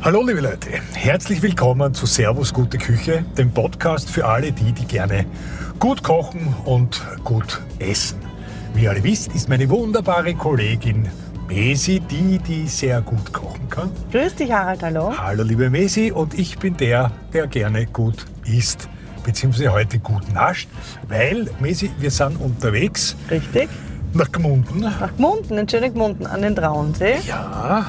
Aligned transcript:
Hallo 0.00 0.22
liebe 0.24 0.40
Leute, 0.40 0.70
herzlich 0.94 1.42
willkommen 1.42 1.92
zu 1.92 2.06
Servus 2.06 2.54
Gute 2.54 2.78
Küche, 2.78 3.24
dem 3.36 3.50
Podcast 3.50 4.08
für 4.08 4.24
alle 4.24 4.52
die, 4.52 4.72
die 4.72 4.84
gerne 4.84 5.26
gut 5.80 6.04
kochen 6.04 6.54
und 6.64 7.02
gut 7.24 7.60
essen. 7.80 8.20
Wie 8.74 8.84
ihr 8.84 8.90
alle 8.90 9.02
wisst, 9.02 9.34
ist 9.34 9.48
meine 9.48 9.68
wunderbare 9.68 10.34
Kollegin 10.34 11.08
Mesi 11.48 11.98
die, 11.98 12.38
die 12.38 12.68
sehr 12.68 13.00
gut 13.00 13.32
kochen 13.32 13.68
kann. 13.68 13.90
Grüß 14.12 14.36
dich 14.36 14.52
Harald, 14.52 14.84
hallo. 14.84 15.12
Hallo 15.18 15.42
liebe 15.42 15.68
Mesi 15.68 16.12
und 16.12 16.38
ich 16.38 16.56
bin 16.58 16.76
der, 16.76 17.10
der 17.32 17.48
gerne 17.48 17.86
gut 17.86 18.24
isst, 18.46 18.88
beziehungsweise 19.24 19.72
heute 19.72 19.98
gut 19.98 20.32
nascht, 20.32 20.68
weil 21.08 21.50
Mesi, 21.58 21.90
wir 21.98 22.12
sind 22.12 22.40
unterwegs 22.40 23.16
Richtig. 23.28 23.68
nach 24.14 24.30
Gmunden. 24.30 24.78
Nach 24.78 25.14
Gmunden, 25.16 25.58
in 25.58 25.68
schönen 25.68 25.92
Gmunden 25.92 26.24
an 26.24 26.42
den 26.42 26.54
Traunsee. 26.54 27.16
Ja, 27.26 27.84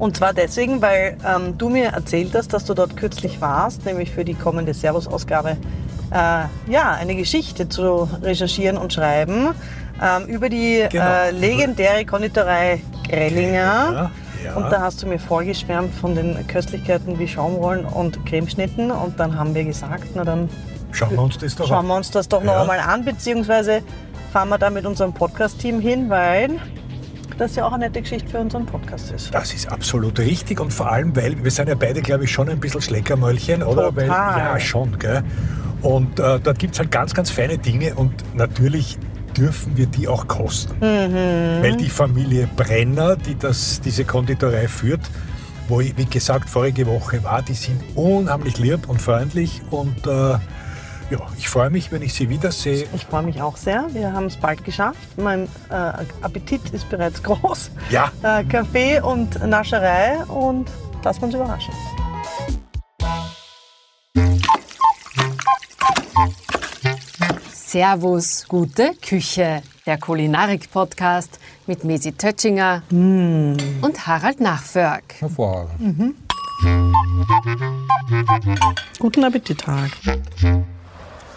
Und 0.00 0.16
zwar 0.16 0.32
deswegen, 0.32 0.80
weil 0.82 1.16
ähm, 1.24 1.56
du 1.58 1.68
mir 1.68 1.88
erzählt 1.90 2.34
hast, 2.34 2.52
dass 2.52 2.64
du 2.64 2.74
dort 2.74 2.96
kürzlich 2.96 3.40
warst, 3.40 3.84
nämlich 3.84 4.10
für 4.10 4.24
die 4.24 4.34
kommende 4.34 4.74
Servus-Ausgabe, 4.74 5.50
äh, 6.10 6.16
ja, 6.72 6.92
eine 6.98 7.14
Geschichte 7.14 7.68
zu 7.68 8.08
recherchieren 8.22 8.76
und 8.78 8.92
schreiben 8.92 9.50
ähm, 10.02 10.26
über 10.26 10.48
die 10.48 10.84
Genau. 10.90 11.04
äh, 11.04 11.30
legendäre 11.30 12.04
Konditorei 12.06 12.80
Grellinger. 13.08 14.10
Ja. 14.42 14.54
Und 14.56 14.70
da 14.70 14.80
hast 14.80 15.02
du 15.02 15.06
mir 15.06 15.18
vorgeschwärmt 15.18 15.94
von 15.94 16.14
den 16.14 16.46
Köstlichkeiten 16.46 17.18
wie 17.18 17.28
Schaumrollen 17.28 17.84
und 17.84 18.24
Cremeschnitten. 18.24 18.90
Und 18.90 19.20
dann 19.20 19.38
haben 19.38 19.54
wir 19.54 19.64
gesagt, 19.64 20.06
na 20.14 20.24
dann 20.24 20.48
schauen 20.92 21.10
wir 21.10 21.20
uns 21.22 21.36
das 21.36 21.54
doch 21.56 21.68
schauen 21.68 21.86
wir 21.86 21.94
uns 21.94 22.10
das 22.10 22.26
doch 22.26 22.42
noch 22.42 22.54
Ja. 22.54 22.60
einmal 22.62 22.80
an, 22.80 23.04
beziehungsweise 23.04 23.82
fahren 24.32 24.48
wir 24.48 24.56
da 24.58 24.70
mit 24.70 24.86
unserem 24.86 25.12
Podcast-Team 25.12 25.78
hin, 25.80 26.08
weil 26.08 26.52
das 27.40 27.56
ja 27.56 27.66
auch 27.66 27.72
eine 27.72 27.86
nette 27.86 28.02
Geschichte 28.02 28.28
für 28.28 28.38
unseren 28.38 28.66
Podcast 28.66 29.10
ist. 29.12 29.34
Das 29.34 29.54
ist 29.54 29.70
absolut 29.70 30.18
richtig 30.18 30.60
und 30.60 30.72
vor 30.72 30.90
allem, 30.90 31.14
weil 31.16 31.42
wir 31.42 31.50
sind 31.50 31.68
ja 31.68 31.74
beide, 31.74 32.02
glaube 32.02 32.24
ich, 32.24 32.30
schon 32.30 32.48
ein 32.48 32.60
bisschen 32.60 32.82
Schleckermäulchen, 32.82 33.62
oder? 33.62 33.84
Total. 33.84 33.96
Weil, 33.96 34.08
ja, 34.08 34.60
schon, 34.60 34.98
gell? 34.98 35.22
Und 35.82 36.18
äh, 36.18 36.38
dort 36.38 36.58
gibt 36.58 36.74
es 36.74 36.78
halt 36.78 36.90
ganz, 36.90 37.14
ganz 37.14 37.30
feine 37.30 37.56
Dinge 37.56 37.94
und 37.94 38.12
natürlich 38.34 38.98
dürfen 39.36 39.76
wir 39.76 39.86
die 39.86 40.08
auch 40.08 40.26
kosten. 40.26 40.74
Mhm. 40.80 41.62
Weil 41.62 41.76
die 41.76 41.88
Familie 41.88 42.48
Brenner, 42.56 43.16
die 43.16 43.36
das, 43.38 43.80
diese 43.80 44.04
Konditorei 44.04 44.68
führt, 44.68 45.00
wo 45.68 45.80
ich, 45.80 45.96
wie 45.96 46.04
gesagt, 46.04 46.50
vorige 46.50 46.86
Woche 46.86 47.22
war, 47.24 47.42
die 47.42 47.54
sind 47.54 47.80
unheimlich 47.94 48.58
lieb 48.58 48.88
und 48.88 49.00
freundlich 49.00 49.62
und 49.70 50.06
äh, 50.06 50.36
ja, 51.10 51.18
ich 51.36 51.48
freue 51.48 51.70
mich, 51.70 51.90
wenn 51.92 52.02
ich 52.02 52.14
sie 52.14 52.28
wiedersehe. 52.28 52.86
Ich 52.94 53.04
freue 53.06 53.22
mich 53.22 53.42
auch 53.42 53.56
sehr. 53.56 53.86
Wir 53.92 54.12
haben 54.12 54.26
es 54.26 54.36
bald 54.36 54.64
geschafft. 54.64 54.98
Mein 55.18 55.44
äh, 55.70 55.74
Appetit 56.22 56.70
ist 56.70 56.88
bereits 56.88 57.22
groß. 57.22 57.70
Ja, 57.90 58.10
Äh, 58.22 58.44
Kaffee 58.44 59.00
und 59.00 59.44
Nascherei 59.46 60.24
und 60.26 60.70
lassen 61.02 61.20
wir 61.22 61.26
uns 61.26 61.34
überraschen. 61.34 61.74
Servus, 67.52 68.46
gute 68.48 68.94
Küche, 69.00 69.62
der 69.86 69.98
Kulinarik-Podcast 69.98 71.38
mit 71.66 71.84
Mesi 71.84 72.12
Tötschinger 72.12 72.82
und 72.90 74.06
Harald 74.06 74.40
Nachförg. 74.40 75.04
Hervorragend. 75.20 76.16
Guten 78.98 79.24
Appetit, 79.24 79.60
Tag. 79.60 79.90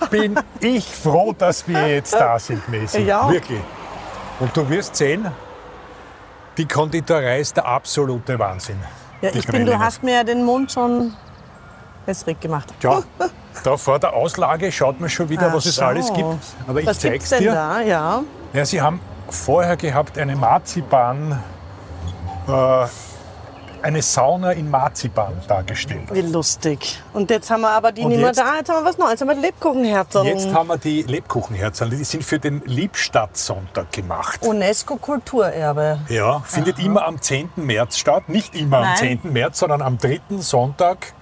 Bin 0.10 0.40
ich 0.60 0.86
froh, 0.86 1.34
dass 1.38 1.68
wir 1.68 1.88
jetzt 1.88 2.14
da 2.14 2.38
sind, 2.40 2.68
Messi. 2.70 3.02
Ja. 3.02 3.30
Wirklich. 3.30 3.62
Und 4.40 4.56
du 4.56 4.68
wirst 4.70 4.96
sehen, 4.96 5.28
die 6.58 6.68
Konditorei 6.68 7.40
ist 7.40 7.58
der 7.58 7.66
absolute 7.66 8.38
Wahnsinn. 8.38 8.80
Ja, 9.22 9.30
ich 9.34 9.48
bin, 9.48 9.66
du 9.66 9.78
hast 9.78 10.04
mir 10.04 10.16
ja 10.16 10.24
den 10.24 10.44
Mund 10.44 10.72
schon 10.72 11.14
wässrig 12.06 12.40
gemacht. 12.42 12.74
Tja, 12.80 13.02
da 13.64 13.78
vor 13.78 14.00
der 14.00 14.14
Auslage 14.14 14.72
schaut 14.72 15.00
man 15.00 15.10
schon 15.10 15.30
wieder, 15.30 15.48
Ach 15.50 15.54
was 15.56 15.66
es 15.66 15.76
so. 15.76 15.84
alles 15.86 16.12
gibt. 16.14 16.28
Aber 16.68 16.80
ich 16.80 16.86
Was 16.86 17.00
zeig's 17.00 17.30
denn 17.30 17.44
dir. 17.44 17.54
da? 17.54 17.82
Ja. 17.82 18.24
Ja, 18.54 18.66
sie 18.66 18.82
haben 18.82 19.00
vorher 19.30 19.78
gehabt 19.78 20.18
eine 20.18 20.36
Marzipan, 20.36 21.42
äh, 22.48 22.86
eine 23.84 24.02
Sauna 24.02 24.52
in 24.54 24.70
Marzipan 24.70 25.34
dargestellt. 25.48 26.04
Wie 26.12 26.22
lustig. 26.22 27.02
Und 27.14 27.30
jetzt 27.30 27.52
haben 27.52 27.62
wir 27.62 27.70
aber 27.70 27.92
die 27.92 28.02
Und 28.02 28.10
nicht 28.10 28.18
mehr 28.20 28.28
jetzt- 28.28 28.40
da. 28.40 28.56
Jetzt 28.58 28.70
haben 28.70 28.84
wir 28.84 28.90
was 28.90 28.98
Neues. 28.98 29.12
Jetzt 29.12 29.22
haben 29.22 29.28
wir 29.30 29.36
Lebkuchenherzen. 29.36 30.24
Jetzt 30.26 30.54
haben 30.54 30.68
wir 30.70 30.78
die 30.78 31.02
Lebkuchenherzen, 31.04 31.90
die 31.90 32.04
sind 32.04 32.24
für 32.24 32.40
den 32.40 32.62
Liebstadtsonntag 32.66 33.92
gemacht. 33.92 34.42
UNESCO-Kulturerbe. 34.42 36.00
Ja, 36.10 36.40
findet 36.46 36.80
immer 36.80 37.06
am 37.06 37.22
10. 37.22 37.50
März 37.66 37.98
statt. 37.98 38.30
Nicht 38.30 38.56
immer 38.56 38.78
am 38.78 38.84
Nein. 38.84 38.98
10. 39.24 39.34
März, 39.34 39.60
sondern 39.60 39.82
am 39.82 39.98
3. 39.98 40.22
Sonntag. 40.40 41.14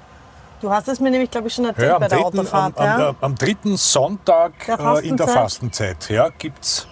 Du 0.62 0.70
hast 0.72 0.88
es 0.88 1.00
mir 1.00 1.10
nämlich, 1.10 1.32
glaube 1.32 1.48
ich, 1.48 1.56
schon 1.56 1.66
erzählt 1.66 1.88
Ja, 1.88 1.96
am, 1.96 2.02
bei 2.02 2.08
der 2.08 2.20
3., 2.20 2.26
Autofahrt. 2.26 2.78
am, 2.78 2.86
ja? 2.86 3.10
am, 3.10 3.16
am 3.22 3.36
3. 3.36 3.56
Sonntag 3.76 4.52
Der 4.68 4.80
äh, 4.80 5.08
in 5.08 5.18
der 5.18 5.28
Fastenzeit. 5.28 6.08
Ja, 6.10 6.30
gibt 6.30 6.64
es 6.64 6.88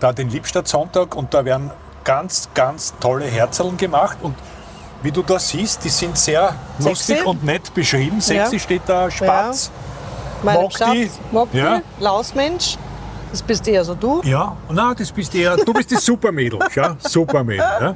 da 0.00 0.12
den 0.12 0.30
Liebstadtsonntag 0.30 1.14
und 1.14 1.34
da 1.34 1.44
werden 1.44 1.70
ganz, 2.04 2.48
ganz 2.54 2.94
tolle 2.98 3.26
Herzerln 3.26 3.76
gemacht. 3.76 4.16
Und 4.22 4.34
wie 5.02 5.10
du 5.12 5.22
da 5.22 5.38
siehst, 5.38 5.84
die 5.84 5.88
sind 5.88 6.16
sehr 6.18 6.54
Sexy. 6.78 6.88
lustig 6.88 7.26
und 7.26 7.44
nett 7.44 7.72
beschrieben. 7.74 8.20
Sexy 8.20 8.56
Ja. 8.56 8.60
steht 8.60 8.82
da, 8.86 9.10
Spatz. 9.10 9.70
Meine 10.42 10.60
Mokti. 10.60 10.76
Schatz, 11.08 11.18
Mokti, 11.32 11.58
Ja. 11.58 11.80
Lausmensch. 12.00 12.76
Das 13.30 13.42
bist 13.42 13.66
eher 13.68 13.84
so 13.84 13.94
du. 13.94 14.22
Ja, 14.24 14.56
na, 14.70 14.94
das 14.94 15.10
bist 15.10 15.34
eher, 15.34 15.56
du 15.56 15.72
bist 15.72 15.90
die 15.90 15.96
Supermädel. 15.96 16.58
Ja? 16.74 16.96
Supermädel. 17.00 17.58
Ja? 17.80 17.94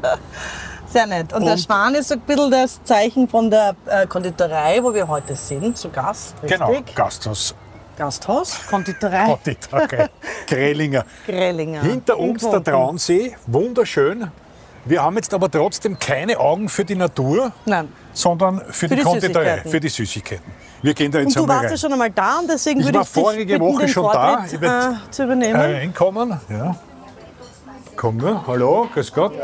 Sehr 0.87 1.06
nett. 1.06 1.33
Und, 1.33 1.44
der 1.44 1.53
Und- 1.53 1.59
Schwan 1.60 1.94
ist 1.94 2.09
so 2.09 2.15
ein 2.15 2.21
bisschen 2.21 2.50
das 2.50 2.83
Zeichen 2.83 3.28
von 3.28 3.49
der 3.50 3.77
äh, 3.87 4.06
Konditorei, 4.06 4.81
wo 4.83 4.93
wir 4.93 5.06
heute 5.06 5.37
sind, 5.37 5.78
zu 5.78 5.89
Gast. 5.89 6.34
Richtig? 6.43 6.59
Genau, 6.59 6.75
Gasthaus. 6.94 7.55
Gasthaus, 7.97 8.59
Konditorei, 8.71 9.25
Konditorei. 9.27 10.09
Grelinger. 10.49 11.05
Grellinger. 11.27 11.83
Hinter 11.83 12.16
In 12.19 12.31
uns 12.31 12.49
der. 12.49 12.65
Traunsee, 12.65 13.37
wunderschön. 13.47 14.31
Wir 14.84 15.02
haben 15.02 15.16
jetzt 15.16 15.32
aber 15.34 15.50
trotzdem 15.50 15.98
keine 15.98 16.38
Augen 16.38 16.68
für 16.68 16.84
die 16.84 16.94
Natur, 16.94 17.52
Nein. 17.66 17.88
sondern 18.12 18.62
für, 18.70 18.88
die, 18.88 18.96
die 18.96 19.02
Konditorei, 19.02 19.58
für 19.66 19.78
die 19.78 19.88
Süßigkeiten. 19.88 20.44
Wir 20.82 20.94
gehen 20.94 21.12
da 21.12 21.18
jetzt 21.18 21.36
Und 21.36 21.44
du 21.44 21.48
warst 21.48 21.64
rein. 21.64 21.70
ja 21.72 21.76
schon 21.76 21.92
einmal 21.92 22.10
da 22.10 22.38
und 22.38 22.48
deswegen 22.50 22.80
Ich 22.80 22.86
würde 22.86 22.98
war 22.98 23.02
ich 23.02 23.12
dich 23.12 23.22
vorige 23.22 23.60
Woche 23.60 23.88
schon 23.88 24.04
da. 24.04 24.36
Vortritt, 24.38 24.52
Ich 24.54 24.60
werd- 24.60 24.92
äh, 24.94 25.10
zu 25.10 25.24
übernehmen. 25.24 25.60
Reinkommen, 25.60 26.41
ja. 26.48 26.76
Komm 27.96 28.16
nur, 28.16 28.46
hallo, 28.46 28.88
grüß 28.94 29.12
Gott. 29.12 29.34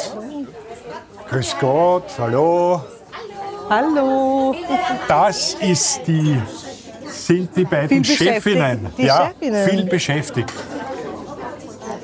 Grüß 1.28 1.56
Gott, 1.60 2.04
hallo. 2.18 2.80
Hallo. 3.68 4.54
Das 5.08 5.54
ist 5.54 6.00
die, 6.06 6.40
sind 7.08 7.54
die 7.56 7.64
beiden. 7.64 8.02
Chefinnen. 8.04 8.86
Die 8.96 9.02
ja, 9.02 9.26
Chefinnen. 9.28 9.68
viel 9.68 9.84
beschäftigt. 9.84 10.52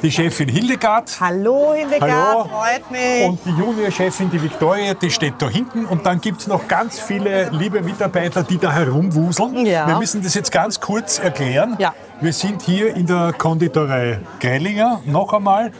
Die 0.02 0.10
Chefin 0.10 0.48
Hildegard. 0.48 1.16
Hallo, 1.20 1.74
Hildegard, 1.74 2.10
Hallo. 2.10 2.44
freut 2.46 2.90
mich. 2.90 3.24
Und 3.24 3.38
die 3.44 3.50
Juniorchefin, 3.50 4.30
die 4.32 4.42
Viktoria, 4.42 4.94
die 4.94 5.10
steht 5.10 5.34
da 5.38 5.48
hinten. 5.48 5.84
Und 5.84 6.04
dann 6.04 6.20
gibt 6.20 6.40
es 6.40 6.48
noch 6.48 6.66
ganz 6.66 6.98
viele 6.98 7.50
liebe 7.50 7.80
Mitarbeiter, 7.80 8.42
die 8.42 8.58
da 8.58 8.72
herumwuseln. 8.72 9.64
Ja. 9.64 9.86
Wir 9.86 9.98
müssen 9.98 10.20
das 10.20 10.34
jetzt 10.34 10.50
ganz 10.50 10.80
kurz 10.80 11.20
erklären. 11.20 11.76
Ja. 11.78 11.94
Wir 12.20 12.32
sind 12.32 12.62
hier 12.62 12.96
in 12.96 13.06
der 13.06 13.32
Konditorei 13.38 14.18
Greilinger, 14.40 15.00
noch 15.06 15.32
einmal, 15.32 15.70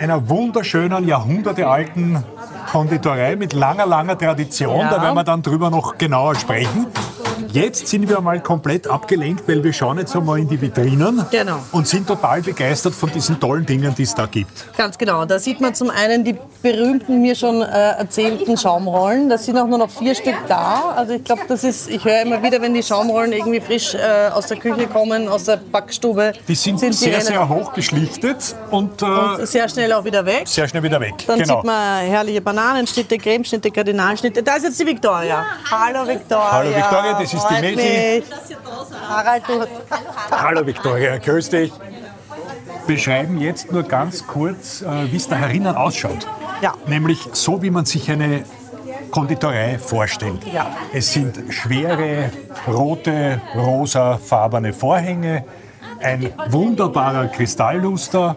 einer 0.00 0.28
wunderschönen, 0.28 1.06
jahrhundertealten 1.06 2.24
Konditorei 2.70 3.36
mit 3.36 3.52
langer, 3.52 3.86
langer 3.86 4.16
Tradition. 4.16 4.78
Ja. 4.78 4.90
Da 4.90 5.02
werden 5.02 5.14
wir 5.16 5.24
dann 5.24 5.42
drüber 5.42 5.70
noch 5.70 5.98
genauer 5.98 6.34
sprechen. 6.36 6.86
Jetzt 7.52 7.88
sind 7.88 8.08
wir 8.08 8.20
mal 8.20 8.38
komplett 8.40 8.86
abgelenkt, 8.86 9.48
weil 9.48 9.64
wir 9.64 9.72
schauen 9.72 9.98
jetzt 9.98 10.14
einmal 10.14 10.38
in 10.38 10.46
die 10.48 10.60
Vitrinen 10.60 11.24
Genau. 11.32 11.56
und 11.72 11.88
sind 11.88 12.06
total 12.06 12.42
begeistert 12.42 12.94
von 12.94 13.10
diesen 13.10 13.40
tollen 13.40 13.66
Dingen, 13.66 13.92
die 13.96 14.04
es 14.04 14.14
da 14.14 14.26
gibt. 14.26 14.72
Ganz 14.76 14.96
genau. 14.96 15.24
Da 15.24 15.36
sieht 15.40 15.60
man 15.60 15.74
zum 15.74 15.90
einen 15.90 16.22
die 16.22 16.36
berühmten, 16.62 17.20
mir 17.20 17.34
schon 17.34 17.60
äh, 17.62 17.64
erzählten 17.98 18.56
Schaumrollen. 18.56 19.28
Da 19.28 19.36
sind 19.36 19.58
auch 19.58 19.66
nur 19.66 19.78
noch 19.78 19.90
vier 19.90 20.14
Stück 20.14 20.36
da. 20.46 20.92
Also 20.94 21.14
ich 21.14 21.24
glaube, 21.24 21.42
das 21.48 21.64
ist, 21.64 21.90
ich 21.90 22.04
höre 22.04 22.22
immer 22.22 22.40
wieder, 22.40 22.62
wenn 22.62 22.72
die 22.72 22.84
Schaumrollen 22.84 23.32
irgendwie 23.32 23.60
frisch 23.60 23.96
äh, 23.96 24.28
aus 24.32 24.46
der 24.46 24.58
Küche 24.58 24.86
kommen, 24.86 25.26
aus 25.28 25.44
der 25.44 25.56
Backstube, 25.56 26.32
Die 26.46 26.54
sind, 26.54 26.80
die 26.80 26.92
sehr, 26.92 27.14
rennen 27.14 27.26
sehr 27.26 27.48
hoch 27.48 27.72
geschlichtet 27.72 28.54
und, 28.70 29.02
äh, 29.02 29.44
sehr 29.44 29.68
schnell 29.68 29.92
auch 29.92 30.04
wieder 30.04 30.24
weg. 30.24 30.42
sehr 30.46 30.68
schnell 30.68 30.84
wieder 30.84 31.00
weg. 31.00 31.14
Dann 31.26 31.40
genau. 31.40 31.56
sieht 31.56 31.64
man 31.64 32.04
herrliche 32.04 32.42
Bananenschnitte, 32.60 33.16
Cremeschnitte, 33.16 33.70
Kardinalschnitte. 33.70 34.42
Da 34.42 34.56
ist 34.56 34.64
jetzt 34.64 34.78
die 34.78 34.86
Victoria. 34.86 35.46
Hallo 35.70 36.06
Victoria. 36.06 36.52
Hallo 36.52 36.68
Victoria, 36.76 37.18
das 37.18 37.32
ist 37.32 37.46
die 37.48 37.74
mich. 37.74 38.24
Harald, 39.08 39.42
du 39.48 39.66
Hallo 40.30 40.66
Viktoria, 40.66 41.16
grüß 41.16 41.48
dich. 41.48 41.72
Beschreiben 42.86 43.40
jetzt 43.40 43.72
nur 43.72 43.82
ganz 43.84 44.26
kurz, 44.26 44.82
äh, 44.82 45.10
wie 45.10 45.16
es 45.16 45.26
da 45.26 45.36
herinnen 45.36 45.74
ausschaut. 45.74 46.26
Ja. 46.60 46.74
Nämlich 46.86 47.20
so, 47.32 47.62
wie 47.62 47.70
man 47.70 47.86
sich 47.86 48.10
eine 48.10 48.44
Konditorei 49.10 49.78
vorstellt. 49.78 50.44
Ja. 50.52 50.70
Es 50.92 51.14
sind 51.14 51.38
schwere, 51.48 52.30
rote, 52.68 53.40
rosafarbene 53.54 54.74
Vorhänge, 54.74 55.44
ein 56.02 56.30
wunderbarer 56.48 57.28
Kristallluster, 57.28 58.36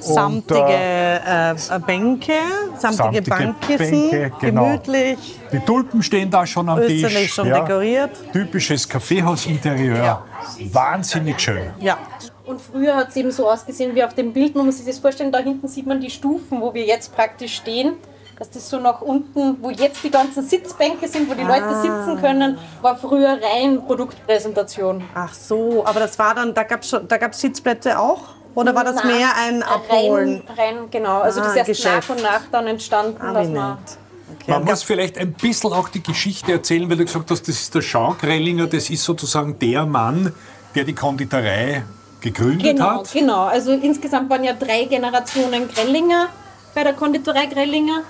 Samtige 0.00 0.64
äh, 0.64 1.54
Bänke, 1.86 2.32
samtige, 2.78 3.02
Samtige 3.02 3.22
Bankkissen, 3.30 4.10
Bänke, 4.10 4.32
genau. 4.40 4.64
gemütlich, 4.64 5.40
Die 5.52 5.60
Tulpen 5.60 6.02
stehen 6.02 6.30
da 6.30 6.46
schon 6.46 6.68
am 6.68 6.78
österlich 6.78 7.14
Tisch. 7.24 7.34
schon 7.34 7.48
dekoriert. 7.48 8.10
Typisches 8.32 8.88
Kaffeehausinterieur. 8.88 9.96
Ja. 9.96 10.24
Wahnsinnig 10.72 11.38
schön. 11.40 11.70
Ja, 11.80 11.98
Und 12.46 12.60
früher 12.60 12.96
hat 12.96 13.10
es 13.10 13.16
eben 13.16 13.30
so 13.30 13.48
ausgesehen 13.48 13.94
wie 13.94 14.02
auf 14.02 14.14
dem 14.14 14.32
Bild. 14.32 14.54
Man 14.56 14.66
muss 14.66 14.78
sich 14.78 14.86
das 14.86 14.98
vorstellen, 14.98 15.30
da 15.32 15.38
hinten 15.38 15.68
sieht 15.68 15.86
man 15.86 16.00
die 16.00 16.10
Stufen, 16.10 16.60
wo 16.60 16.72
wir 16.74 16.84
jetzt 16.84 17.14
praktisch 17.14 17.56
stehen. 17.56 17.94
Dass 18.38 18.48
das 18.48 18.70
so 18.70 18.78
nach 18.80 19.02
unten, 19.02 19.58
wo 19.62 19.68
jetzt 19.68 20.02
die 20.02 20.10
ganzen 20.10 20.42
Sitzbänke 20.42 21.06
sind, 21.08 21.28
wo 21.30 21.34
die 21.34 21.42
Leute 21.42 21.62
Ah. 21.66 21.82
sitzen 21.82 22.20
können, 22.22 22.56
war 22.80 22.96
früher 22.96 23.38
rein 23.38 23.84
Produktpräsentation. 23.86 25.04
ach 25.14 25.34
so, 25.34 25.84
aber 25.84 26.00
das 26.00 26.18
war 26.18 26.34
dann, 26.34 26.54
da 26.54 26.62
gab 26.62 26.80
es 26.82 26.96
da 27.06 27.18
gab's 27.18 27.38
Sitzplätze 27.40 27.98
auch? 27.98 28.20
Oder 28.54 28.74
war 28.74 28.84
das 28.84 28.96
Nein, 28.96 29.06
mehr 29.16 29.28
ein 29.36 29.62
Abholen? 29.62 30.42
Rein, 30.48 30.58
rein 30.76 30.90
genau. 30.90 31.20
Also 31.20 31.40
Ah, 31.40 31.44
das 31.44 31.52
ist 31.52 31.56
erst 31.58 31.68
Geschäft. 31.68 32.08
nach 32.08 32.16
und 32.16 32.22
nach 32.22 32.40
dann 32.50 32.66
entstanden, 32.66 33.20
Ah, 33.20 33.32
dass 33.32 33.48
man. 33.48 33.70
nett. 33.78 34.48
Man 34.48 34.64
muss 34.64 34.82
vielleicht 34.82 35.18
ein 35.18 35.32
bisschen 35.32 35.72
auch 35.72 35.88
die 35.88 36.02
Geschichte 36.02 36.52
erzählen, 36.52 36.88
weil 36.90 36.96
du 36.96 37.04
gesagt 37.04 37.30
hast, 37.30 37.42
das 37.48 37.56
ist 37.60 37.74
der 37.74 37.82
Jean 37.82 38.16
Grellinger, 38.18 38.66
das 38.66 38.88
ist 38.90 39.04
sozusagen 39.04 39.58
der 39.58 39.86
Mann, 39.86 40.32
der 40.74 40.84
die 40.84 40.94
Konditorei 40.94 41.84
gegründet 42.20 42.62
Genau, 42.76 43.00
hat. 43.00 43.12
genau. 43.12 43.44
Also 43.44 43.72
insgesamt 43.72 44.30
waren 44.30 44.42
ja 44.44 44.52
drei 44.52 44.84
Generationen 44.84 45.68
Grellinger 45.68 46.28
bei 46.74 46.82
der 46.84 46.92
Konditorei 46.94 47.46
Grellinger. 47.46 48.02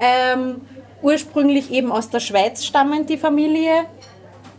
Ähm, 0.00 0.60
ursprünglich 1.02 1.70
eben 1.70 1.92
aus 1.92 2.08
der 2.10 2.20
Schweiz 2.20 2.64
stammend 2.64 3.08
die 3.08 3.18
Familie. 3.18 3.84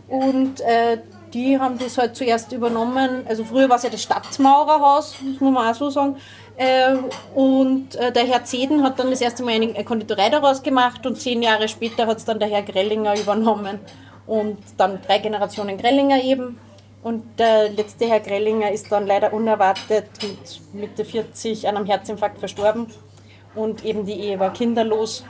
Und 0.08 0.60
äh, 0.60 0.98
die 1.32 1.58
haben 1.58 1.78
das 1.78 1.98
halt 1.98 2.16
zuerst 2.16 2.52
übernommen. 2.52 3.24
Also 3.28 3.44
früher 3.44 3.68
war 3.68 3.76
es 3.76 3.82
ja 3.82 3.90
das 3.90 4.02
Stadtmaurerhaus, 4.02 5.16
muss 5.38 5.52
man 5.52 5.68
auch 5.68 5.74
so 5.74 5.90
sagen. 5.90 6.16
Äh, 6.56 6.96
und 7.34 7.94
äh, 7.96 8.12
der 8.12 8.24
Herr 8.24 8.44
Zeden 8.44 8.82
hat 8.82 8.98
dann 8.98 9.10
das 9.10 9.20
erste 9.20 9.42
Mal 9.42 9.54
eine 9.54 9.84
Konditorei 9.84 10.28
daraus 10.28 10.62
gemacht 10.62 11.06
und 11.06 11.16
zehn 11.16 11.42
Jahre 11.42 11.68
später 11.68 12.06
hat 12.06 12.18
es 12.18 12.24
dann 12.24 12.38
der 12.38 12.48
Herr 12.48 12.62
Grellinger 12.62 13.18
übernommen. 13.18 13.78
Und 14.26 14.58
dann 14.76 15.00
drei 15.02 15.18
Generationen 15.18 15.78
Grellinger 15.78 16.22
eben. 16.22 16.58
Und 17.02 17.38
der 17.38 17.70
letzte 17.70 18.06
Herr 18.06 18.20
Grellinger 18.20 18.70
ist 18.70 18.92
dann 18.92 19.06
leider 19.06 19.32
unerwartet 19.32 20.06
mit 20.22 20.74
Mitte 20.74 21.04
40 21.04 21.66
an 21.66 21.76
einem 21.76 21.86
Herzinfarkt 21.86 22.38
verstorben. 22.38 22.88
Und 23.54 23.84
eben 23.84 24.04
die 24.04 24.20
Ehe 24.20 24.38
war 24.38 24.52
kinderlos. 24.52 25.24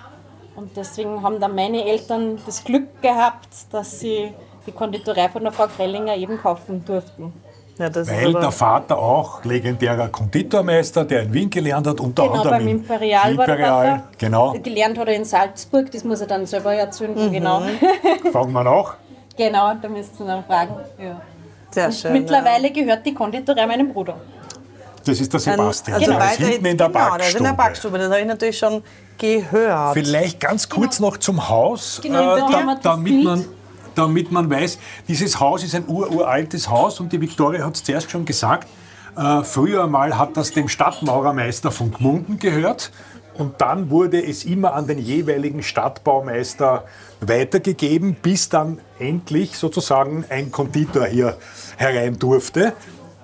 Und 0.56 0.76
deswegen 0.76 1.23
haben 1.23 1.41
dann 1.41 1.55
meine 1.55 1.85
Eltern 1.85 2.38
das 2.44 2.64
Glück 2.64 3.00
gehabt, 3.00 3.49
dass 3.70 4.00
sie 4.00 4.35
die 4.66 4.72
Konditorei 4.72 5.28
von 5.28 5.42
der 5.42 5.52
Frau 5.52 5.66
Grellinger 5.66 6.16
eben 6.16 6.38
kaufen 6.38 6.84
durften. 6.84 7.32
Ja, 7.78 7.88
Weil 7.94 8.32
der 8.34 8.50
Vater 8.50 8.98
auch 8.98 9.42
legendärer 9.44 10.08
Konditormeister, 10.08 11.04
der 11.04 11.22
in 11.22 11.32
Wien 11.32 11.48
gelernt 11.48 11.86
hat, 11.86 11.98
unter 11.98 12.24
Genau, 12.24 12.34
anderem 12.34 12.50
beim 12.58 12.68
im 12.68 12.76
Imperial, 12.78 13.36
war 13.38 13.46
der 13.46 13.54
Imperial. 13.56 13.86
Papa. 13.96 14.02
Genau, 14.18 14.52
Gelernt 14.62 14.98
hat 14.98 15.08
er 15.08 15.14
in 15.14 15.24
Salzburg, 15.24 15.90
das 15.90 16.04
muss 16.04 16.20
er 16.20 16.26
dann 16.26 16.44
selber 16.44 16.74
erzünden, 16.74 17.32
genau. 17.32 17.62
fragen 18.32 18.52
wir 18.52 18.64
nach. 18.64 18.96
genau, 19.34 19.72
da 19.80 19.88
müsst 19.88 20.20
ihr 20.20 20.26
dann 20.26 20.44
fragen. 20.44 20.74
Ja. 21.02 21.20
Sehr 21.70 21.90
schön. 21.90 22.12
Mittlerweile 22.12 22.70
gehört 22.70 23.06
die 23.06 23.14
Konditorei 23.14 23.66
meinem 23.66 23.90
Bruder. 23.92 24.16
Das 25.06 25.18
ist 25.18 25.32
der 25.32 25.40
ja. 25.40 25.52
Sebastian, 25.52 25.94
also 25.96 26.10
der 26.12 26.18
ist 26.18 26.24
weiterhin- 26.32 26.52
hinten 26.52 26.66
in 26.66 26.76
der 26.76 26.88
genau, 26.88 27.16
der 27.16 27.28
ist 27.28 27.36
in 27.36 27.44
der 27.44 27.52
Backstube. 27.54 27.92
Backstube. 27.92 27.98
Das 27.98 28.10
habe 28.10 28.20
ich 28.20 28.26
natürlich 28.26 28.58
schon 28.58 28.82
gehört. 29.16 29.94
Vielleicht 29.94 30.38
ganz 30.40 30.68
kurz 30.68 31.00
noch 31.00 31.16
zum 31.16 31.48
Haus, 31.48 32.00
Genau, 32.02 32.36
da 32.36 32.48
wir 32.50 32.66
das 32.74 32.80
damit, 32.82 33.04
Bild. 33.06 33.24
man, 33.24 33.44
damit 34.00 34.32
man 34.32 34.50
weiß, 34.50 34.79
dieses 35.08 35.38
Haus 35.41 35.62
ist 35.62 35.75
ein 35.75 35.85
ururaltes 35.87 36.70
Haus 36.70 37.00
und 37.00 37.12
die 37.12 37.20
Viktoria 37.20 37.64
hat 37.64 37.76
es 37.76 37.85
zuerst 37.85 38.11
schon 38.11 38.25
gesagt. 38.25 38.67
Äh, 39.17 39.44
früher 39.44 39.87
mal 39.87 40.17
hat 40.17 40.37
das 40.37 40.52
dem 40.52 40.69
Stadtmaurermeister 40.69 41.70
von 41.70 41.93
Gmunden 41.93 42.38
gehört 42.38 42.93
und 43.35 43.61
dann 43.61 43.91
wurde 43.91 44.25
es 44.25 44.44
immer 44.44 44.73
an 44.73 44.87
den 44.87 44.99
jeweiligen 44.99 45.62
Stadtbaumeister 45.62 46.85
weitergegeben, 47.20 48.14
bis 48.14 48.49
dann 48.49 48.79
endlich 48.99 49.56
sozusagen 49.56 50.25
ein 50.31 50.50
Konditor 50.50 51.06
hier 51.06 51.37
herein 51.76 52.19
durfte. 52.19 52.73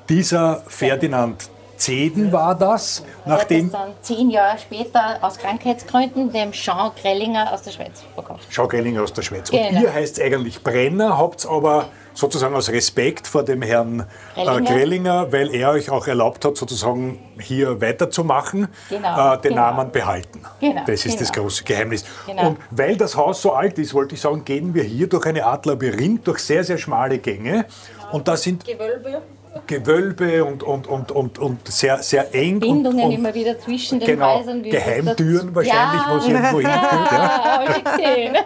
Dieser 0.08 0.62
Ferdinand 0.66 1.50
Zeden 1.76 2.32
war 2.32 2.54
das, 2.54 3.02
nachdem 3.24 3.70
Er 3.72 3.78
hat 3.80 3.88
es 3.90 4.04
dann 4.06 4.16
zehn 4.18 4.30
Jahre 4.30 4.58
später 4.58 5.18
aus 5.20 5.38
Krankheitsgründen 5.38 6.32
dem 6.32 6.52
Jean 6.52 6.90
Grellinger 7.00 7.52
aus 7.52 7.62
der 7.62 7.72
Schweiz 7.72 8.02
verkauft. 8.14 8.46
Schau 8.48 8.66
Gellinger 8.68 9.02
aus 9.02 9.12
der 9.12 9.22
Schweiz. 9.22 9.50
Und 9.50 9.58
Genau. 9.58 9.80
ihr 9.82 9.92
heißt 9.92 10.20
eigentlich 10.20 10.62
Brenner, 10.62 11.18
habt 11.18 11.46
aber 11.46 11.86
sozusagen 12.14 12.54
aus 12.54 12.70
Respekt 12.70 13.26
vor 13.26 13.42
dem 13.42 13.60
Herrn 13.62 14.06
Grellinger, 14.34 14.40
äh, 14.40 14.44
Grellinger. 14.62 14.70
Grellinger 14.70 15.32
weil 15.32 15.54
er 15.54 15.70
euch 15.70 15.90
auch 15.90 16.06
erlaubt 16.06 16.44
hat, 16.46 16.56
sozusagen 16.56 17.18
hier 17.38 17.80
weiterzumachen, 17.80 18.68
Genau, 18.88 19.34
äh, 19.34 19.38
den 19.38 19.50
genau. 19.50 19.62
Namen 19.62 19.92
behalten. 19.92 20.40
Genau, 20.60 20.82
das 20.86 21.04
ist 21.04 21.20
das 21.20 21.30
genau. 21.30 21.44
große 21.44 21.64
Geheimnis. 21.64 22.04
Genau. 22.26 22.48
Und 22.48 22.58
weil 22.70 22.96
das 22.96 23.16
Haus 23.16 23.42
so 23.42 23.52
alt 23.52 23.78
ist, 23.78 23.92
wollte 23.92 24.14
ich 24.14 24.20
sagen, 24.22 24.44
gehen 24.44 24.74
wir 24.74 24.82
hier 24.82 25.08
durch 25.08 25.26
eine 25.26 25.44
Art 25.44 25.66
Labyrinth, 25.66 26.26
durch 26.26 26.38
sehr, 26.38 26.64
sehr 26.64 26.78
schmale 26.78 27.18
Gänge. 27.18 27.66
Und 28.12 28.28
da 28.28 28.36
sind 28.36 28.64
Gewölbe. 28.64 29.20
Gewölbe 29.66 30.44
und, 30.44 30.62
und, 30.62 30.86
und, 30.86 31.12
und, 31.12 31.38
und 31.38 31.68
sehr, 31.68 32.02
sehr 32.02 32.34
eng. 32.34 32.60
Bindungen 32.60 33.00
und, 33.00 33.06
und 33.06 33.12
immer 33.12 33.34
wieder 33.34 33.58
zwischen 33.58 34.00
den 34.00 34.06
Genau, 34.06 34.38
Häusern. 34.38 34.62
Geheimtüren 34.62 35.54
wahrscheinlich, 35.54 36.02
ja, 36.02 36.12
wo 36.12 36.16
es 36.16 36.26
irgendwo 36.26 36.60
hinführt. 36.60 36.64
Ja. 36.64 37.10
Ja, 37.12 37.58
habe 37.58 37.64
ich 37.76 37.84
gesehen. 37.84 38.36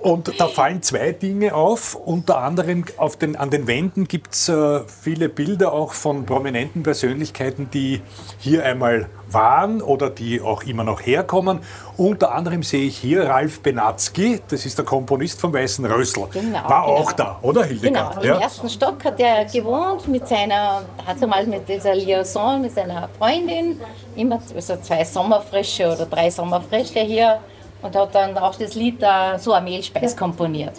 Und 0.00 0.40
da 0.40 0.48
fallen 0.48 0.82
zwei 0.82 1.12
Dinge 1.12 1.54
auf. 1.54 1.94
Unter 1.94 2.38
anderem 2.38 2.84
auf 2.96 3.16
den, 3.16 3.36
an 3.36 3.50
den 3.50 3.66
Wänden 3.66 4.08
gibt 4.08 4.32
es 4.34 4.48
äh, 4.48 4.80
viele 5.02 5.28
Bilder 5.28 5.74
auch 5.74 5.92
von 5.92 6.24
prominenten 6.24 6.82
Persönlichkeiten, 6.82 7.68
die 7.70 8.00
hier 8.38 8.64
einmal 8.64 9.10
waren 9.28 9.82
oder 9.82 10.08
die 10.08 10.40
auch 10.40 10.62
immer 10.62 10.84
noch 10.84 11.00
herkommen. 11.04 11.60
Unter 11.98 12.32
anderem 12.32 12.62
sehe 12.62 12.86
ich 12.86 12.96
hier 12.96 13.28
Ralf 13.28 13.60
Benatzky, 13.60 14.40
das 14.48 14.64
ist 14.64 14.78
der 14.78 14.86
Komponist 14.86 15.38
vom 15.38 15.52
Weißen 15.52 15.84
Rössl. 15.84 16.26
Genau, 16.32 16.68
War 16.68 16.84
auch 16.84 17.14
genau. 17.14 17.28
da, 17.28 17.38
oder 17.42 17.62
Genau, 17.66 18.10
Hildegard? 18.10 18.24
im 18.24 18.40
ersten 18.40 18.68
Stock 18.70 19.04
hat 19.04 19.20
er 19.20 19.44
gewohnt 19.44 20.08
mit 20.08 20.26
seiner, 20.26 20.82
hat 21.06 21.20
mal 21.28 21.46
mit 21.46 21.68
dieser 21.68 21.94
Liaison, 21.94 22.62
mit 22.62 22.74
seiner 22.74 23.08
Freundin, 23.18 23.78
immer 24.16 24.40
also 24.54 24.76
zwei 24.78 25.04
Sommerfrische 25.04 25.92
oder 25.92 26.06
drei 26.06 26.30
Sommerfrische 26.30 27.00
hier 27.00 27.38
und 27.82 27.96
hat 27.96 28.14
dann 28.14 28.36
auch 28.38 28.54
das 28.54 28.74
Lied 28.74 29.02
da 29.02 29.38
So 29.38 29.52
eine 29.52 29.64
Mehlspeis 29.64 30.16
komponiert. 30.16 30.74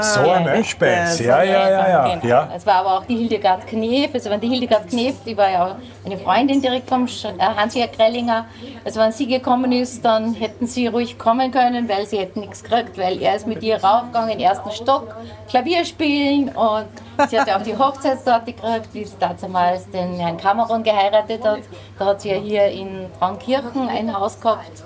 So 0.00 0.20
ein 0.20 0.44
Milchspeis, 0.44 1.18
ja, 1.20 1.42
ja, 1.42 1.70
ja, 1.70 1.88
ja. 1.88 2.14
Genau. 2.14 2.26
ja. 2.26 2.48
Es 2.54 2.66
war 2.66 2.76
aber 2.76 2.98
auch 2.98 3.04
die 3.04 3.16
Hildegard 3.16 3.66
Knef. 3.66 4.12
Also 4.14 4.30
wenn 4.30 4.40
die 4.40 4.48
Hildegard 4.48 4.88
Knef, 4.88 5.14
die 5.24 5.36
war 5.36 5.50
ja 5.50 5.76
eine 6.04 6.18
Freundin 6.18 6.60
direkt 6.60 6.88
vom 6.88 7.06
äh, 7.06 7.42
Hans-Jörg 7.42 7.92
Grellinger. 7.92 8.46
Also 8.84 9.00
wenn 9.00 9.12
sie 9.12 9.26
gekommen 9.26 9.72
ist, 9.72 10.04
dann 10.04 10.34
hätten 10.34 10.66
sie 10.66 10.86
ruhig 10.86 11.18
kommen 11.18 11.50
können, 11.50 11.88
weil 11.88 12.06
sie 12.06 12.18
hätten 12.18 12.40
nichts 12.40 12.62
gekriegt, 12.62 12.98
weil 12.98 13.20
er 13.22 13.36
ist 13.36 13.46
mit 13.46 13.62
ihr 13.62 13.82
raufgegangen 13.82 14.30
in 14.30 14.38
den 14.38 14.46
ersten 14.46 14.70
Stock, 14.70 15.14
Klavier 15.48 15.84
spielen 15.84 16.50
und 16.50 16.86
sie 17.28 17.40
hat 17.40 17.48
ja 17.48 17.58
auch 17.58 17.62
die 17.62 17.76
Hochzeitstorte 17.76 18.52
gekriegt, 18.52 18.88
wie 18.92 19.04
sie 19.04 19.16
damals 19.18 19.88
den 19.90 20.14
Herrn 20.14 20.36
Cameron 20.36 20.82
geheiratet 20.82 21.44
hat. 21.44 21.60
Da 21.98 22.06
hat 22.06 22.20
sie 22.20 22.30
ja 22.30 22.36
hier 22.36 22.66
in 22.66 23.06
Traunkirchen 23.18 23.88
ein 23.88 24.16
Haus 24.16 24.40
gehabt. 24.40 24.84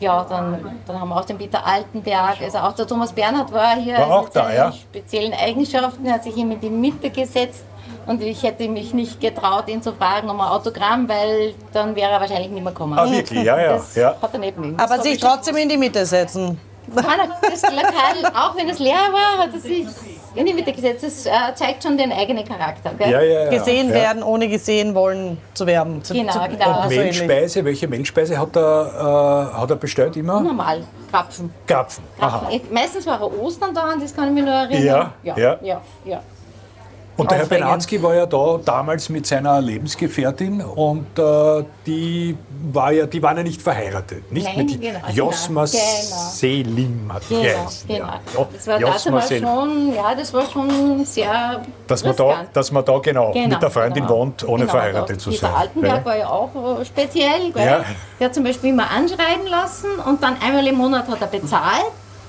Ja, 0.00 0.24
dann, 0.28 0.78
dann 0.86 1.00
haben 1.00 1.08
wir 1.08 1.16
auch 1.16 1.24
den 1.24 1.38
Peter 1.38 1.64
Altenberg, 1.64 2.40
also 2.42 2.58
auch 2.58 2.72
der 2.72 2.86
Thomas 2.86 3.12
Bernhard 3.12 3.52
war 3.52 3.76
hier 3.76 3.96
War 3.96 4.10
auch 4.10 4.24
mit 4.24 4.36
da, 4.36 4.44
seinen 4.44 4.56
ja. 4.56 4.72
speziellen 4.72 5.32
Eigenschaften. 5.32 6.04
Er 6.04 6.14
hat 6.14 6.24
sich 6.24 6.36
ihm 6.36 6.50
in 6.50 6.60
die 6.60 6.70
Mitte 6.70 7.10
gesetzt 7.10 7.64
und 8.06 8.22
ich 8.22 8.42
hätte 8.42 8.68
mich 8.68 8.92
nicht 8.92 9.20
getraut, 9.20 9.68
ihn 9.68 9.82
zu 9.82 9.92
fragen 9.92 10.28
um 10.28 10.40
ein 10.40 10.48
Autogramm, 10.48 11.08
weil 11.08 11.54
dann 11.72 11.94
wäre 11.94 12.10
er 12.10 12.20
wahrscheinlich 12.20 12.50
nicht 12.50 12.62
mehr 12.62 12.72
gekommen. 12.72 12.98
Ah, 12.98 13.10
wirklich, 13.10 13.44
ja, 13.44 13.58
ja. 13.58 13.72
Das 13.74 13.94
ja. 13.94 14.14
hat 14.20 14.32
er 14.32 14.38
nicht 14.40 14.58
mögen. 14.58 14.78
Aber 14.78 15.00
sich 15.00 15.18
trotzdem 15.18 15.56
in 15.56 15.68
die 15.68 15.76
Mitte 15.76 16.04
setzen. 16.04 16.60
Nein, 16.86 17.04
Das 17.40 17.62
Lokal, 17.62 18.32
auch 18.34 18.56
wenn 18.56 18.68
es 18.68 18.78
leer 18.78 18.94
war, 18.94 19.44
hat 19.44 19.54
er 19.54 19.60
sich 19.60 19.86
in 20.34 20.46
die 20.46 20.54
Mitte 20.54 20.72
gesetzt. 20.72 21.04
Das 21.04 21.26
äh, 21.26 21.30
zeigt 21.54 21.82
schon 21.82 21.96
den 21.96 22.12
eigenen 22.12 22.44
Charakter. 22.44 22.90
Gell? 22.98 23.10
Ja, 23.10 23.20
ja, 23.20 23.44
ja. 23.44 23.50
Gesehen 23.50 23.88
ja. 23.88 23.94
werden, 23.94 24.22
ohne 24.22 24.48
gesehen 24.48 24.94
wollen 24.94 25.38
zu 25.54 25.66
werden. 25.66 26.02
Zu, 26.02 26.14
Genau, 26.14 26.32
zu, 26.32 26.38
genau. 26.48 26.84
ähnlich. 26.84 26.98
Mehlspeise, 26.98 27.64
welche 27.64 27.88
Mehlspeise 27.88 28.38
hat 28.38 28.56
er, 28.56 29.50
äh, 29.54 29.60
hat 29.60 29.70
er 29.70 29.76
bestellt 29.76 30.16
immer? 30.16 30.40
Normal, 30.40 30.84
Krapfen. 31.10 31.52
Karpfen. 31.66 32.04
Aha. 32.18 32.38
Krapfen. 32.40 32.60
Meistens 32.70 33.06
war 33.06 33.20
er 33.20 33.40
Ostern 33.40 33.74
da, 33.74 33.82
an 33.82 34.00
das 34.00 34.14
kann 34.14 34.28
ich 34.28 34.34
mich 34.34 34.44
nur 34.44 34.54
erinnern. 34.54 34.84
Ja, 34.84 35.12
ja. 35.22 35.36
ja, 35.36 35.58
ja. 35.62 35.80
ja. 36.04 36.22
Und 37.16 37.30
der 37.30 37.38
Herr. 37.38 37.46
Benatzky 37.46 38.02
war 38.02 38.14
ja 38.14 38.26
da 38.26 38.58
damals 38.64 39.08
mit 39.08 39.24
seiner 39.26 39.60
Lebensgefährtin 39.60 40.60
und 40.60 41.06
äh, 41.18 41.64
die, 41.86 42.36
war 42.72 42.90
ja, 42.90 43.06
die 43.06 43.22
waren 43.22 43.36
ja 43.36 43.42
nicht 43.44 43.62
verheiratet. 43.62 44.32
Nicht 44.32 44.46
Nein, 44.46 44.66
mit 44.66 44.80
genau, 44.80 44.98
Josma 45.12 45.64
genau. 45.64 45.78
Selim 46.32 47.12
hat 47.12 47.22
Genau, 47.28 47.42
geheißen. 47.42 47.88
genau. 47.88 48.06
Ja. 48.06 48.20
Ja, 48.36 48.46
Das 48.52 48.66
war 48.66 48.80
Josma 48.80 49.20
Selim. 49.20 49.44
schon, 49.44 49.94
ja, 49.94 50.14
das 50.16 50.34
war 50.34 50.46
schon 50.50 51.04
sehr 51.04 51.62
Dass 51.86 52.04
man, 52.04 52.16
da, 52.16 52.44
dass 52.52 52.72
man 52.72 52.84
da 52.84 52.98
genau, 52.98 53.32
Genau, 53.32 53.48
mit 53.48 53.62
der 53.62 53.70
Freundin 53.70 54.06
genau. 54.06 54.18
wohnt, 54.18 54.42
ohne 54.48 54.62
Genau, 54.64 54.70
verheiratet 54.72 55.20
zu 55.20 55.30
sein. 55.30 55.52
Altenberg 55.54 55.98
Ja. 55.98 56.04
war 56.04 56.16
ja 56.16 56.28
auch 56.28 56.80
äh, 56.80 56.84
speziell. 56.84 57.52
Gell? 57.52 57.64
Ja. 57.64 57.84
Der 58.18 58.26
hat 58.26 58.34
zum 58.34 58.42
Beispiel 58.44 58.70
immer 58.70 58.90
anschreiben 58.90 59.46
lassen 59.48 59.90
und 60.04 60.22
dann 60.22 60.36
einmal 60.44 60.66
im 60.66 60.76
Monat 60.76 61.06
hat 61.08 61.20
er 61.20 61.26
bezahlt 61.28 61.84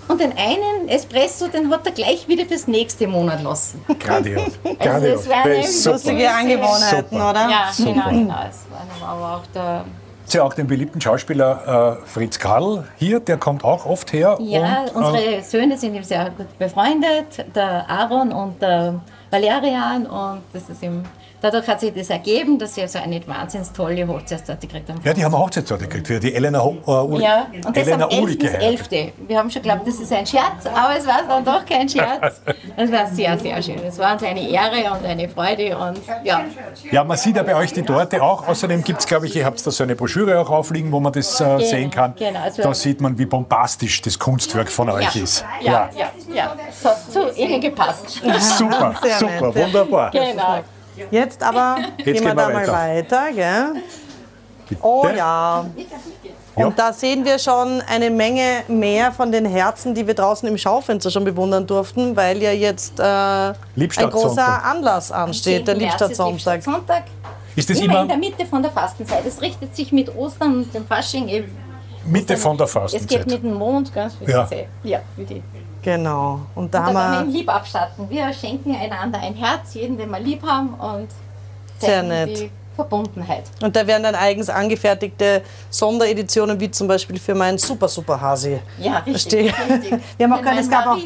Und 0.07 0.21
den 0.21 0.33
einen 0.37 0.87
Espresso, 0.87 1.47
den 1.47 1.71
hat 1.71 1.85
er 1.85 1.91
gleich 1.91 2.27
wieder 2.27 2.45
fürs 2.45 2.67
nächste 2.67 3.07
Monat 3.07 3.41
lassen. 3.41 3.83
Grandios. 3.99 4.51
Also 4.79 5.07
ist 5.07 5.83
super. 5.83 5.93
Lustige 5.93 6.31
Angewohnheiten, 6.31 7.09
Super. 7.09 7.29
oder? 7.29 7.49
Ja, 7.49 7.71
genau, 7.77 8.09
genau. 8.09 8.35
Es 8.49 8.65
war 9.01 9.09
aber 9.09 9.37
auch 9.37 9.47
der 9.53 9.85
Sie 10.27 10.39
auch 10.39 10.55
den 10.55 10.65
beliebten 10.65 10.99
Schauspieler 10.99 11.99
äh, 12.01 12.07
Fritz 12.07 12.39
Karl 12.39 12.83
hier, 12.97 13.19
der 13.19 13.37
kommt 13.37 13.63
auch 13.63 13.85
oft 13.85 14.11
her. 14.11 14.37
Ja, 14.41 14.85
und, 14.93 15.03
äh, 15.03 15.05
unsere 15.05 15.43
Söhne 15.43 15.77
sind 15.77 15.93
ihm 15.93 16.03
sehr 16.03 16.31
gut 16.31 16.57
befreundet, 16.57 17.45
der 17.55 17.87
Aaron 17.87 18.31
und 18.31 18.59
der 18.59 19.01
Valerian. 19.29 20.07
Und 20.07 20.41
das 20.51 20.67
ist 20.67 20.81
ihm, 20.81 21.03
dadurch 21.41 21.67
hat 21.67 21.79
sich 21.79 21.93
das 21.93 22.09
ergeben, 22.09 22.57
dass 22.59 22.75
sie 22.75 22.87
so 22.87 22.99
eine 22.99 23.25
wahnsinnig 23.27 23.67
tolle 23.69 24.07
Hochzeitstorte 24.07 24.67
gekriegt 24.67 24.89
haben. 24.89 24.99
ja, 25.03 25.13
die 25.13 25.23
haben 25.23 25.33
eine 25.33 25.43
Hochzeitstorte 25.43 25.85
gekriegt 25.85 26.07
für 26.07 26.19
die 26.19 26.33
Elena, 26.33 26.63
Ho- 26.63 26.77
äh, 26.85 26.91
Ul 26.91 27.21
Ja, 27.21 27.47
und 27.53 27.75
das 27.75 27.87
Elena 27.87 28.05
am 28.05 28.09
11. 28.11 28.23
Uli 28.23 28.35
bis 28.35 28.51
geheiratet. 28.51 28.91
11. 28.91 29.13
Wir 29.27 29.37
haben 29.37 29.49
schon 29.51 29.61
geglaubt, 29.61 29.87
das 29.87 29.95
ist 29.99 30.11
ein 30.13 30.25
Scherz, 30.25 30.65
aber 30.65 30.97
es 30.97 31.05
war 31.07 31.21
dann 31.27 31.45
doch 31.45 31.65
kein 31.65 31.87
Scherz. 31.87 32.41
Es 32.77 32.91
war 32.91 33.07
sehr, 33.07 33.37
sehr 33.39 33.61
schön. 33.61 33.79
Es 33.85 33.97
war 33.99 34.13
uns 34.13 34.23
eine 34.23 34.47
Ehre 34.49 34.91
und 34.91 35.05
eine 35.05 35.29
Freude 35.29 35.77
und 35.77 35.99
ja. 36.23 36.43
Ja, 36.91 37.03
man 37.03 37.17
sieht 37.17 37.35
ja 37.37 37.43
bei 37.43 37.55
euch 37.55 37.71
die 37.73 37.83
Torte 37.83 38.21
auch. 38.21 38.47
Außerdem 38.47 38.83
gibt 38.83 38.99
es, 38.99 39.05
glaube 39.07 39.27
ich, 39.27 39.35
ihr 39.35 39.45
habt 39.45 39.65
da 39.65 39.71
so 39.71 39.83
eine 39.83 39.95
Broschüre 39.95 40.39
auch 40.39 40.49
aufliegen, 40.49 40.91
wo 40.91 40.99
man 40.99 41.13
das 41.13 41.39
äh, 41.41 41.59
sehen 41.59 41.89
kann. 41.91 42.13
genau. 42.17 42.39
Also- 42.41 42.61
da 42.63 42.73
sieht 42.73 43.01
man, 43.01 43.17
wie 43.17 43.25
bombastisch 43.25 44.01
das 44.01 44.17
Kunstwerk 44.19 44.69
von 44.69 44.89
euch 44.89 45.15
Ja, 45.15 45.21
ist. 45.23 45.45
ja, 45.61 45.89
ja, 45.97 46.11
ja. 46.33 46.55
Es 46.69 46.83
hat 46.85 47.11
zu 47.11 47.31
ihnen 47.35 47.61
gepasst. 47.61 48.21
Super, 48.57 48.95
super, 49.19 49.55
wunderbar. 49.55 50.11
Genau. 50.11 50.59
Jetzt 51.11 51.43
aber 51.43 51.77
Jetzt 51.97 52.05
gehen 52.05 52.05
wir 52.05 52.13
gehen 52.13 52.23
wir 52.25 52.35
da 52.35 52.49
mal 52.49 52.53
weiter. 52.67 52.73
weiter, 52.73 53.31
gell? 53.33 53.73
Oh 54.81 55.05
ja. 55.15 55.65
Ja. 56.57 56.65
Und 56.67 56.79
da 56.79 56.93
sehen 56.93 57.25
wir 57.25 57.37
schon 57.37 57.81
eine 57.81 58.09
Menge 58.09 58.63
mehr 58.69 59.11
von 59.11 59.29
den 59.31 59.45
Herzen, 59.45 59.93
die 59.93 60.07
wir 60.07 60.13
draußen 60.13 60.47
im 60.47 60.57
Schaufenster 60.57 61.11
schon 61.11 61.25
bewundern 61.25 61.67
durften, 61.67 62.15
weil 62.15 62.41
ja 62.41 62.51
jetzt 62.51 62.97
äh, 62.99 63.03
ein 63.03 63.55
großer 64.09 64.63
Anlass 64.63 65.11
ansteht, 65.11 65.67
der 65.67 65.75
10. 65.77 65.83
März 65.83 65.93
ist 65.95 66.01
Liebstadtsonntag. 66.09 66.55
Liebstadtsonntag. 66.55 67.03
Ist 67.57 67.69
das 67.69 67.77
Immer 67.79 67.85
immer 67.93 68.01
in 68.03 68.07
der 68.07 68.17
Mitte 68.17 68.45
von 68.45 68.61
der 68.63 68.71
Fastenzeit. 68.71 69.25
Es 69.25 69.41
richtet 69.41 69.75
sich 69.75 69.91
mit 69.91 70.13
Ostern 70.15 70.57
und 70.63 70.73
dem 70.73 70.85
Fasching 70.87 71.27
eben. 71.27 71.55
Mitte 72.05 72.37
von 72.37 72.57
der 72.57 72.65
Es 72.67 72.73
geht 72.73 72.81
Fastenzeit? 72.81 73.27
mit 73.27 73.43
dem 73.43 73.53
Mond, 73.53 73.93
ganz 73.93 74.15
wie 74.21 74.31
Ja. 74.31 74.45
Sie- 74.47 74.65
ja 74.83 74.99
wie 75.17 75.25
die. 75.25 75.43
Genau. 75.85 76.39
Und 76.55 76.73
da 76.73 76.79
Da 76.79 76.85
wollen 76.87 76.95
wir 76.95 77.03
haben 77.03 77.27
ihn 77.27 77.33
wir 77.33 77.39
lieb 77.39 77.49
abstatten. 77.53 78.09
Wir 78.09 78.33
schenken 78.33 78.75
einander 78.75 79.19
ein 79.19 79.35
Herz, 79.35 79.75
jeden, 79.75 79.97
den 79.97 80.09
wir 80.09 80.19
lieb 80.19 80.41
haben 80.41 80.73
und 80.73 81.09
Sehr 81.77 82.01
nett. 82.01 82.49
Verbundenheit. 82.75 83.43
und 83.61 83.75
da 83.75 83.87
werden 83.87 84.03
dann 84.03 84.15
eigens 84.15 84.49
angefertigte 84.49 85.41
Sondereditionen, 85.69 86.59
wie 86.59 86.69
zum 86.71 86.87
Beispiel 86.87 87.19
für 87.19 87.35
meinen 87.35 87.57
Super 87.57 87.87
Super 87.87 88.19
Hasi. 88.19 88.59
Ja, 88.79 89.01
Verstehe. 89.03 89.45
richtig. 89.45 89.69
richtig. 89.91 89.99
Wir 90.17 90.25
haben 90.27 90.33
auch 90.33 90.41
keine- 90.41 90.61
es 90.61 90.69
gab 90.69 90.87
auch-. 90.87 90.97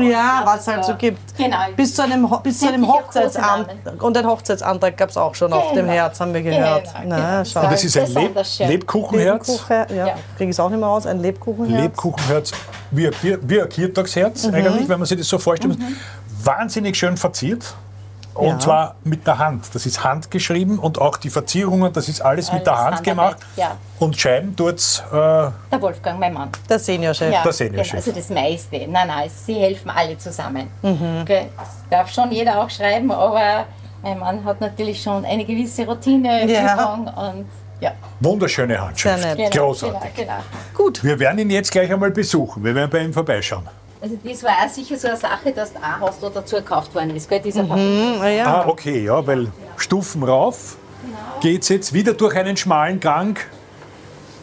Ja, 0.00 0.42
was 0.44 0.64
das 0.64 0.74
halt 0.74 0.84
so 0.84 0.94
gibt. 0.94 1.36
Genau. 1.36 1.56
Bis 1.76 1.94
zu 1.94 2.02
einem, 2.02 2.28
bis 2.42 2.58
zu 2.60 2.68
einem. 2.68 2.86
Kosenamen. 2.86 3.66
Und 4.00 4.16
ein 4.16 4.26
Hochzeitsantrag 4.26 4.96
gab 4.96 5.10
es 5.10 5.16
auch 5.16 5.34
schon 5.34 5.52
auf 5.52 5.68
dem 5.72 5.76
Genau. 5.82 5.92
Herz, 5.92 6.20
haben 6.20 6.32
wir 6.34 6.42
gehört. 6.42 6.84
Genau, 6.84 7.16
Na, 7.16 7.42
genau. 7.42 7.44
schau. 7.44 7.60
Und 7.62 7.72
das 7.72 7.84
ist 7.84 7.96
ein 7.98 8.14
Leb. 8.14 8.34
Lebkuchenherz. 8.68 9.48
Lebkuchen, 9.48 9.86
ja. 9.96 10.06
Ja. 10.06 10.14
Kriege 10.36 10.50
ich 10.50 10.56
es 10.56 10.60
auch 10.60 10.68
nicht 10.70 10.78
mehr 10.78 10.88
raus. 10.88 11.06
Ein 11.06 11.20
Lebkuchenherz. 11.20 11.82
Lebkuchenherz, 11.82 12.52
wie 12.90 13.06
ein, 13.08 13.12
wie 13.42 13.60
ein 13.60 13.68
Kirtagsherz 13.68 14.46
Mhm. 14.46 14.54
eigentlich, 14.54 14.88
wenn 14.88 14.98
man 14.98 15.06
sich 15.06 15.18
das 15.18 15.28
so 15.28 15.38
vorstellt. 15.38 15.76
Wahnsinnig 16.44 16.96
schön 16.96 17.16
verziert. 17.16 17.64
Und 18.36 18.48
Ja. 18.48 18.58
zwar 18.58 18.94
mit 19.04 19.26
der 19.26 19.38
Hand. 19.38 19.66
Das 19.74 19.86
ist 19.86 20.04
handgeschrieben 20.04 20.78
und 20.78 21.00
auch 21.00 21.16
die 21.16 21.30
Verzierungen, 21.30 21.92
das 21.92 22.08
ist 22.08 22.20
alles, 22.20 22.52
mit 22.52 22.66
der 22.66 22.76
Alles 22.76 22.96
Hand 22.96 23.04
gemacht. 23.04 23.36
ja. 23.56 23.76
Und 23.98 24.14
Scheiben 24.18 24.54
tut's. 24.54 25.02
Äh, 25.10 25.14
Der 25.14 25.52
Wolfgang, 25.80 26.20
mein 26.20 26.34
Mann. 26.34 26.50
Der 26.68 26.78
Seniorchef. 26.78 27.32
Ja, 27.32 27.42
Der 27.42 27.52
Seniorchef. 27.52 27.92
genau, 27.92 28.04
also 28.04 28.12
das 28.12 28.28
meiste. 28.28 28.76
Nein, 28.88 29.08
nein, 29.08 29.30
sie 29.34 29.54
helfen 29.54 29.90
alle 29.90 30.18
zusammen. 30.18 30.68
Mhm. 30.82 31.24
Das 31.26 31.46
darf 31.88 32.10
schon 32.12 32.30
jeder 32.30 32.60
auch 32.60 32.68
schreiben, 32.68 33.10
aber 33.10 33.64
mein 34.02 34.18
Mann 34.18 34.44
hat 34.44 34.60
natürlich 34.60 35.02
schon 35.02 35.24
eine 35.24 35.44
gewisse 35.46 35.86
Routine, 35.86 36.46
Ja. 36.50 36.92
Und 36.94 37.46
ja. 37.80 37.92
wunderschöne 38.20 38.78
Handschrift. 38.80 39.34
Genau, 39.36 39.66
Großartig. 39.68 40.14
Genau, 40.14 40.32
genau. 40.32 40.44
Gut. 40.74 41.02
Wir 41.02 41.18
werden 41.18 41.38
ihn 41.38 41.50
jetzt 41.50 41.70
gleich 41.72 41.90
einmal 41.90 42.10
besuchen. 42.10 42.62
Wir 42.64 42.74
werden 42.74 42.90
bei 42.90 42.98
ihm 43.00 43.12
vorbeischauen. 43.14 43.66
Also 44.00 44.18
das 44.22 44.42
war 44.42 44.50
auch 44.64 44.68
sicher 44.68 44.96
so 44.98 45.08
eine 45.08 45.16
Sache, 45.16 45.52
dass 45.52 45.74
ein 45.74 46.00
Haus 46.00 46.14
da 46.20 46.28
dazu 46.28 46.56
gekauft 46.56 46.94
worden 46.94 47.16
ist, 47.16 47.28
gell, 47.28 47.40
dieser 47.40 47.62
Mhm, 47.62 48.20
ah, 48.20 48.28
ja. 48.28 48.44
Ah, 48.46 48.64
okay, 48.68 49.04
ja, 49.04 49.26
weil 49.26 49.48
Stufen 49.76 50.22
rauf 50.22 50.76
geht's 51.40 51.68
jetzt 51.68 51.92
wieder 51.92 52.12
durch 52.14 52.36
einen 52.36 52.56
schmalen 52.56 53.00
Gang. 53.00 53.38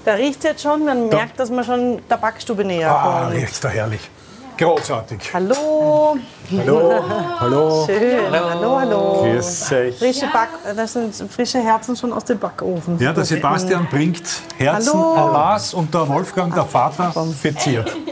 Da 0.05 0.13
riecht 0.15 0.39
es 0.39 0.43
jetzt 0.43 0.61
schon. 0.63 0.83
Man 0.85 1.09
Da- 1.09 1.17
merkt, 1.17 1.39
dass 1.39 1.49
man 1.49 1.63
schon 1.63 2.01
der 2.09 2.17
Backstube 2.17 2.65
näher 2.65 2.89
Ah, 2.91 3.21
kommt. 3.25 3.35
riecht's 3.35 3.59
da 3.59 3.69
herrlich. 3.69 4.09
Großartig. 4.57 5.31
Hallo. 5.33 6.15
Hallo, 6.51 7.03
hallo. 7.39 7.85
Schön. 7.87 8.31
Hallo, 8.31 8.79
hallo. 8.79 9.21
Grüß 9.23 9.71
euch. 9.71 9.97
Frische 9.97 10.27
Back, 10.27 10.49
das 10.75 10.93
sind 10.93 11.31
frische 11.31 11.59
Herzen 11.63 11.95
schon 11.95 12.13
aus 12.13 12.23
dem 12.25 12.37
Backofen. 12.37 12.99
Ja, 12.99 13.13
der 13.13 13.25
Sebastian 13.25 13.87
bringt 13.89 14.21
Herzen 14.57 14.93
Hallo. 14.93 15.31
masse 15.31 15.75
und 15.75 15.91
der 15.93 16.07
Wolfgang, 16.07 16.53
der 16.53 16.65
Vater, 16.65 17.11
verziert. 17.41 17.91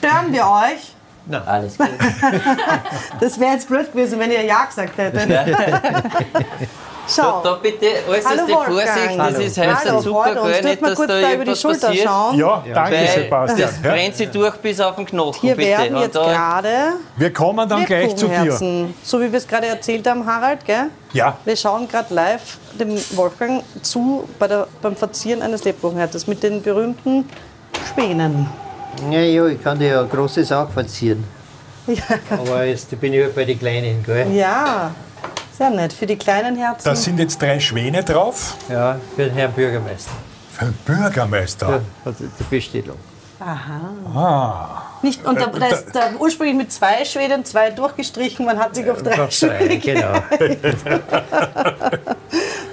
Stören 0.00 0.32
wir 0.32 0.42
euch? 0.46 0.94
Na, 1.26 1.42
alles 1.46 1.76
gut. 1.78 1.88
Das 3.20 3.38
wäre 3.38 3.52
jetzt 3.52 3.68
blöd 3.68 3.92
gewesen, 3.92 4.18
wenn 4.18 4.30
ihr 4.32 4.42
Ja 4.44 4.64
gesagt 4.64 4.96
hättet. 4.96 5.28
Schau. 7.08 7.40
Da 7.42 7.54
bitte 7.54 7.86
äußerste 8.08 8.28
Hallo, 8.42 8.48
Wolfgang. 8.54 8.88
Vorsicht, 8.88 9.18
das 9.18 9.38
ist 9.38 9.58
Hallo, 9.58 9.70
heißer 9.74 10.02
freut 10.02 10.02
Zucker, 10.04 10.42
uns. 10.42 10.52
gell? 10.52 10.62
Nicht, 10.64 10.80
wir 10.82 10.88
dass 10.88 10.96
kurz 10.96 11.08
da 11.08 11.14
da 11.14 11.18
über 11.20 11.26
die 11.28 11.34
irgendwas 11.34 11.60
Schulter 11.60 11.86
passiert. 11.88 12.06
schauen? 12.08 12.38
Ja, 12.38 12.62
danke 12.72 12.92
Weil 12.92 13.08
Sebastian. 13.08 13.60
das 13.60 13.70
Ja. 13.82 13.90
brennt 13.90 14.14
sie 14.16 14.26
durch 14.28 14.56
bis 14.58 14.80
auf 14.80 14.94
den 14.96 15.06
Knochen, 15.06 15.40
Hier 15.40 15.56
bitte. 15.56 15.68
werden 15.70 15.96
jetzt 15.98 16.14
da- 16.14 16.24
gerade 16.32 16.72
Wir 17.16 17.32
kommen 17.32 17.68
dann 17.68 17.84
gleich 17.84 18.14
zu 18.16 18.28
dir. 18.28 18.88
So 19.02 19.20
wie 19.20 19.32
wir 19.32 19.38
es 19.38 19.48
gerade 19.48 19.66
erzählt 19.66 20.08
haben, 20.08 20.24
Harald, 20.24 20.64
gell? 20.64 20.84
Ja, 21.12 21.36
Wir 21.44 21.56
schauen 21.56 21.88
gerade 21.88 22.14
live 22.14 22.58
dem 22.78 22.96
Wolfgang 23.16 23.64
zu 23.82 24.28
bei 24.38 24.46
der, 24.46 24.68
beim 24.80 24.94
Verzieren 24.94 25.42
eines 25.42 25.64
Lebkuchenherzes 25.64 26.28
mit 26.28 26.42
den 26.44 26.62
berühmten 26.62 27.28
Spänen. 27.88 28.48
Ja, 29.10 29.20
ja, 29.20 29.46
ich 29.46 29.62
kann 29.62 29.78
dir 29.78 29.88
ja 29.88 30.00
ein 30.02 30.08
großes 30.08 30.52
auch 30.52 30.70
verzieren. 30.70 31.24
Ja. 31.86 32.02
Aber 32.30 32.64
jetzt 32.64 32.98
bin 33.00 33.14
ich 33.14 33.22
halt 33.22 33.34
bei 33.34 33.44
den 33.44 33.58
Kleinen, 33.58 34.02
gell? 34.02 34.30
ja, 34.32 34.90
sehr 35.56 35.70
nett. 35.70 35.92
Für 35.92 36.06
die 36.06 36.16
kleinen 36.16 36.56
Herzen. 36.56 36.84
da 36.84 36.94
sind 36.94 37.18
jetzt 37.18 37.40
drei 37.40 37.58
Schwäne 37.58 38.04
drauf. 38.04 38.56
Ja, 38.68 38.98
für 39.16 39.24
den 39.24 39.34
Herrn 39.34 39.52
Bürgermeister. 39.52 40.10
Für 40.52 40.66
den 40.66 40.74
Bürgermeister. 40.84 41.68
Ja, 41.68 41.80
hat 42.04 42.14
die 42.20 42.44
Bestellung. 42.44 42.96
Nicht, 45.02 45.24
und 45.24 45.40
da, 45.40 45.46
da 45.46 45.66
ist 45.68 45.86
da 45.94 46.10
ursprünglich 46.18 46.56
mit 46.56 46.70
zwei 46.72 47.04
Schweden, 47.06 47.42
zwei 47.46 47.70
durchgestrichen, 47.70 48.44
man 48.44 48.58
hat 48.58 48.74
sich 48.74 48.88
auf 48.90 49.02
drei 49.02 49.22
Auf 49.22 49.30
drei, 49.38 49.58
Schweden. 49.58 49.80
genau. 49.80 50.12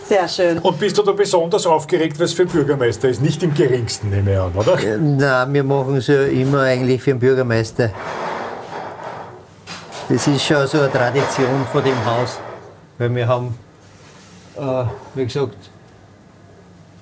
Sehr 0.08 0.28
schön. 0.30 0.60
Und 0.60 0.80
bist 0.80 0.98
du 0.98 1.04
da 1.04 1.12
besonders 1.12 1.66
aufgeregt, 1.66 2.18
was 2.18 2.32
für 2.32 2.44
ein 2.44 2.48
Bürgermeister 2.48 3.10
ist? 3.10 3.22
Nicht 3.22 3.44
im 3.44 3.54
geringsten, 3.54 4.10
nehme 4.10 4.32
ich 4.32 4.40
an, 4.40 4.54
oder? 4.56 4.78
Nein, 4.98 5.54
wir 5.54 5.64
machen 5.66 5.98
es 5.98 6.08
ja 6.08 6.24
immer 6.24 6.62
eigentlich 6.62 7.02
für 7.02 7.12
den 7.12 7.20
Bürgermeister. 7.20 7.92
Das 10.08 10.26
ist 10.26 10.46
schon 10.46 10.66
so 10.66 10.80
eine 10.80 10.90
Tradition 10.90 11.66
von 11.74 11.84
dem 11.84 12.06
Haus. 12.06 12.40
Weil 12.98 13.14
wir 13.14 13.28
haben, 13.28 13.54
äh, 14.56 14.86
wie 15.16 15.26
gesagt, 15.26 15.58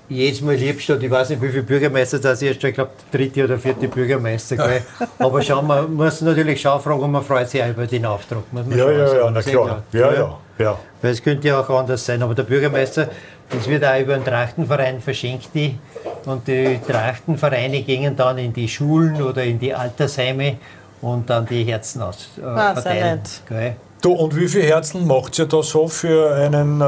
jedes 0.09 0.41
Mal 0.41 0.55
Liebstadt, 0.55 1.01
ich 1.01 1.09
weiß 1.09 1.29
nicht, 1.31 1.41
wie 1.41 1.49
viele 1.49 1.63
Bürgermeister 1.63 2.19
das 2.19 2.41
ist, 2.41 2.63
ich 2.63 2.73
glaube, 2.73 2.91
der 3.11 3.19
dritte 3.19 3.43
oder 3.43 3.57
vierte 3.57 3.87
Bürgermeister. 3.87 4.55
Gell? 4.55 4.81
Aber 5.19 5.41
schauen, 5.41 5.65
man 5.67 5.93
muss 5.93 6.21
natürlich 6.21 6.61
schon 6.61 6.79
fragen, 6.79 6.99
und 7.01 7.11
man 7.11 7.23
freut 7.23 7.49
sich 7.49 7.61
auch 7.63 7.69
über 7.69 7.87
den 7.87 8.05
Auftrag. 8.05 8.43
Muss 8.51 8.65
man 8.65 8.77
Ja, 8.77 8.85
schon 8.85 8.97
ja, 8.97 9.07
sagen. 9.07 9.19
ja, 9.19 9.31
na 9.31 9.41
klar. 9.41 9.83
Ja, 9.91 10.13
ja, 10.13 10.37
ja. 10.59 10.79
weil 11.01 11.11
es 11.11 11.23
könnte 11.23 11.47
ja 11.47 11.59
auch 11.59 11.69
anders 11.69 12.05
sein. 12.05 12.21
Aber 12.21 12.35
der 12.35 12.43
Bürgermeister, 12.43 13.09
das 13.49 13.67
wird 13.67 13.83
auch 13.83 13.99
über 13.99 14.13
den 14.15 14.25
Trachtenverein 14.25 15.01
verschenkt. 15.01 15.49
Die, 15.53 15.77
und 16.25 16.47
die 16.47 16.79
Trachtenvereine 16.87 17.81
gingen 17.81 18.15
dann 18.15 18.37
in 18.37 18.53
die 18.53 18.67
Schulen 18.67 19.21
oder 19.21 19.43
in 19.43 19.59
die 19.59 19.73
Altersheime 19.73 20.57
und 21.01 21.29
dann 21.29 21.45
die 21.45 21.63
Herzen 21.63 22.01
aus 22.01 22.29
äh, 22.39 22.43
Ah, 22.45 22.73
sehr 22.73 22.81
verteilen. 22.83 23.21
Gell? 23.47 23.75
Du, 24.01 24.11
und 24.11 24.35
wie 24.35 24.47
viele 24.47 24.65
Herzen 24.65 25.07
macht 25.07 25.39
ihr 25.39 25.45
da 25.45 25.63
so 25.63 25.87
für 25.87 26.35
einen, 26.35 26.79
äh, 26.81 26.85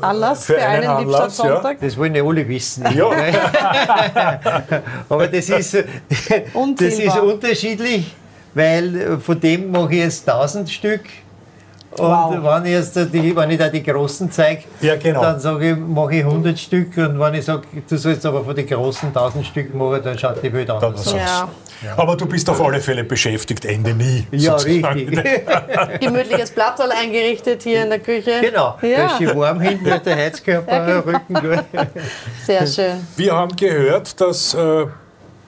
Anlass 0.00 0.46
für, 0.46 0.60
einen 0.60 0.88
Anlass, 0.88 1.36
Liebstadtsonntag? 1.36 1.80
Das 1.80 1.96
wollen 1.96 2.14
ja 2.14 2.24
alle 2.24 2.48
wissen. 2.48 2.84
Ja. 2.96 3.10
Aber 5.08 5.28
das 5.28 5.48
ist, 5.48 5.74
das 5.74 6.98
ist 6.98 7.18
unterschiedlich, 7.18 8.14
weil 8.54 9.18
von 9.20 9.38
dem 9.38 9.70
mache 9.70 9.92
ich 9.92 10.00
jetzt 10.00 10.28
1000 10.28 10.70
Stück. 10.70 11.02
Und 11.92 11.98
Wow. 11.98 12.30
wenn 12.44 12.66
ich, 12.66 12.72
jetzt 12.72 12.94
die, 13.12 13.34
wenn 13.34 13.50
ich 13.50 13.58
da 13.58 13.68
die 13.68 13.82
großen 13.82 14.30
zeige, 14.30 14.62
Ja, 14.80 14.94
genau. 14.96 15.22
dann 15.22 15.40
sage 15.40 15.70
ich, 15.72 15.76
mache 15.76 16.14
ich 16.14 16.24
100 16.24 16.56
Stück. 16.58 16.96
Und 16.96 17.18
wenn 17.18 17.34
ich 17.34 17.44
sage, 17.44 17.62
du 17.88 17.96
sollst 17.96 18.24
aber 18.24 18.44
von 18.44 18.54
den 18.54 18.66
großen 18.66 19.08
1000 19.08 19.44
Stück 19.46 19.74
machen, 19.74 20.00
dann 20.04 20.16
schaut 20.18 20.40
die 20.42 20.52
Welt 20.52 20.70
anders 20.70 21.08
aus. 21.08 21.14
Ja. 21.14 21.48
Aber 21.96 22.14
du 22.16 22.26
bist 22.26 22.48
auf 22.48 22.60
alle 22.60 22.78
Fälle 22.78 23.02
beschäftigt, 23.04 23.64
Ende 23.64 23.92
nie. 23.94 24.26
Ja, 24.30 24.58
sozusagen. 24.58 24.98
richtig. 25.00 25.46
Gemütliches 26.00 26.50
Platzl 26.52 26.90
eingerichtet 26.92 27.62
hier 27.62 27.82
in 27.84 27.90
der 27.90 27.98
Küche. 28.00 28.40
genau. 28.40 28.76
Da 28.80 28.86
ist 28.86 28.96
Ja, 28.98 29.16
schön 29.18 29.38
warm 29.38 29.60
hinten, 29.60 29.84
der 30.04 30.16
Heizkörper, 30.16 30.72
Ja, 30.88 31.00
genau. 31.00 31.18
Rücken. 31.18 31.60
sehr 32.46 32.66
schön. 32.66 33.06
Wir 33.16 33.34
haben 33.34 33.56
gehört, 33.56 34.20
dass 34.20 34.54
äh, 34.54 34.86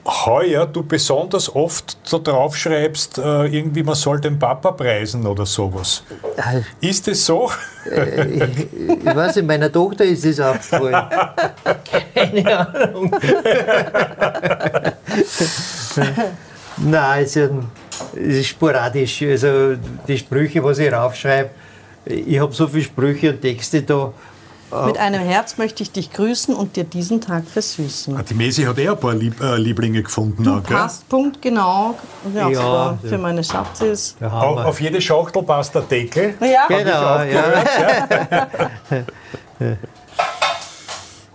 heuer 0.05 0.65
du 0.65 0.83
besonders 0.83 1.53
oft 1.55 1.97
da 2.11 2.17
drauf 2.19 2.57
schreibst, 2.57 3.17
äh, 3.17 3.45
irgendwie 3.45 3.83
man 3.83 3.95
soll 3.95 4.19
den 4.19 4.37
Papa 4.37 4.71
preisen 4.71 5.25
oder 5.25 5.45
sowas. 5.45 6.03
Ist 6.81 7.07
es 7.07 7.25
so? 7.25 7.49
Ich 7.85 9.05
weiß 9.15 9.37
nicht, 9.37 9.47
meiner 9.47 9.71
Tochter 9.71 10.03
ist 10.05 10.25
es 10.25 10.39
aufgefallen. 10.39 11.09
Keine 12.13 12.59
Ahnung. 12.59 13.15
Nein, 16.77 17.23
es 17.23 17.35
ist, 17.35 17.51
ein- 17.51 17.65
es 18.15 18.35
ist 18.37 18.47
sporadisch. 18.47 19.21
Also 19.23 19.75
die 20.07 20.17
Sprüche, 20.17 20.63
was 20.63 20.79
ich 20.79 20.91
raufschreibe, 20.91 21.49
ich 22.05 22.39
habe 22.39 22.53
so 22.53 22.67
viele 22.67 22.83
Sprüche 22.83 23.29
und 23.31 23.41
Texte 23.41 23.81
da. 23.83 24.11
Mit 24.85 24.97
einem 24.97 25.21
Herz 25.21 25.57
möchte 25.57 25.83
ich 25.83 25.91
dich 25.91 26.11
grüßen 26.11 26.55
und 26.55 26.75
dir 26.75 26.83
diesen 26.83 27.21
Tag 27.21 27.43
versüßen. 27.45 28.19
Die 28.29 28.33
Mesi 28.33 28.63
hat 28.63 28.77
eh 28.79 28.89
ein 28.89 28.97
paar 28.99 29.13
Lieb 29.13 29.39
äh, 29.41 29.57
Lieblinge 29.57 30.01
gefunden. 30.03 30.47
auch, 30.47 30.63
gell? 30.63 30.75
Passt 30.77 31.07
Punkt 31.09 31.41
genau. 31.41 31.95
Ja, 32.33 32.49
Ja, 32.49 32.97
für 33.03 33.17
meine 33.17 33.43
Schatzes. 33.43 34.15
Da 34.19 34.27
Au- 34.27 34.31
haben 34.31 34.55
wir. 34.57 34.65
Auf 34.67 34.81
jede 34.81 34.99
Schachtel 35.01 35.43
passt 35.43 35.75
der 35.75 35.81
Deckel. 35.83 36.33
Ja, 36.41 36.67
Genau, 36.67 37.21
ja. 37.23 38.47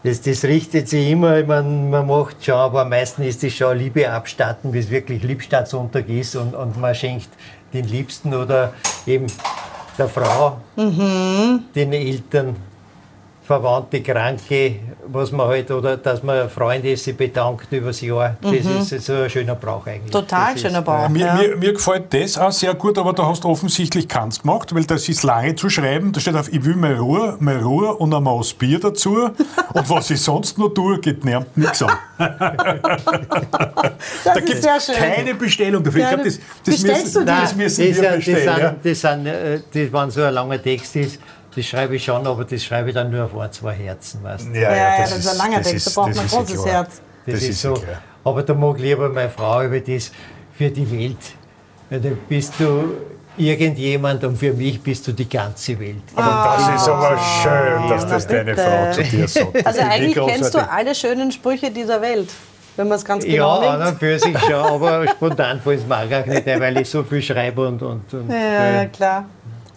Das, 0.05 0.21
das 0.23 0.45
richtet 0.45 0.89
sich 0.89 1.11
immer, 1.11 1.43
man, 1.43 1.91
man 1.91 2.07
macht 2.07 2.45
schon, 2.45 2.55
aber 2.55 2.83
am 2.83 2.89
meisten 2.91 3.23
ist 3.23 3.43
es 3.43 3.53
schon 3.55 3.77
Liebe 3.77 4.09
abstatten, 4.11 4.71
bis 4.71 4.89
wirklich 4.91 5.25
Liebstattssonntag 5.25 6.09
ist 6.09 6.37
und, 6.37 6.55
und 6.55 6.81
man 6.81 6.95
schenkt 6.95 7.29
den 7.73 7.85
Liebsten 7.87 8.33
oder 8.33 8.73
eben 9.07 9.27
der 9.99 10.09
Frau, 10.09 10.59
den 10.77 11.93
Eltern, 11.93 12.55
Verwandte, 13.49 14.03
Kranke, 14.03 14.77
was 15.07 15.33
man 15.33 15.49
halt, 15.49 15.71
oder 15.71 15.97
dass 15.97 16.23
man 16.23 16.51
Freunde 16.51 16.95
sich 16.99 17.17
bedankt 17.17 17.73
über 17.73 17.87
das 17.89 18.01
Jahr. 18.03 18.37
Das 18.43 18.93
ist 18.93 19.07
so 19.07 19.15
ein 19.15 19.31
schöner 19.31 19.55
Brauch 19.55 19.87
eigentlich. 19.87 20.13
total 20.13 20.53
das 20.53 20.61
schöner 20.61 20.81
ist, 20.81 20.85
Bauch. 20.85 21.09
Mir, 21.09 21.27
Ja. 21.27 21.35
mir, 21.35 21.57
mir 21.57 21.73
gefällt 21.73 22.13
das 22.13 22.37
auch 22.37 22.53
sehr 22.53 22.75
gut, 22.75 22.99
aber 22.99 23.15
da 23.15 23.25
hast 23.27 23.43
du 23.45 23.49
offensichtlich 23.49 24.07
keins 24.07 24.43
gemacht, 24.43 24.75
weil 24.75 24.85
das 24.85 25.09
ist 25.09 25.23
lange 25.23 25.57
zu 25.57 25.71
schreiben. 25.71 26.13
Da 26.13 26.21
steht 26.21 26.35
auf, 26.37 26.53
ich 26.53 26.63
will 26.63 26.77
meine 26.77 27.01
Ruhe, 27.01 27.37
meine 27.41 27.63
Ruhe 27.65 27.95
und 27.95 28.13
ein 28.13 28.23
Maß 28.23 28.53
Bier 28.53 28.79
dazu. 28.81 29.17
Und 29.73 29.89
was 29.91 30.11
ich 30.11 30.21
sonst 30.21 30.59
noch 30.59 30.69
tue, 30.69 30.99
geht 31.01 31.25
niemand 31.25 31.57
nichts 31.57 31.83
an. 31.83 31.91
Das 33.49 34.25
Da 34.25 34.33
ist 34.35 34.47
gibt 34.47 34.63
sehr 34.63 34.77
es 34.77 34.87
schön. 34.87 34.95
keine 34.97 35.35
Bestellung 35.35 35.83
dafür. 35.83 36.01
Ich 36.01 36.05
Keine- 36.11 36.23
glaube, 36.23 36.31
das, 36.31 36.41
das, 36.65 36.75
Bestellst 36.83 37.05
müssen, 37.15 37.27
das 37.27 37.57
müssen 37.57 37.87
das, 37.87 38.03
wir 38.03 38.11
sind- 38.11 38.17
bestellen. 38.17 38.47
das, 38.47 38.47
ja. 38.47 38.69
sind, 38.69 38.85
das, 38.85 39.01
sind, 39.01 39.27
äh, 39.27 39.61
das, 39.91 40.03
wenn 40.03 40.11
so 40.11 40.23
ein 40.23 40.35
langer 40.35 40.63
Text 40.63 40.97
ist, 40.97 41.19
das 41.59 41.67
schreibe 41.67 41.97
ich 41.97 42.05
schon, 42.05 42.27
aber 42.27 42.45
das 42.45 42.63
schreibe 42.65 42.89
ich 42.91 42.95
dann 42.95 43.11
nur 43.11 43.25
auf 43.25 43.37
ein, 43.37 43.51
zwei 43.53 43.73
Herzen. 43.75 44.23
Weißt? 44.23 44.47
du. 44.47 44.53
Ja, 44.59 44.75
ja, 44.75 44.99
das 45.01 45.19
ist 45.19 45.29
ein 45.29 45.37
langer 45.37 45.63
Text, 45.63 45.87
da 45.87 45.91
braucht 46.01 46.15
man 46.15 46.25
ein 46.25 46.31
ja 46.31 46.39
großes 46.39 46.63
klar. 46.63 46.75
Herz. 46.75 47.01
Das, 47.27 47.35
Das 47.35 47.43
ist, 47.43 47.49
ist 47.51 47.63
so. 47.63 47.75
ja 47.75 47.81
klar. 47.83 48.03
Aber 48.25 48.43
da 48.43 48.55
mag 48.55 48.79
lieber 48.79 49.09
meine 49.09 49.31
Frau 49.31 49.63
über 49.63 49.81
das 49.81 50.11
für 50.57 50.71
die 50.71 50.91
Welt. 50.91 51.17
Weil 51.91 52.01
da 52.01 52.09
bist 52.29 52.53
du 52.59 52.95
irgendjemand 53.37 54.23
und 54.25 54.37
für 54.37 54.53
mich 54.53 54.81
bist 54.83 55.07
du 55.07 55.13
die 55.13 55.29
ganze 55.29 55.79
Welt. 55.79 56.03
Aber 56.15 56.57
das 56.59 56.83
ist 56.83 56.89
aber 56.89 57.19
schön, 57.43 57.89
dass 57.89 58.07
das 58.07 58.27
deine 58.27 58.45
bitte. 58.55 58.63
Frau 58.63 58.93
zu 58.93 59.03
dir 59.05 59.29
sagt. 59.29 59.55
Das 59.55 59.67
Also 59.67 59.81
eigentlich 59.83 60.15
kennst 60.27 60.55
du 60.55 60.71
alle 60.71 60.95
schönen 60.95 61.33
Sprüche 61.33 61.71
dieser 61.71 62.01
Welt, 62.03 62.29
wenn 62.77 62.89
man 62.89 62.99
es 62.99 63.05
ganz 63.05 63.25
genau 63.25 63.63
ja, 63.63 63.71
an 63.71 63.79
nimmt. 63.79 63.93
und 63.93 63.99
für 63.99 64.19
sich 64.19 64.39
schon, 64.41 64.55
aber 64.55 65.09
spontan 65.09 65.61
fällt 65.61 65.81
es 65.81 65.87
mir 65.87 65.97
auch 65.97 66.11
gar 66.11 66.27
nicht 66.27 66.47
ein, 66.47 66.61
weil 66.61 66.81
ich 66.81 66.91
so 66.91 67.03
viel 67.05 67.23
schreibe 67.23 67.67
und. 67.69 67.81
und, 67.83 68.13
und 68.13 68.31
Ja, 68.31 68.83
äh, 68.83 68.87
klar. 68.87 69.25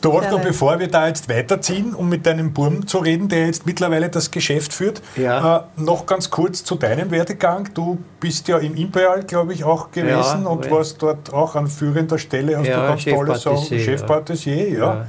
Du 0.01 0.12
Gerne. 0.20 0.39
bevor 0.43 0.79
wir 0.79 0.88
da 0.88 1.08
jetzt 1.08 1.29
weiterziehen, 1.29 1.93
um 1.93 2.10
mit 2.10 2.25
deinem 2.25 2.53
Burm 2.53 2.88
zu 2.88 2.98
reden, 2.98 3.29
der 3.29 3.46
jetzt 3.46 3.65
mittlerweile 3.67 4.10
das 4.10 4.31
Geschäft 4.31 4.74
führt, 4.74 5.01
Ja. 5.15 5.67
äh, 5.77 5.81
noch 5.81 6.05
ganz 6.08 6.29
kurz 6.31 6.63
zu 6.63 6.75
deinem 6.75 7.12
Werdegang. 7.12 7.70
Du 7.74 8.00
bist 8.20 8.48
ja 8.48 8.58
im 8.58 8.75
Imperial, 8.75 9.24
glaube 9.24 9.53
ich, 9.53 9.63
auch 9.63 9.91
gewesen 9.91 10.43
Ja, 10.43 10.50
und 10.50 10.65
ja. 10.65 10.72
warst 10.72 11.01
dort 11.03 11.31
auch 11.31 11.55
an 11.55 11.67
führender 11.67 12.17
Stelle, 12.17 12.58
hast 12.58 12.67
Ja, 12.67 12.81
du 12.81 12.88
ganz 12.88 13.05
tolle 13.05 13.36
Sachen, 13.38 13.79
Chefpatissier, 13.79 14.70
ja. 14.77 15.05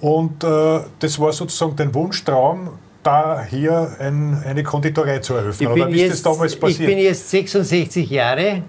Und 0.00 0.44
äh, 0.44 0.80
das 0.98 1.18
war 1.18 1.32
sozusagen 1.32 1.76
dein 1.76 1.94
Wunschtraum, 1.94 2.68
da 3.02 3.42
hier 3.48 3.96
ein, 3.98 4.42
eine 4.46 4.62
Konditorei 4.62 5.18
zu 5.20 5.34
eröffnen. 5.34 5.70
Ich 5.70 5.82
Oder 5.82 5.90
wie 5.92 6.02
ist 6.02 6.12
das 6.12 6.22
damals 6.22 6.54
ich 6.54 6.60
passiert? 6.60 6.88
bin 6.88 6.98
jetzt 6.98 7.30
66 7.30 8.10
Jahre 8.10 8.62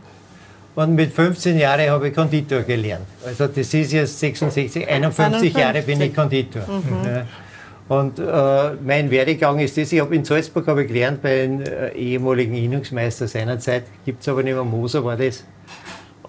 und 0.75 0.95
mit 0.95 1.13
15 1.13 1.57
Jahren 1.57 1.89
habe 1.89 2.09
ich 2.09 2.13
Konditor 2.13 2.61
gelernt. 2.61 3.05
Also 3.25 3.47
das 3.47 3.73
ist 3.73 3.91
jetzt 3.91 4.19
66, 4.19 4.87
51, 4.87 5.55
Jahre 5.55 5.81
bin 5.81 6.01
ich 6.01 6.17
51. 6.17 6.61
Konditor. 6.61 6.63
Ja. 7.05 7.25
Und 7.87 8.17
äh, 8.17 8.75
mein 8.83 9.11
Werdegang 9.11 9.59
ist 9.59 9.77
das, 9.77 9.91
ich 9.91 10.01
habe 10.01 10.15
in 10.15 10.25
Salzburg 10.25 10.67
habe 10.67 10.83
ich 10.83 10.87
gelernt 10.87 11.21
bei 11.21 11.43
einem 11.43 11.61
äh, 11.61 11.91
ehemaligen 11.91 12.55
Innungsmeister 12.55 13.27
seinerzeit, 13.27 13.83
gibt 14.03 14.21
es 14.21 14.27
aber 14.27 14.41
nicht 14.41 14.55
mehr, 14.55 14.63
Moser 14.63 15.05
war 15.05 15.15
das. 15.15 15.43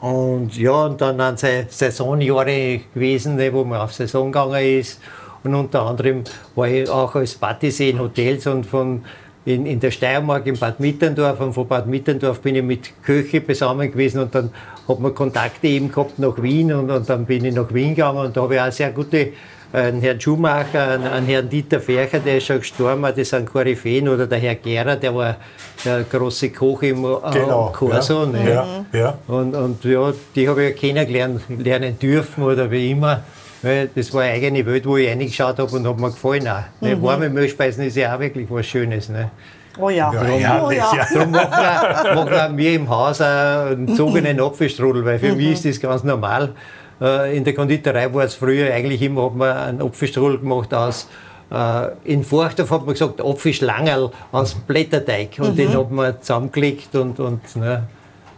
Und 0.00 0.56
ja, 0.58 0.84
und 0.84 1.00
dann 1.00 1.18
an 1.20 1.38
seine 1.38 1.66
Saisonjahre 1.70 2.80
gewesen, 2.92 3.36
ne, 3.36 3.50
wo 3.52 3.64
man 3.64 3.80
auf 3.80 3.94
Saison 3.94 4.30
gegangen 4.30 4.80
ist. 4.80 5.00
Und 5.42 5.54
unter 5.54 5.82
anderem 5.82 6.24
war 6.54 6.68
ich 6.68 6.88
auch 6.90 7.14
als 7.14 7.34
Patissier 7.34 7.90
in 7.90 8.00
Hotels 8.00 8.46
und 8.46 8.66
von 8.66 9.04
in, 9.46 9.64
in 9.64 9.80
der 9.80 9.90
Steiermark, 9.90 10.46
in 10.46 10.58
Bad 10.58 10.80
Mitterndorf. 10.80 11.40
Und 11.40 11.54
von 11.54 11.66
Bad 11.66 11.86
Mitterndorf 11.86 12.40
bin 12.40 12.56
ich 12.56 12.62
mit 12.62 13.02
Köche 13.02 13.46
zusammen 13.46 13.90
gewesen 13.90 14.20
und 14.20 14.34
dann 14.34 14.50
hat 14.86 15.00
man 15.00 15.14
Kontakte 15.14 15.68
eben 15.68 15.90
gehabt 15.90 16.18
nach 16.18 16.40
Wien 16.42 16.72
und, 16.72 16.90
und 16.90 17.08
dann 17.08 17.24
bin 17.24 17.44
ich 17.44 17.54
nach 17.54 17.72
Wien 17.72 17.94
gegangen 17.94 18.18
und 18.18 18.36
da 18.36 18.42
habe 18.42 18.56
ich 18.56 18.60
auch 18.60 18.72
sehr 18.72 18.90
gute 18.90 19.16
äh, 19.18 19.32
einen 19.72 20.00
Herrn 20.00 20.20
Schumacher, 20.20 20.90
einen, 20.90 21.06
einen 21.06 21.26
Herrn 21.26 21.48
Dieter 21.48 21.80
Fercher, 21.80 22.18
der 22.18 22.38
ist 22.38 22.46
schon 22.46 22.58
gestorben, 22.58 23.02
das 23.02 23.28
sind 23.28 23.46
Koryphäen, 23.46 24.08
oder 24.08 24.26
der 24.26 24.38
Herr 24.38 24.54
Gera, 24.56 24.96
der 24.96 25.14
war 25.14 25.36
der 25.84 26.04
große 26.04 26.50
Koch 26.50 26.82
im 26.82 27.04
äh, 27.04 27.08
genau. 27.32 27.72
Corso. 27.74 28.24
ja. 28.24 28.26
ne? 28.26 28.50
Ja, 28.50 28.98
ja. 28.98 29.18
Und, 29.26 29.54
und 29.54 29.84
ja, 29.84 30.12
die 30.34 30.48
habe 30.48 30.64
ich 30.64 30.70
ja 30.70 30.76
kennengelernt 30.76 31.42
lernen 31.48 31.98
dürfen 31.98 32.44
oder 32.44 32.70
wie 32.70 32.90
immer. 32.90 33.22
Weil 33.66 33.90
das 33.92 34.14
war 34.14 34.22
eine 34.22 34.34
eigene 34.34 34.64
Welt, 34.64 34.86
wo 34.86 34.96
ich 34.96 35.08
reingeschaut 35.08 35.58
habe 35.58 35.74
und 35.74 35.86
hat 35.86 35.98
mir 35.98 36.10
gefallen 36.10 36.46
auch. 36.46 36.62
Ne, 36.80 37.02
warme 37.02 37.28
Mehlspeisen 37.28 37.84
ist 37.84 37.96
ja 37.96 38.14
auch 38.14 38.20
wirklich 38.20 38.46
was 38.48 38.64
Schönes. 38.64 39.08
Ne? 39.08 39.30
Oh 39.78 39.88
ja. 39.90 40.12
Ja, 40.12 40.20
oh 40.20 40.24
herrlich, 40.24 40.78
ja. 40.78 40.96
ja. 40.96 41.06
Darum 41.12 41.32
machen 41.32 41.50
wir, 41.50 42.14
machen 42.24 42.56
wir 42.56 42.74
im 42.74 42.88
Haus 42.88 43.20
auch 43.20 43.66
einen 43.72 43.86
gezogenen 43.86 44.40
Apfelstrudel, 44.40 45.04
weil 45.04 45.18
für 45.18 45.34
mich 45.34 45.52
ist 45.52 45.64
das 45.64 45.80
ganz 45.80 46.04
normal. 46.04 46.54
Äh, 47.00 47.36
In 47.36 47.42
der 47.42 47.54
Konditorei 47.54 48.12
war 48.14 48.24
es 48.24 48.34
früher 48.34 48.72
eigentlich 48.72 49.02
immer, 49.02 49.24
hat 49.24 49.34
man 49.34 49.56
einen 49.56 49.82
Apfelstrudel 49.82 50.38
gemacht 50.38 50.72
aus, 50.72 51.08
äh, 51.50 51.88
in 52.04 52.22
Forchdorf 52.22 52.70
hat 52.70 52.86
man 52.86 52.94
gesagt, 52.94 53.20
Apfelschlangerl 53.20 54.10
aus 54.30 54.54
Blätterteig 54.54 55.38
und 55.38 55.58
den 55.58 55.76
hat 55.76 55.90
man 55.90 56.20
zusammengelegt 56.20 56.94
und, 56.94 57.18
und 57.18 57.56
ne. 57.56 57.82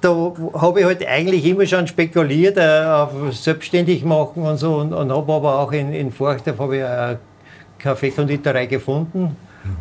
Da 0.01 0.33
habe 0.55 0.81
ich 0.81 0.87
halt 0.87 1.07
eigentlich 1.07 1.45
immer 1.45 1.67
schon 1.67 1.87
spekuliert 1.87 2.57
äh, 2.57 2.85
auf 2.85 3.11
selbstständig 3.33 4.05
machen 4.05 4.43
und 4.45 4.57
so 4.57 4.77
und, 4.77 4.93
und 4.93 5.11
habe 5.11 5.33
aber 5.33 5.59
auch 5.59 5.73
in, 5.73 5.93
in 5.93 6.13
Forchdorf 6.13 6.59
habe 6.59 6.77
ich 6.77 6.85
eine 6.85 7.19
Kaffeekonditorei 7.79 8.67
gefunden 8.67 9.37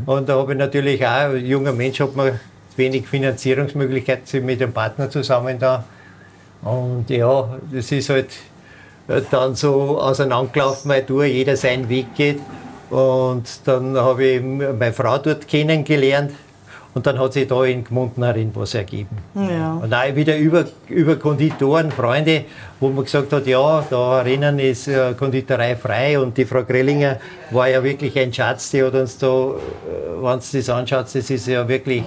und 0.05 0.27
da 0.27 0.37
habe 0.37 0.53
ich 0.53 0.57
natürlich 0.57 1.05
auch, 1.05 1.09
als 1.09 1.43
junger 1.43 1.71
Mensch 1.71 1.99
hat 1.99 2.15
man 2.15 2.39
wenig 2.75 3.07
Finanzierungsmöglichkeiten, 3.07 4.43
mit 4.43 4.61
einem 4.61 4.73
Partner 4.73 5.09
zusammen 5.09 5.59
da 5.59 5.83
und 6.61 7.09
ja, 7.09 7.57
das 7.71 7.91
ist 7.91 8.09
halt 8.09 8.29
äh, 9.07 9.21
dann 9.29 9.55
so 9.55 9.99
auseinandergelaufen, 9.99 10.89
weil 10.89 11.03
durch 11.03 11.31
jeder 11.31 11.55
seinen 11.55 11.87
Weg 11.89 12.15
geht. 12.15 12.39
Und 12.89 13.43
dann 13.65 13.97
habe 13.97 14.23
ich 14.23 14.41
meine 14.41 14.93
Frau 14.93 15.17
dort 15.17 15.47
kennengelernt. 15.47 16.31
Und 16.97 17.05
dann 17.05 17.19
hat 17.19 17.33
sich 17.33 17.47
da 17.47 17.63
in 17.63 17.83
Gmundnerin 17.83 18.49
was 18.55 18.73
ergeben. 18.73 19.19
Ja. 19.35 19.73
Und 19.83 19.93
auch 19.93 20.15
wieder 20.15 20.35
über, 20.35 20.65
über 20.89 21.15
Konditoren, 21.15 21.91
Freunde, 21.91 22.45
wo 22.79 22.89
man 22.89 23.03
gesagt 23.03 23.31
hat, 23.31 23.45
ja, 23.45 23.85
da 23.87 24.23
drinnen 24.23 24.57
ist 24.57 24.87
äh, 24.87 25.13
Konditorei 25.13 25.75
frei. 25.75 26.19
Und 26.19 26.35
die 26.35 26.43
Frau 26.43 26.63
Grellinger 26.63 27.17
war 27.51 27.69
ja 27.69 27.83
wirklich 27.83 28.17
ein 28.17 28.33
Schatz, 28.33 28.71
die 28.71 28.81
hat 28.83 28.95
uns 28.95 29.15
da, 29.19 29.27
äh, 29.27 30.23
wenn 30.23 30.39
du 30.39 30.57
das 30.57 30.69
anschaut, 30.69 31.05
das 31.05 31.29
ist 31.29 31.45
ja 31.45 31.67
wirklich 31.67 32.01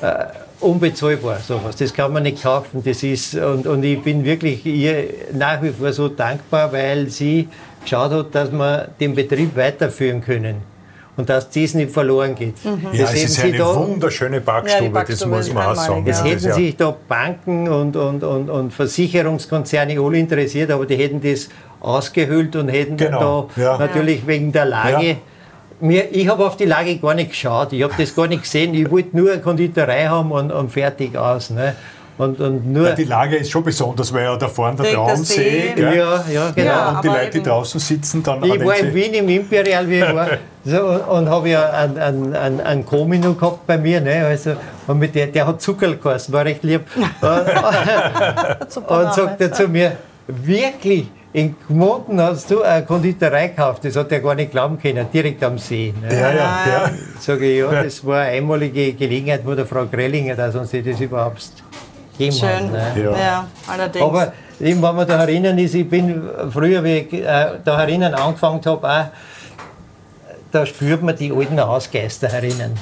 äh, 0.00 0.24
unbezahlbar, 0.58 1.38
sowas. 1.38 1.76
Das 1.76 1.94
kann 1.94 2.12
man 2.12 2.24
nicht 2.24 2.42
kaufen. 2.42 2.82
Das 2.84 3.04
ist, 3.04 3.36
und, 3.36 3.68
und 3.68 3.84
ich 3.84 4.02
bin 4.02 4.24
wirklich 4.24 4.66
ihr 4.66 5.10
nach 5.32 5.62
wie 5.62 5.70
vor 5.70 5.92
so 5.92 6.08
dankbar, 6.08 6.72
weil 6.72 7.08
sie 7.08 7.46
geschaut 7.84 8.10
hat, 8.10 8.34
dass 8.34 8.50
wir 8.50 8.88
den 8.98 9.14
Betrieb 9.14 9.54
weiterführen 9.54 10.20
können. 10.20 10.56
Und 11.18 11.28
dass 11.28 11.50
das 11.50 11.74
nicht 11.74 11.90
verloren 11.90 12.34
geht. 12.34 12.54
Ja, 12.64 13.02
Das 13.04 13.12
es 13.12 13.24
ist 13.24 13.34
sie 13.34 13.42
eine 13.48 13.58
da- 13.58 13.74
wunderschöne 13.74 14.40
Backstube, 14.40 14.90
Ja, 14.94 15.04
die 15.04 15.12
das 15.12 15.26
muss 15.26 15.52
man 15.52 15.66
auch 15.66 15.74
sagen. 15.74 16.06
ja. 16.06 16.12
es 16.12 16.18
Das 16.18 16.26
hätten 16.30 16.44
ja- 16.46 16.54
sich 16.54 16.76
da 16.76 16.96
Banken 17.08 17.68
und, 17.68 17.94
und, 17.96 18.22
und, 18.24 18.48
und 18.48 18.72
Versicherungskonzerne 18.72 19.98
alle 20.00 20.18
interessiert, 20.18 20.70
aber 20.70 20.86
die 20.86 20.96
hätten 20.96 21.20
das 21.20 21.48
ausgehöhlt 21.80 22.54
und 22.56 22.68
hätten 22.68 22.96
Genau, 22.96 23.48
da 23.56 23.62
ja. 23.62 23.78
natürlich 23.78 24.26
wegen 24.26 24.52
der 24.52 24.64
Lage. 24.66 25.06
Ja. 25.06 25.14
Mir, 25.80 26.04
ich 26.12 26.28
habe 26.28 26.44
auf 26.46 26.56
die 26.56 26.64
Lage 26.64 26.96
gar 26.98 27.14
nicht 27.14 27.30
geschaut, 27.30 27.72
ich 27.72 27.82
habe 27.82 27.94
das 27.98 28.14
gar 28.14 28.26
nicht 28.26 28.42
gesehen. 28.42 28.74
Ich 28.74 28.90
wollte 28.90 29.16
nur 29.16 29.30
eine 29.32 29.40
Konditorei 29.40 30.06
haben 30.06 30.32
und, 30.32 30.50
und 30.50 30.70
fertig 30.72 31.16
aus. 31.16 31.50
Ne? 31.50 31.74
Und, 32.16 32.40
und 32.40 32.66
nur, 32.72 32.88
Ja, 32.88 32.94
die 32.96 33.04
Lage 33.04 33.36
ist 33.36 33.48
schon 33.52 33.62
besonders, 33.62 34.12
weil 34.12 34.24
ja 34.24 34.36
da 34.36 34.48
vorne 34.48 34.74
der 34.76 34.86
Der- 34.86 34.94
der 34.96 35.04
Traumsee, 35.06 35.34
See. 35.34 35.72
gell? 35.76 35.96
ja, 35.98 36.24
ja, 36.32 36.50
genau. 36.50 36.66
Ja, 36.68 36.88
und 36.96 37.04
die 37.04 37.08
Leute, 37.08 37.30
die 37.30 37.42
draußen 37.44 37.78
sitzen, 37.78 38.24
dann 38.24 38.42
Ich 38.42 38.64
war 38.64 38.76
in. 38.76 38.92
Wien 38.92 39.14
im 39.14 39.28
Imperial, 39.28 39.88
wie 39.88 39.98
ich 40.00 40.14
war, 40.14 40.26
so, 40.68 41.12
und, 41.12 41.28
habe 41.28 41.48
ja 41.48 41.70
einen, 41.70 41.98
einen, 41.98 42.36
einen, 42.36 42.60
einen 42.60 42.86
Co-Menü 42.86 43.34
gehabt 43.34 43.66
bei 43.66 43.78
mir. 43.78 44.00
Ne? 44.00 44.26
Also, 44.26 44.52
Und 44.86 44.98
mit 44.98 45.14
der, 45.14 45.28
der 45.28 45.46
hat 45.46 45.60
Zuckerl 45.62 45.96
geheißen, 45.96 46.32
war 46.32 46.44
recht 46.44 46.62
lieb. 46.62 46.82
Und 48.88 49.14
sagt 49.14 49.40
er 49.40 49.52
zu 49.52 49.68
mir, 49.68 49.92
wirklich, 50.26 51.08
in 51.32 51.56
Gmunden 51.66 52.20
hast 52.20 52.50
du 52.50 52.62
eine 52.62 52.84
Konditorei 52.84 53.48
gekauft. 53.48 53.84
Das 53.84 53.96
hat 53.96 54.10
er 54.12 54.20
gar 54.20 54.34
nicht 54.34 54.50
glauben 54.50 54.78
können, 54.78 55.06
direkt 55.12 55.42
am 55.44 55.58
See. 55.58 55.94
Ne? 56.00 56.14
Ja, 56.14 56.30
ja, 56.30 56.66
ja. 56.66 56.90
Sage 57.20 57.46
ich, 57.46 57.58
ja, 57.58 57.82
das 57.82 58.04
war 58.04 58.20
eine 58.20 58.38
einmalige 58.38 58.92
Gelegenheit, 58.94 59.42
wo 59.44 59.54
der 59.54 59.66
Frau 59.66 59.86
Grellinger, 59.86 60.34
dass 60.34 60.54
uns 60.54 60.70
das 60.70 61.00
überhaupt 61.00 61.52
gegeben 62.12 62.36
Schön. 62.36 62.72
hat. 62.72 62.96
Ne? 62.96 63.02
Ja. 63.04 63.18
Ja, 63.18 63.46
allerdings. 63.66 64.04
Aber 64.04 64.32
eben, 64.60 64.82
wenn 64.82 64.96
man 64.96 65.06
da 65.06 65.18
herinnen 65.18 65.58
ist, 65.58 65.74
ich 65.74 65.88
bin 65.88 66.22
früher, 66.50 66.82
wie 66.82 66.98
ich 66.98 67.12
äh, 67.12 67.46
da 67.64 67.78
herinnen 67.78 68.14
angefangen 68.14 68.60
habe, 68.64 68.88
auch, 68.88 69.04
da 70.50 70.66
spürt 70.66 71.02
man 71.02 71.16
die 71.16 71.32
alten 71.32 71.60
Hausgeister 71.60 72.28
herinnen. 72.28 72.72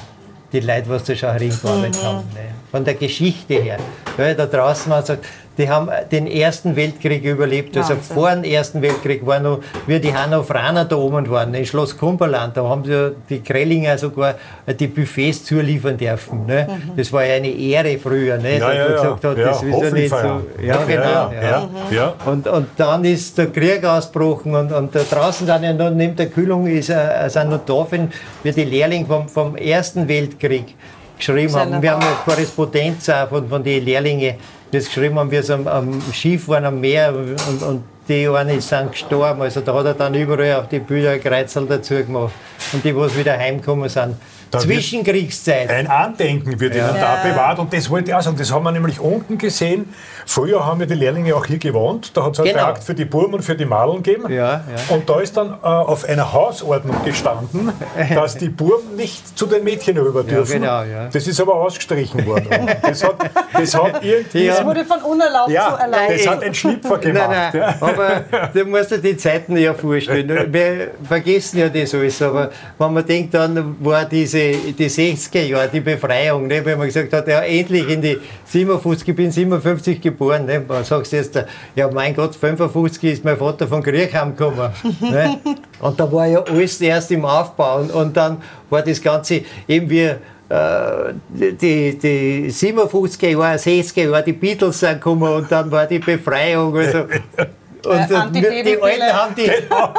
Die 0.51 0.61
Leute, 0.61 0.89
was 0.89 1.03
da 1.03 1.15
schon 1.15 1.31
heringearbeitet 1.31 2.03
haben. 2.03 2.19
Ne? 2.33 2.51
Von 2.71 2.85
der 2.85 2.93
Geschichte 2.93 3.55
her. 3.55 3.77
Weil 4.15 4.35
da 4.35 4.45
draußen 4.45 4.89
man 4.89 5.03
sagt, 5.03 5.25
die 5.57 5.69
haben 5.69 5.89
den 6.11 6.27
Ersten 6.27 6.75
Weltkrieg 6.75 7.23
überlebt. 7.23 7.75
Also 7.77 7.95
Wahnsinn. 7.95 8.15
vor 8.15 8.31
dem 8.31 8.43
Ersten 8.43 8.81
Weltkrieg 8.81 9.25
war 9.25 9.39
noch, 9.39 9.59
wie 9.87 9.99
die 9.99 10.13
Hannoveraner 10.13 10.85
da 10.85 10.95
oben 10.95 11.29
waren, 11.29 11.53
in 11.53 11.65
Schloss 11.65 11.97
Kumperland, 11.97 12.55
da 12.55 12.63
haben 12.63 12.83
die, 12.83 13.11
die 13.29 13.43
Grellinger 13.43 13.97
sogar 13.97 14.35
die 14.67 14.87
Buffets 14.87 15.43
zuliefern 15.43 15.97
dürfen. 15.97 16.45
Ne? 16.45 16.67
Das 16.95 17.11
war 17.11 17.25
ja 17.25 17.35
eine 17.35 17.49
Ehre 17.49 17.97
früher. 17.97 18.37
Ne? 18.37 18.57
Ja, 18.57 18.67
dass 18.67 18.75
ja, 18.75 18.83
man 18.83 18.91
ja. 18.91 18.95
gesagt 18.95 19.23
hat, 19.23 19.37
Ja, 19.37 19.45
das 19.45 19.63
ist 19.63 19.81
ja 19.81 19.91
nicht 19.91 20.09
so. 20.09 20.41
Ja, 20.61 20.77
genau. 20.85 21.03
ja, 21.03 21.31
ja, 21.41 21.69
ja. 21.91 22.13
Und, 22.25 22.47
und 22.47 22.67
dann 22.77 23.03
ist 23.03 23.37
der 23.37 23.47
Krieg 23.47 23.83
ausgebrochen 23.83 24.53
und, 24.53 24.71
und 24.71 24.93
da 24.93 25.01
draußen 25.09 25.47
dann 25.47 25.63
ja 25.63 25.73
noch 25.73 25.89
neben 25.89 26.15
der 26.15 26.27
Kühlung 26.27 26.67
ist, 26.67 26.89
äh, 26.89 27.27
sind 27.29 27.49
noch 27.49 27.65
da, 27.65 27.87
wenn 27.89 28.11
wir 28.43 28.53
die 28.53 28.63
Lehrlinge 28.63 29.05
vom, 29.05 29.27
vom 29.27 29.55
Ersten 29.55 30.07
Weltkrieg 30.07 30.75
geschrieben 31.17 31.55
haben. 31.55 31.81
Wir 31.81 31.91
haben 31.91 32.01
eine 32.01 32.15
Korrespondenz 32.25 33.09
auch 33.09 33.29
von, 33.29 33.47
von 33.47 33.63
den 33.63 33.83
Lehrlingen, 33.83 34.35
das 34.71 34.85
geschrieben 34.85 35.17
haben, 35.17 35.31
wie 35.31 35.41
sie 35.41 35.53
am, 35.53 35.67
am 35.67 36.01
Schiff 36.13 36.47
waren 36.47 36.65
am 36.65 36.79
Meer 36.79 37.13
und, 37.15 37.63
und 37.63 37.83
die 38.07 38.27
einen 38.27 38.61
sind 38.61 38.91
gestorben. 38.91 39.41
Also 39.41 39.61
da 39.61 39.73
hat 39.73 39.85
er 39.85 39.93
dann 39.93 40.13
überall 40.13 40.55
auf 40.55 40.69
die 40.69 40.79
Bilder 40.79 41.11
ein 41.11 41.21
Kreuzel 41.21 41.65
dazu 41.65 41.95
gemacht. 41.95 42.33
Und 42.73 42.83
die, 42.83 42.95
was 42.95 43.17
wieder 43.17 43.37
heimgekommen 43.37 43.89
sind. 43.89 44.15
Da 44.51 44.59
Zwischenkriegszeit. 44.59 45.69
Ein 45.69 45.87
Andenken 45.87 46.59
wird 46.59 46.75
ihnen 46.75 46.95
da 46.99 47.17
bewahrt 47.23 47.59
und 47.59 47.71
das 47.73 47.89
wollte 47.89 48.11
ich 48.11 48.15
auch 48.15 48.21
sagen, 48.21 48.37
das 48.37 48.51
haben 48.51 48.63
wir 48.63 48.71
nämlich 48.71 48.99
unten 48.99 49.37
gesehen. 49.37 49.93
Früher 50.25 50.65
haben 50.65 50.79
ja 50.81 50.85
die 50.85 50.93
Lehrlinge 50.95 51.35
auch 51.35 51.45
hier 51.45 51.57
gewohnt, 51.57 52.11
da 52.15 52.25
hat 52.25 52.33
es 52.33 52.39
einen 52.39 52.49
Genau. 52.49 52.63
Trakt 52.63 52.83
für 52.83 52.93
die 52.93 53.05
Burm 53.05 53.33
und 53.33 53.41
für 53.43 53.55
die 53.55 53.65
Madeln 53.65 54.03
gegeben. 54.03 54.31
Ja, 54.31 54.43
ja. 54.53 54.61
Und 54.89 55.09
da 55.09 55.19
ist 55.21 55.37
dann 55.37 55.51
äh, 55.63 55.65
auf 55.65 56.03
einer 56.03 56.33
Hausordnung 56.33 56.95
gestanden, 57.05 57.71
dass 58.13 58.35
die 58.37 58.49
Burm 58.49 58.95
nicht 58.97 59.37
zu 59.37 59.45
den 59.45 59.63
Mädchen 59.63 59.97
rüber 59.97 60.23
dürfen. 60.23 60.61
genau, 60.61 60.83
ja. 60.83 61.07
Das 61.11 61.27
ist 61.27 61.39
aber 61.39 61.55
ausgestrichen 61.55 62.25
worden. 62.25 62.47
Das 62.81 63.03
hat, 63.03 63.15
das 63.53 63.73
hat 63.73 64.03
irgendwie... 64.03 64.45
Ja. 64.45 64.55
das 64.55 64.65
wurde 64.65 64.83
von 64.85 65.01
unerlaubt 65.01 65.49
Ja, 65.49 65.75
zu 65.75 65.81
erlaubt. 65.81 66.11
das 66.13 66.27
hat 66.27 66.43
ein 66.43 66.53
Schlüpfer 66.53 66.97
gemacht. 66.97 67.29
Nein, 67.29 67.49
nein, 67.53 67.75
ja. 67.81 67.87
aber 67.87 68.49
du 68.53 68.65
musst 68.65 68.91
dir 68.91 68.97
die 68.97 69.15
Zeiten 69.17 69.55
ja 69.57 69.73
vorstellen. 69.73 70.51
Wir 70.53 70.91
vergessen 71.07 71.59
ja 71.59 71.69
das 71.69 71.93
alles, 71.93 72.21
aber 72.21 72.49
wenn 72.77 72.93
man 72.93 73.05
denkt, 73.05 73.33
dann 73.33 73.75
war 73.79 74.03
diese, 74.05 74.36
die 74.37 74.89
60er 74.89 75.43
Jahre, 75.43 75.69
die 75.69 75.79
Befreiung, 75.81 76.47
ne, 76.47 76.63
wenn 76.63 76.77
man 76.77 76.87
gesagt 76.87 77.11
hat, 77.13 77.27
ja 77.27 77.41
endlich 77.41 77.87
in 77.89 78.01
die 78.01 78.17
57, 78.45 79.07
ich 79.07 79.15
bin 79.15 79.31
57 79.31 80.01
geboren, 80.01 80.45
ne, 80.45 80.63
man 80.67 80.83
sagst 80.83 81.13
jetzt, 81.13 81.39
ja 81.75 81.89
mein 81.91 82.15
Gott, 82.15 82.35
55 82.35 83.13
ist 83.13 83.25
mein 83.25 83.37
Vater 83.37 83.67
von 83.67 83.83
Krieg 83.83 84.13
heimgekommen. 84.13 84.69
Ne, 85.01 85.39
und 85.79 85.99
da 85.99 86.11
war 86.11 86.27
ja 86.27 86.43
alles 86.43 86.79
erst 86.81 87.11
im 87.11 87.25
Aufbau 87.25 87.79
und, 87.79 87.91
und 87.91 88.17
dann 88.17 88.37
war 88.69 88.81
das 88.81 89.01
Ganze 89.01 89.41
eben 89.67 89.89
wie 89.89 90.03
äh, 90.49 91.13
die, 91.29 91.97
die 91.97 92.47
57er 92.49 93.29
Jahre, 93.29 93.57
60er 93.57 94.09
Jahre, 94.09 94.23
die 94.23 94.33
Beatles 94.33 94.79
sind 94.79 94.93
gekommen 94.93 95.31
und 95.31 95.51
dann 95.51 95.69
war 95.69 95.85
die 95.85 95.99
Befreiung. 95.99 96.75
Also, 96.77 97.05
und 97.85 97.95
Äh, 97.95 98.07
die. 98.07 98.81
Alten 98.81 99.03
haben 99.13 99.35
die, 99.35 99.51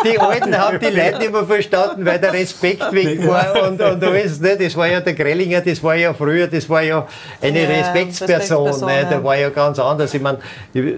die 0.05 0.19
Alten 0.19 0.59
haben 0.59 0.79
die 0.79 0.87
Leute 0.87 1.19
nicht 1.19 1.33
mehr 1.33 1.45
verstanden, 1.45 2.05
weil 2.05 2.19
der 2.19 2.33
Respekt 2.33 2.93
weg 2.93 3.27
war 3.27 3.69
und, 3.69 3.81
und 3.81 4.03
alles. 4.05 4.41
Ne? 4.41 4.57
Das 4.57 4.77
war 4.77 4.87
ja 4.88 5.01
der 5.01 5.14
Grellinger, 5.14 5.61
das 5.61 5.83
war 5.83 5.95
ja 5.95 6.12
früher, 6.14 6.47
das 6.47 6.69
war 6.69 6.83
ja 6.83 7.07
eine 7.41 7.62
Ja, 7.62 7.69
Respektsperson. 7.69 8.67
Respektsperson, 8.67 8.88
ne? 8.88 9.03
ja. 9.03 9.09
Der 9.09 9.25
war 9.25 9.37
ja 9.37 9.51
ganz 9.51 9.79
anders. 9.79 10.14
Ich 10.14 10.23
meine, 10.23 10.38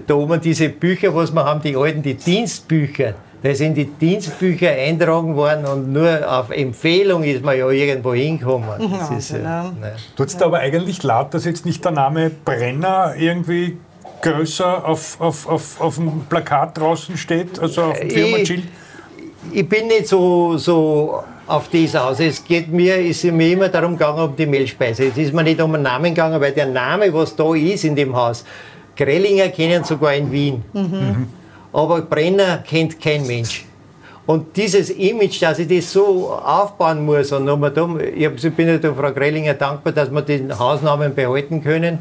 da 0.07 0.13
oben 0.13 0.39
diese 0.41 0.69
Bücher, 0.69 1.13
was 1.15 1.31
wir 1.33 1.43
haben, 1.43 1.61
die 1.61 1.75
alten, 1.75 2.01
die 2.01 2.15
Dienstbücher. 2.15 3.13
Da 3.43 3.55
sind 3.55 3.73
die 3.75 3.85
Dienstbücher 3.85 4.69
eintragen 4.69 5.35
worden 5.35 5.65
und 5.65 5.91
nur 5.91 6.19
auf 6.31 6.51
Empfehlung 6.51 7.23
ist 7.23 7.43
man 7.43 7.57
ja 7.57 7.67
irgendwo 7.71 8.13
hingekommen. 8.13 8.67
Das 8.77 9.09
ist, 9.09 9.33
Wahnsinn, 9.33 9.43
ja. 9.43 9.63
ne. 9.63 9.93
Tut's 10.15 10.37
da 10.37 10.45
aber 10.45 10.59
eigentlich 10.59 11.01
leid, 11.01 11.33
dass 11.33 11.45
jetzt 11.45 11.65
nicht 11.65 11.83
der 11.83 11.91
Name 11.91 12.29
Brenner 12.29 13.15
irgendwie 13.17 13.77
größer 14.21 14.87
auf, 14.87 15.19
auf, 15.19 15.47
auf, 15.47 15.81
auf 15.81 15.95
dem 15.95 16.21
Plakat 16.29 16.77
draußen 16.77 17.17
steht, 17.17 17.59
also 17.59 17.83
auf 17.83 17.99
dem 17.99 18.07
Ich- 18.07 18.13
Firmenschild? 18.13 18.63
ich 19.51 19.67
bin 19.67 19.87
nicht 19.87 20.07
so, 20.07 20.57
so 20.57 21.23
auf 21.47 21.67
das 21.69 21.95
aus. 21.95 22.19
Es 22.19 22.43
geht 22.43 22.71
mir, 22.71 22.97
ist 22.97 23.23
mir 23.25 23.51
immer 23.53 23.67
darum 23.69 23.93
gegangen, 23.97 24.19
um 24.23 24.35
die 24.35 24.45
Mehlspeise. 24.45 25.05
Es 25.05 25.17
ist 25.17 25.33
mir 25.33 25.43
nicht 25.43 25.59
um 25.61 25.73
den 25.73 25.81
Namen 25.81 26.13
gegangen, 26.13 26.39
weil 26.39 26.51
der 26.53 26.67
Name, 26.67 27.13
was 27.13 27.35
da 27.35 27.53
ist 27.55 27.83
in 27.83 27.95
dem 27.95 28.15
Haus, 28.15 28.45
Grellinger 28.95 29.49
kennen 29.49 29.83
sogar 29.83 30.13
in 30.13 30.31
Wien. 30.31 30.63
Aber 31.73 32.01
Brenner 32.01 32.59
kennt 32.59 33.01
kein 33.01 33.25
Mensch. 33.25 33.65
Und 34.27 34.55
dieses 34.55 34.91
Image, 34.91 35.41
dass 35.41 35.59
ich 35.59 35.67
das 35.67 35.91
so 35.91 36.29
aufbauen 36.31 37.03
muss, 37.05 37.31
und 37.31 37.45
nochmal 37.45 37.71
da, 37.71 37.89
ich 38.15 38.27
ich 38.43 38.53
bin 38.53 38.67
ja 38.67 38.77
der 38.77 38.93
Frau 38.93 39.11
Grellinger 39.11 39.55
dankbar, 39.55 39.91
dass 39.93 40.11
wir 40.11 40.21
den 40.21 40.57
Hausnamen 40.57 41.13
behalten 41.15 41.61
können. 41.63 41.99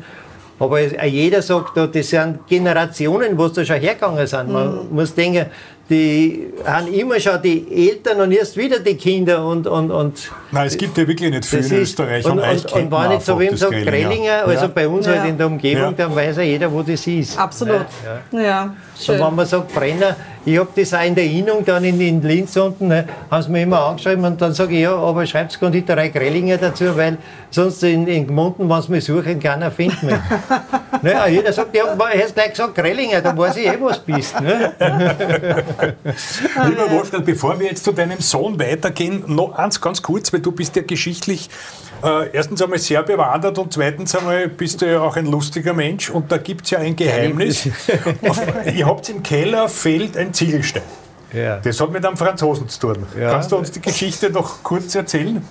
Aber 0.60 0.80
es- 0.80 0.92
jeder 1.10 1.42
sagt, 1.42 1.76
da, 1.76 1.86
das 1.86 2.10
sind 2.10 2.46
Generationen, 2.46 3.36
wo 3.36 3.48
da 3.48 3.64
schon 3.64 3.80
hergegangen 3.80 4.26
sind. 4.26 4.52
Man 4.52 4.86
muss 4.92 5.14
denken, 5.14 5.46
die 5.88 6.48
haben 6.64 6.92
immer 6.92 7.18
schon 7.18 7.40
die 7.42 7.66
Eltern 7.88 8.20
und 8.20 8.30
erst 8.30 8.56
wieder 8.56 8.78
die 8.78 8.94
Kinder 8.94 9.44
und, 9.44 9.66
und, 9.66 9.90
und 9.90 10.30
Nein, 10.52 10.66
es 10.66 10.76
gibt 10.76 10.96
ja 10.98 11.06
wirklich 11.06 11.30
nicht 11.30 11.44
viel 11.44 11.60
das 11.60 11.70
in 11.70 11.76
ist, 11.76 11.82
Österreich. 11.90 12.24
und, 12.24 12.38
und, 12.40 12.72
und 12.72 12.90
man 12.90 13.10
wenn 13.10 13.18
ich 13.18 13.24
so 13.24 13.38
wem 13.38 13.50
das 13.52 13.60
sage, 13.60 13.84
Grellinger, 13.84 14.44
also 14.46 14.62
Ja. 14.62 14.70
bei 14.74 14.88
uns 14.88 15.06
Ja. 15.06 15.14
halt 15.14 15.28
in 15.30 15.38
der 15.38 15.46
Umgebung, 15.46 15.82
Ja. 15.84 15.92
dann 15.92 16.14
weiß 16.16 16.36
ja 16.38 16.42
jeder, 16.42 16.72
wo 16.72 16.82
das 16.82 17.06
ist. 17.06 17.38
Absolut. 17.38 17.86
Ja, 18.32 18.62
Und 18.62 18.74
schön. 19.00 19.20
wenn 19.20 19.34
man 19.34 19.46
sagt 19.46 19.72
Brenner, 19.74 20.16
ich 20.44 20.58
habe 20.58 20.70
das 20.74 20.94
auch 20.94 21.04
in 21.04 21.14
der 21.14 21.24
Erinnerung 21.24 21.64
dann 21.66 21.84
in, 21.84 22.00
in 22.00 22.22
Linz 22.22 22.56
unten, 22.56 22.88
ne, 22.88 23.04
haben 23.30 23.42
sie 23.42 23.50
mir 23.50 23.62
immer 23.62 23.84
angeschrieben 23.84 24.24
und 24.24 24.40
dann 24.40 24.54
sage 24.54 24.74
ich, 24.74 24.80
ja, 24.80 24.94
aber 24.96 25.26
schreibt 25.26 25.58
Konditorei 25.60 26.08
Grellinger 26.08 26.56
dazu, 26.56 26.96
weil 26.96 27.18
sonst 27.50 27.82
in, 27.84 28.06
in 28.06 28.26
Gmunden, 28.26 28.68
wenn 28.68 28.80
sie 28.82 28.90
mich 28.90 29.04
suchen, 29.04 29.38
keiner 29.38 29.70
findet 29.70 30.02
mich. 30.02 30.14
ne, 31.02 31.12
ja, 31.12 31.26
jeder 31.26 31.52
sagt, 31.52 31.76
ja, 31.76 31.94
man 31.94 32.08
hätte 32.12 32.32
gleich 32.32 32.50
gesagt 32.50 32.74
Grellinger, 32.74 33.20
dann 33.20 33.36
weiß 33.36 33.56
ich 33.58 33.66
eh, 33.66 33.76
was 33.80 34.02
du 34.02 34.14
bist. 34.14 34.40
Ne? 34.40 34.72
Lieber 36.66 36.90
Wolfgang, 36.90 37.24
bevor 37.24 37.58
wir 37.60 37.66
jetzt 37.68 37.84
zu 37.84 37.92
deinem 37.92 38.20
Sohn 38.20 38.58
weitergehen, 38.58 39.22
noch 39.26 39.52
eins 39.56 39.78
ganz 39.80 40.00
kurz, 40.02 40.32
weil 40.40 40.42
du 40.42 40.52
bist 40.52 40.76
ja 40.76 40.82
geschichtlich 40.82 41.50
äh, 42.02 42.30
erstens 42.32 42.62
einmal 42.62 42.78
sehr 42.78 43.02
bewandert 43.02 43.58
und 43.58 43.72
zweitens 43.72 44.14
einmal 44.16 44.48
bist 44.48 44.80
du 44.80 44.90
ja 44.90 45.00
auch 45.00 45.16
ein 45.16 45.26
lustiger 45.26 45.74
Mensch 45.74 46.08
und 46.10 46.32
da 46.32 46.38
gibt 46.38 46.64
es 46.64 46.70
ja 46.70 46.78
ein 46.78 46.96
Geheimnis. 46.96 47.68
Auf, 48.26 48.40
ihr 48.74 48.86
habt 48.86 49.08
im 49.10 49.22
Keller 49.22 49.68
fehlt 49.68 50.16
ein 50.16 50.32
Ziegelstein. 50.32 50.82
Ja. 51.32 51.58
Das 51.58 51.80
hat 51.80 51.92
mit 51.92 52.04
einem 52.04 52.16
Franzosen 52.16 52.68
zu 52.68 52.80
tun. 52.80 53.06
Ja. 53.18 53.32
Kannst 53.32 53.52
du 53.52 53.56
uns 53.56 53.70
die 53.70 53.80
Geschichte 53.80 54.30
noch 54.30 54.62
kurz 54.62 54.94
erzählen? 54.94 55.44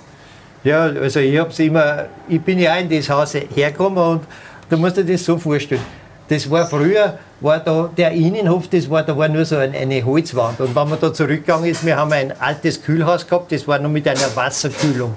Ja, 0.63 0.81
also 0.81 1.19
ich 1.19 1.37
hab's 1.37 1.59
immer, 1.59 2.07
ich 2.27 2.41
bin 2.41 2.59
ja 2.59 2.73
auch 2.73 2.79
in 2.79 2.89
das 2.89 3.09
Haus 3.09 3.33
hergekommen 3.33 4.03
und 4.03 4.23
du 4.69 4.77
musst 4.77 4.97
dir 4.97 5.05
das 5.05 5.23
so 5.23 5.37
vorstellen. 5.37 5.81
Das 6.27 6.49
war 6.49 6.67
früher, 6.67 7.17
war 7.41 7.59
da 7.59 7.89
der 7.95 8.11
Innenhof, 8.11 8.67
das 8.67 8.89
war, 8.89 9.03
da 9.03 9.17
war 9.17 9.27
nur 9.27 9.45
so 9.45 9.57
ein, 9.57 9.73
eine 9.73 10.03
Holzwand. 10.03 10.59
Und 10.59 10.75
wenn 10.75 10.89
man 10.89 10.99
da 10.99 11.13
zurückgegangen 11.13 11.69
ist, 11.69 11.85
wir 11.85 11.95
haben 11.97 12.11
ein 12.11 12.33
altes 12.39 12.81
Kühlhaus 12.81 13.27
gehabt, 13.27 13.51
das 13.51 13.67
war 13.67 13.79
noch 13.79 13.89
mit 13.89 14.07
einer 14.07 14.35
Wasserkühlung. 14.35 15.15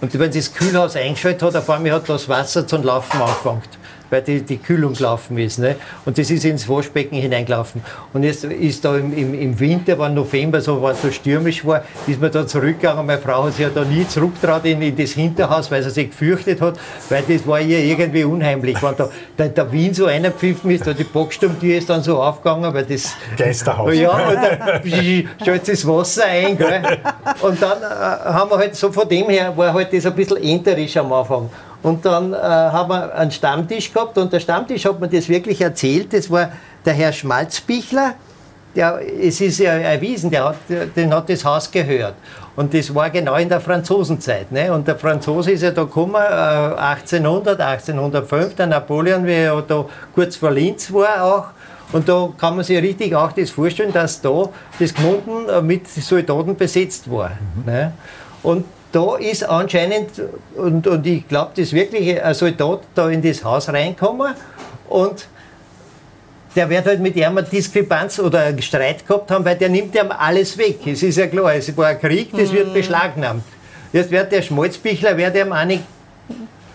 Und 0.00 0.18
wenn 0.18 0.30
das 0.30 0.54
Kühlhaus 0.54 0.96
eingeschaltet 0.96 1.42
hat, 1.42 1.56
auf 1.56 1.70
einmal 1.70 1.92
hat 1.92 2.08
das 2.08 2.28
Wasser 2.28 2.66
zum 2.66 2.84
Laufen 2.84 3.20
angefangen, 3.20 3.62
weil 4.10 4.22
die, 4.22 4.42
die 4.42 4.58
Kühlung 4.58 4.94
gelaufen 4.94 5.38
ist. 5.38 5.58
Ne? 5.58 5.76
Und 6.04 6.18
das 6.18 6.30
ist 6.30 6.44
ins 6.44 6.68
Waschbecken 6.68 7.16
hineingelaufen. 7.16 7.82
Und 8.12 8.22
jetzt 8.22 8.44
ist 8.44 8.84
da 8.84 8.96
im, 8.96 9.16
im, 9.16 9.34
im 9.34 9.60
Winter, 9.60 9.98
wenn 9.98 10.14
November 10.14 10.60
so, 10.60 10.86
es 10.88 11.02
so 11.02 11.10
stürmisch 11.10 11.64
war, 11.64 11.82
ist 12.06 12.20
man 12.20 12.30
da 12.30 12.46
zurückgegangen. 12.46 13.06
Meine 13.06 13.20
Frau 13.20 13.44
hat 13.44 13.52
sich 13.52 13.62
ja 13.62 13.70
da 13.70 13.84
nie 13.84 14.06
zurückgetraut 14.06 14.64
in, 14.64 14.82
in 14.82 14.96
das 14.96 15.12
Hinterhaus, 15.12 15.70
weil 15.70 15.82
sie 15.82 15.90
sich 15.90 16.10
gefürchtet 16.10 16.60
hat, 16.60 16.78
weil 17.08 17.22
das 17.28 17.46
war 17.46 17.60
ihr 17.60 17.78
irgendwie 17.78 18.24
unheimlich. 18.24 18.82
Wenn 18.82 18.96
da 18.96 19.10
der, 19.36 19.48
der 19.48 19.72
Wien 19.72 19.94
so 19.94 20.06
eingepfiffen 20.06 20.70
ist, 20.70 20.86
da 20.86 20.92
die 20.92 21.04
Bocksturmtür 21.04 21.76
ist 21.76 21.90
dann 21.90 22.02
so 22.02 22.22
aufgegangen, 22.22 22.72
weil 22.72 22.84
das 22.84 23.14
Geisterhaus. 23.36 23.94
ja, 23.94 24.10
und 24.10 24.34
dann 24.34 24.82
schaltet 25.44 25.68
das 25.68 25.86
Wasser 25.86 26.24
ein. 26.24 26.56
Gell? 26.56 26.82
Und 27.40 27.60
dann 27.60 27.82
äh, 27.82 27.84
haben 27.84 28.50
wir 28.50 28.58
halt 28.58 28.74
so 28.74 28.90
von 28.90 29.08
dem 29.08 29.28
her, 29.28 29.52
war 29.56 29.72
halt 29.72 29.92
das 29.92 30.06
ein 30.06 30.14
bisschen 30.14 30.38
enterisch 30.38 30.96
am 30.96 31.12
Anfang. 31.12 31.50
Und 31.82 32.04
dann 32.04 32.32
äh, 32.32 32.36
haben 32.36 32.90
wir 32.90 33.14
einen 33.14 33.30
Stammtisch 33.30 33.92
gehabt 33.92 34.18
und 34.18 34.32
der 34.32 34.40
Stammtisch 34.40 34.84
hat 34.84 35.00
mir 35.00 35.08
das 35.08 35.28
wirklich 35.28 35.60
erzählt. 35.60 36.12
Das 36.12 36.30
war 36.30 36.50
der 36.84 36.94
Herr 36.94 37.12
Schmalzbichler, 37.12 38.14
der, 38.74 39.00
es 39.20 39.40
ist 39.40 39.58
ja 39.58 39.72
erwiesen, 39.72 40.30
der 40.30 40.44
hat, 40.44 40.56
den 40.68 41.14
hat 41.14 41.28
das 41.28 41.44
Haus 41.44 41.70
gehört. 41.70 42.14
Und 42.56 42.74
das 42.74 42.92
war 42.94 43.10
genau 43.10 43.36
in 43.36 43.48
der 43.48 43.60
Franzosenzeit. 43.60 44.50
Ne? 44.50 44.72
Und 44.72 44.88
der 44.88 44.96
Franzose 44.96 45.52
ist 45.52 45.62
ja 45.62 45.70
da 45.70 45.84
gekommen, 45.84 46.16
äh, 46.16 46.18
1800, 46.18 47.60
1805, 47.60 48.56
der 48.56 48.66
Napoleon, 48.66 49.24
wie 49.24 49.32
er 49.32 49.62
da 49.62 49.86
kurz 50.14 50.36
vor 50.36 50.50
Linz 50.50 50.92
war 50.92 51.22
auch. 51.22 51.44
Und 51.92 52.08
da 52.08 52.28
kann 52.36 52.56
man 52.56 52.64
sich 52.64 52.82
richtig 52.82 53.14
auch 53.14 53.32
das 53.32 53.50
vorstellen, 53.50 53.92
dass 53.92 54.20
da 54.20 54.48
das 54.78 54.92
Gmunden 54.92 55.48
äh, 55.48 55.62
mit 55.62 55.88
Soldaten 55.88 56.56
besetzt 56.56 57.10
war. 57.10 57.30
Ne? 57.64 57.92
Und 58.42 58.64
da 58.92 59.16
ist 59.16 59.48
anscheinend, 59.48 60.10
und, 60.56 60.86
und 60.86 61.06
ich 61.06 61.28
glaube, 61.28 61.52
das 61.56 61.72
wirklich 61.72 62.22
ein 62.22 62.34
Soldat 62.34 62.80
da 62.94 63.08
in 63.08 63.22
das 63.22 63.44
Haus 63.44 63.68
reinkommen 63.68 64.34
und 64.88 65.26
der 66.56 66.68
wird 66.70 66.86
halt 66.86 67.00
mit 67.00 67.14
ihm 67.14 67.38
eine 67.38 67.42
Diskrepanz 67.42 68.18
oder 68.18 68.40
einen 68.40 68.62
Streit 68.62 69.06
gehabt 69.06 69.30
haben, 69.30 69.44
weil 69.44 69.56
der 69.56 69.68
nimmt 69.68 69.94
ihm 69.94 70.10
alles 70.10 70.56
weg. 70.56 70.78
Es 70.86 71.02
ist 71.02 71.16
ja 71.16 71.26
klar, 71.26 71.54
es 71.54 71.76
war 71.76 71.86
ein 71.86 72.00
Krieg, 72.00 72.30
das 72.36 72.52
wird 72.52 72.72
beschlagnahmt. 72.72 73.44
Jetzt 73.92 74.10
wird 74.10 74.32
der 74.32 74.42
Schmalzbichler, 74.42 75.16
wird 75.16 75.36
ihm 75.36 75.52
auch 75.52 75.64
nicht 75.64 75.84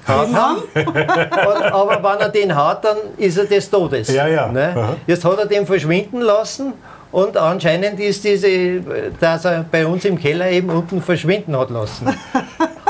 gehauen 0.06 0.36
haben. 0.36 0.62
Und, 0.73 1.63
aber 1.63 2.04
wenn 2.04 2.19
er 2.19 2.30
den 2.30 2.56
hat, 2.56 2.86
dann 2.86 2.97
ist 3.17 3.38
er 3.38 3.45
des 3.45 3.69
Todes. 3.69 4.08
Ja, 4.10 4.28
ja. 4.28 4.47
Ne? 4.47 4.97
Jetzt 5.08 5.26
hat 5.26 5.38
er 5.38 5.45
den 5.45 5.65
verschwinden 5.65 6.21
lassen 6.21 6.73
und 7.13 7.38
anscheinend 7.38 7.99
ist 7.99 8.23
diese, 8.23 8.82
dass 9.19 9.45
er 9.45 9.65
bei 9.71 9.86
uns 9.86 10.04
im 10.04 10.19
Keller 10.19 10.49
eben 10.49 10.69
unten 10.69 11.02
verschwinden 11.02 11.58
hat 11.58 11.69
lassen. 11.69 12.08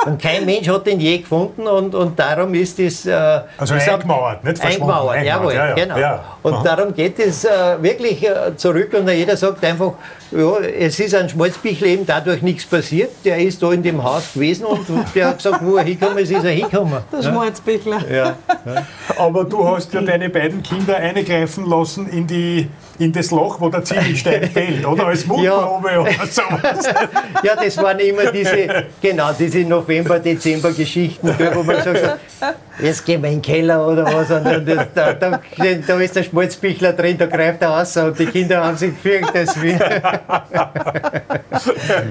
Und 0.05 0.21
kein 0.21 0.45
Mensch 0.45 0.67
hat 0.67 0.85
den 0.85 0.99
je 0.99 1.19
gefunden 1.19 1.65
und, 1.65 1.95
und 1.95 2.19
darum 2.19 2.53
ist 2.53 2.77
das. 2.77 3.05
Äh, 3.05 3.13
Also 3.57 3.75
eingemauert, 3.75 4.43
nicht 4.43 4.57
verschwunden, 4.57 4.91
Eingemauert, 4.91 5.15
eingemauert, 5.15 5.25
jawohl, 5.25 5.53
ja, 5.53 5.67
ja, 5.69 5.75
genau. 5.75 5.97
ja. 5.97 6.23
Und 6.41 6.53
Aha. 6.55 6.63
darum 6.63 6.93
geht 6.93 7.19
es 7.19 7.45
äh, 7.45 7.49
wirklich 7.81 8.27
äh, 8.27 8.55
zurück 8.57 8.93
und 8.93 9.07
jeder 9.09 9.37
sagt 9.37 9.63
einfach, 9.63 9.93
ja, 10.31 10.57
es 10.59 10.99
ist 10.99 11.15
ein 11.15 11.29
Schmalzbichl 11.29 11.85
eben 11.85 12.05
dadurch 12.05 12.41
nichts 12.41 12.65
passiert. 12.65 13.11
Der 13.23 13.37
ist 13.37 13.61
da 13.63 13.71
in 13.71 13.83
dem 13.83 14.03
Haus 14.03 14.33
gewesen 14.33 14.65
und 14.65 14.85
der 15.15 15.27
hat 15.27 15.37
gesagt, 15.37 15.59
wo 15.63 15.77
er 15.77 15.83
hinkommen 15.83 16.17
ist, 16.17 16.31
ist 16.31 16.43
er 16.43 16.51
hingekommen. 16.51 16.99
Der 17.11 17.23
Schmalzbichler. 17.23 18.01
Ja. 18.11 18.35
Aber 19.17 19.45
du 19.45 19.65
hast 19.67 19.93
ja 19.93 20.01
deine 20.01 20.29
beiden 20.29 20.63
Kinder 20.63 20.97
eingreifen 20.97 21.65
lassen 21.65 22.09
in, 22.09 22.27
die, 22.27 22.67
in 23.03 23.11
das 23.11 23.31
Loch, 23.31 23.59
wo 23.59 23.69
der 23.69 23.83
Ziegelstein 23.83 24.49
fällt, 24.53 24.85
oder? 24.85 25.07
Als 25.07 25.25
Mutprobe 25.25 25.99
oder 25.99 26.27
sowas. 26.27 26.87
ja, 27.43 27.55
das 27.55 27.77
waren 27.77 27.99
immer 27.99 28.31
diese, 28.31 28.85
genau, 29.01 29.31
diese 29.37 29.59
November-Dezember-Geschichten, 29.59 31.35
wo 31.53 31.63
man 31.63 31.75
gesagt 31.77 32.19
hat, 32.41 32.55
jetzt 32.79 33.05
gehen 33.05 33.21
wir 33.21 33.29
in 33.29 33.35
den 33.35 33.41
Keller 33.41 33.85
oder 33.87 34.05
was. 34.05 34.29
Und 34.31 34.67
das, 34.67 34.87
da, 34.93 35.13
da, 35.13 35.39
da 35.87 35.99
ist 35.99 36.15
der 36.15 36.23
Schmalzbichler 36.23 36.93
drin, 36.93 37.17
da 37.17 37.25
greift 37.25 37.61
er 37.61 37.69
raus 37.69 37.95
und 37.97 38.17
die 38.17 38.25
Kinder 38.25 38.63
haben 38.63 38.77
sich 38.77 38.91
gefürchtet. 38.93 39.35
dass 39.47 39.61
wir- 39.61 39.79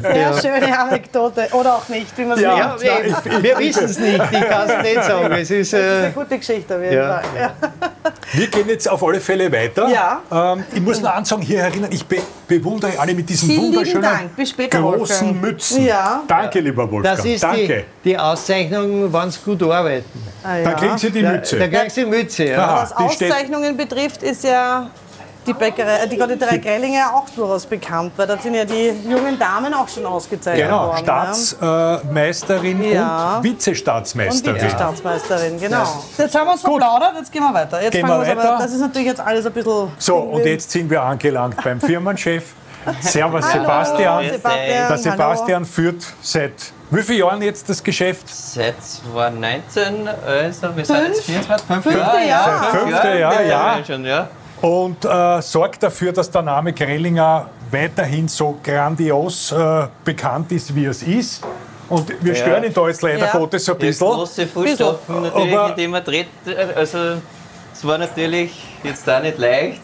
Sehr 0.03 0.41
schöne 0.41 0.79
Anekdote. 0.79 1.49
Oder 1.53 1.75
auch 1.77 1.89
nicht, 1.89 2.17
wie 2.17 2.25
man 2.25 2.37
es 2.37 2.43
Ja. 2.43 2.57
ja. 2.57 2.77
Ja, 2.83 2.93
Ja, 3.33 3.43
wir, 3.43 3.59
wissen 3.59 3.85
es 3.85 3.99
nicht, 3.99 4.21
ich 4.31 4.41
kann 4.49 4.69
es 4.71 4.83
nicht 4.83 5.05
sagen. 5.05 5.33
Es 5.35 5.51
ist, 5.51 5.73
Das 5.73 5.81
ist 5.81 5.87
äh, 5.87 5.99
eine 6.05 6.11
gute 6.13 6.39
Geschichte 6.39 6.77
auf 6.77 6.83
jeden 6.83 6.95
ja. 6.95 7.09
Fall. 7.21 7.23
Ja. 7.39 7.53
Wir 8.33 8.47
gehen 8.47 8.69
jetzt 8.69 8.89
auf 8.89 9.03
alle 9.03 9.21
Fälle 9.21 9.51
weiter. 9.53 9.89
Ja. 9.89 10.21
Ähm, 10.55 10.65
ich 10.73 10.81
muss 10.81 11.01
nur 11.01 11.13
ansagen, 11.13 11.43
hier 11.45 11.61
erinnern, 11.61 11.91
ich 11.93 12.05
be 12.07 12.19
bewundere 12.49 12.93
alle 12.99 13.15
mit 13.15 13.29
diesen 13.31 13.49
Vielen 13.49 13.63
wunderschönen 13.73 14.03
Dank. 14.03 14.37
Bis 14.37 14.51
später, 14.51 14.79
großen 14.81 14.99
Wolfgang. 15.27 15.41
Mützen. 15.41 15.85
Ja. 15.87 16.23
Danke, 16.29 16.61
lieber 16.61 16.91
Wolfgang. 16.91 17.17
das 17.17 17.25
ist 17.25 17.43
Danke. 17.43 17.85
die, 18.05 18.11
die 18.11 18.19
Auszeichnung, 18.19 19.11
wenn 19.13 19.31
sie 19.31 19.39
gut 19.43 19.63
arbeiten. 19.63 20.05
Ah, 20.45 20.52
ja. 20.57 20.65
Da 20.65 20.73
kriegen 20.75 20.99
Sie 20.99 21.11
die 21.11 21.23
Mütze. 21.23 21.59
da 21.59 21.69
kriegst 21.69 21.97
du 21.97 22.05
die 22.05 22.11
Mütze. 22.11 22.45
Ja. 22.45 22.65
Aha. 22.65 22.83
Was 22.83 22.97
Auszeichnungen 22.97 23.77
betrifft, 23.77 24.23
ist 24.23 24.45
ja 24.45 24.91
die 25.47 25.53
Bäckerei, 25.53 26.05
äh, 26.05 26.09
die 26.09 26.17
Konditorei 26.17 26.59
Grellinger 26.59 26.99
ja 26.99 27.11
auch 27.13 27.29
durchaus 27.31 27.67
bekannt, 27.67 28.13
weil 28.17 28.27
da 28.27 28.39
sind 28.39 28.55
ja 28.55 28.65
die 28.65 28.93
jungen 29.09 29.39
Damen 29.39 29.75
auch 29.75 29.89
schon 29.89 30.07
ausgezeichnet 30.07 30.67
Genau, 30.67 30.87
worden. 30.89 31.03
Staatsmeisterin 31.03 32.83
Ja. 32.83 32.89
und 32.89 32.95
ja. 32.95 33.37
Und 33.39 33.45
Vizestaatsmeisterin. 33.45 34.57
Vizestaatsmeisterin, 34.57 35.61
genau. 35.61 35.85
Jetzt 36.17 36.35
haben 36.35 36.47
wir 36.47 36.53
uns 36.53 36.61
verplaudert, 36.61 37.15
jetzt 37.19 37.33
gehen 37.33 37.43
wir 37.43 37.55
weiter. 37.55 37.83
Jetzt 37.83 37.93
Gehen 37.93 38.07
fangen 38.07 38.23
wir 38.23 38.37
weiter. 38.37 38.55
Aber, 38.55 38.63
das 38.63 38.73
ist 38.73 38.81
natürlich 38.81 39.09
jetzt 39.09 39.21
alles 39.21 39.45
ein 39.47 39.53
bisschen... 39.53 39.89
So, 39.99 40.17
und 40.17 40.45
jetzt 40.45 40.71
sind 40.71 40.89
wir 40.91 41.03
angelangt 41.03 41.57
beim 41.63 41.81
Firmenchef. 41.81 42.55
Servus 43.01 43.45
Hallo, 43.45 43.63
Sebastian. 43.63 44.25
Sebastian. 44.25 44.67
Der 44.67 44.89
Hallo. 44.89 44.97
Sebastian 44.97 45.65
führt 45.65 46.05
seit 46.21 46.53
wie 46.93 47.03
vielen 47.03 47.19
Jahren 47.21 47.43
jetzt 47.43 47.69
das 47.69 47.83
Geschäft? 47.83 48.29
Seit 48.29 48.75
2019, 48.83 50.09
also 50.09 50.77
wir 50.77 50.85
sind 50.85 51.07
jetzt 51.09 51.25
24, 51.25 51.67
fünf 51.67 51.83
Fünfte 51.85 51.99
Jahre. 51.99 52.27
Jahr. 52.29 52.65
fünf 52.71 52.83
Fünfte 52.85 53.19
Jahr, 53.19 53.43
ja. 53.43 53.85
Schon, 53.85 54.05
ja. 54.05 54.29
Und 54.61 55.05
äh, 55.05 55.43
sorgt 55.43 55.83
dafür, 55.83 56.13
dass 56.13 56.31
der 56.31 56.43
Name 56.43 56.73
Grellinger 56.73 57.49
weiterhin 57.71 58.29
so 58.29 58.59
grandios 58.63 59.51
äh, 59.53 59.87
bekannt 60.05 60.53
ist, 60.53 60.75
wie 60.75 60.85
es 60.85 61.03
ist. 61.03 61.43
Und 61.89 62.09
wir 62.25 62.33
Ja. 62.33 62.41
stören 62.41 62.65
ihn 62.65 62.73
da 62.73 62.87
jetzt 62.87 63.03
leider 63.03 63.27
Ja. 63.27 63.33
Gottes 63.33 63.65
so 63.65 63.73
ein 63.73 63.79
bisschen. 63.79 64.07
große 64.07 64.47
Fußstapfen 64.47 65.23
natürlich, 65.23 65.57
Aber- 65.59 65.69
in 65.71 65.77
die 65.77 65.89
man 65.89 66.05
tritt. 66.05 66.27
Also 66.77 66.99
es 67.83 67.89
war 67.89 67.99
natürlich 67.99 68.53
jetzt 68.85 69.11
auch 69.11 69.21
nicht 69.21 69.39
leicht. 69.39 69.81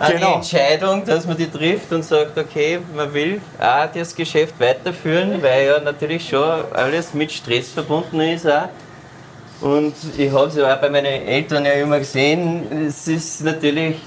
Eine 0.00 0.14
Genau. 0.14 0.34
Entscheidung, 0.34 1.04
dass 1.04 1.24
man 1.24 1.36
die 1.36 1.48
trifft 1.48 1.92
und 1.92 2.04
sagt, 2.04 2.36
okay, 2.36 2.80
man 2.96 3.14
will 3.14 3.40
auch 3.60 3.86
das 3.94 4.12
Geschäft 4.12 4.58
weiterführen, 4.58 5.40
weil 5.40 5.66
ja 5.66 5.78
natürlich 5.78 6.28
schon 6.28 6.64
alles 6.74 7.14
mit 7.14 7.30
Stress 7.30 7.68
verbunden 7.68 8.18
ist. 8.20 8.48
Auch. 8.48 8.68
Und 9.60 9.94
ich 10.18 10.32
habe 10.32 10.48
es 10.48 10.56
ja 10.56 10.74
auch 10.74 10.80
bei 10.80 10.90
meinen 10.90 11.06
Eltern 11.06 11.64
ja 11.64 11.72
immer 11.74 12.00
gesehen, 12.00 12.66
es 12.88 13.06
ist 13.06 13.44
natürlich, 13.44 13.98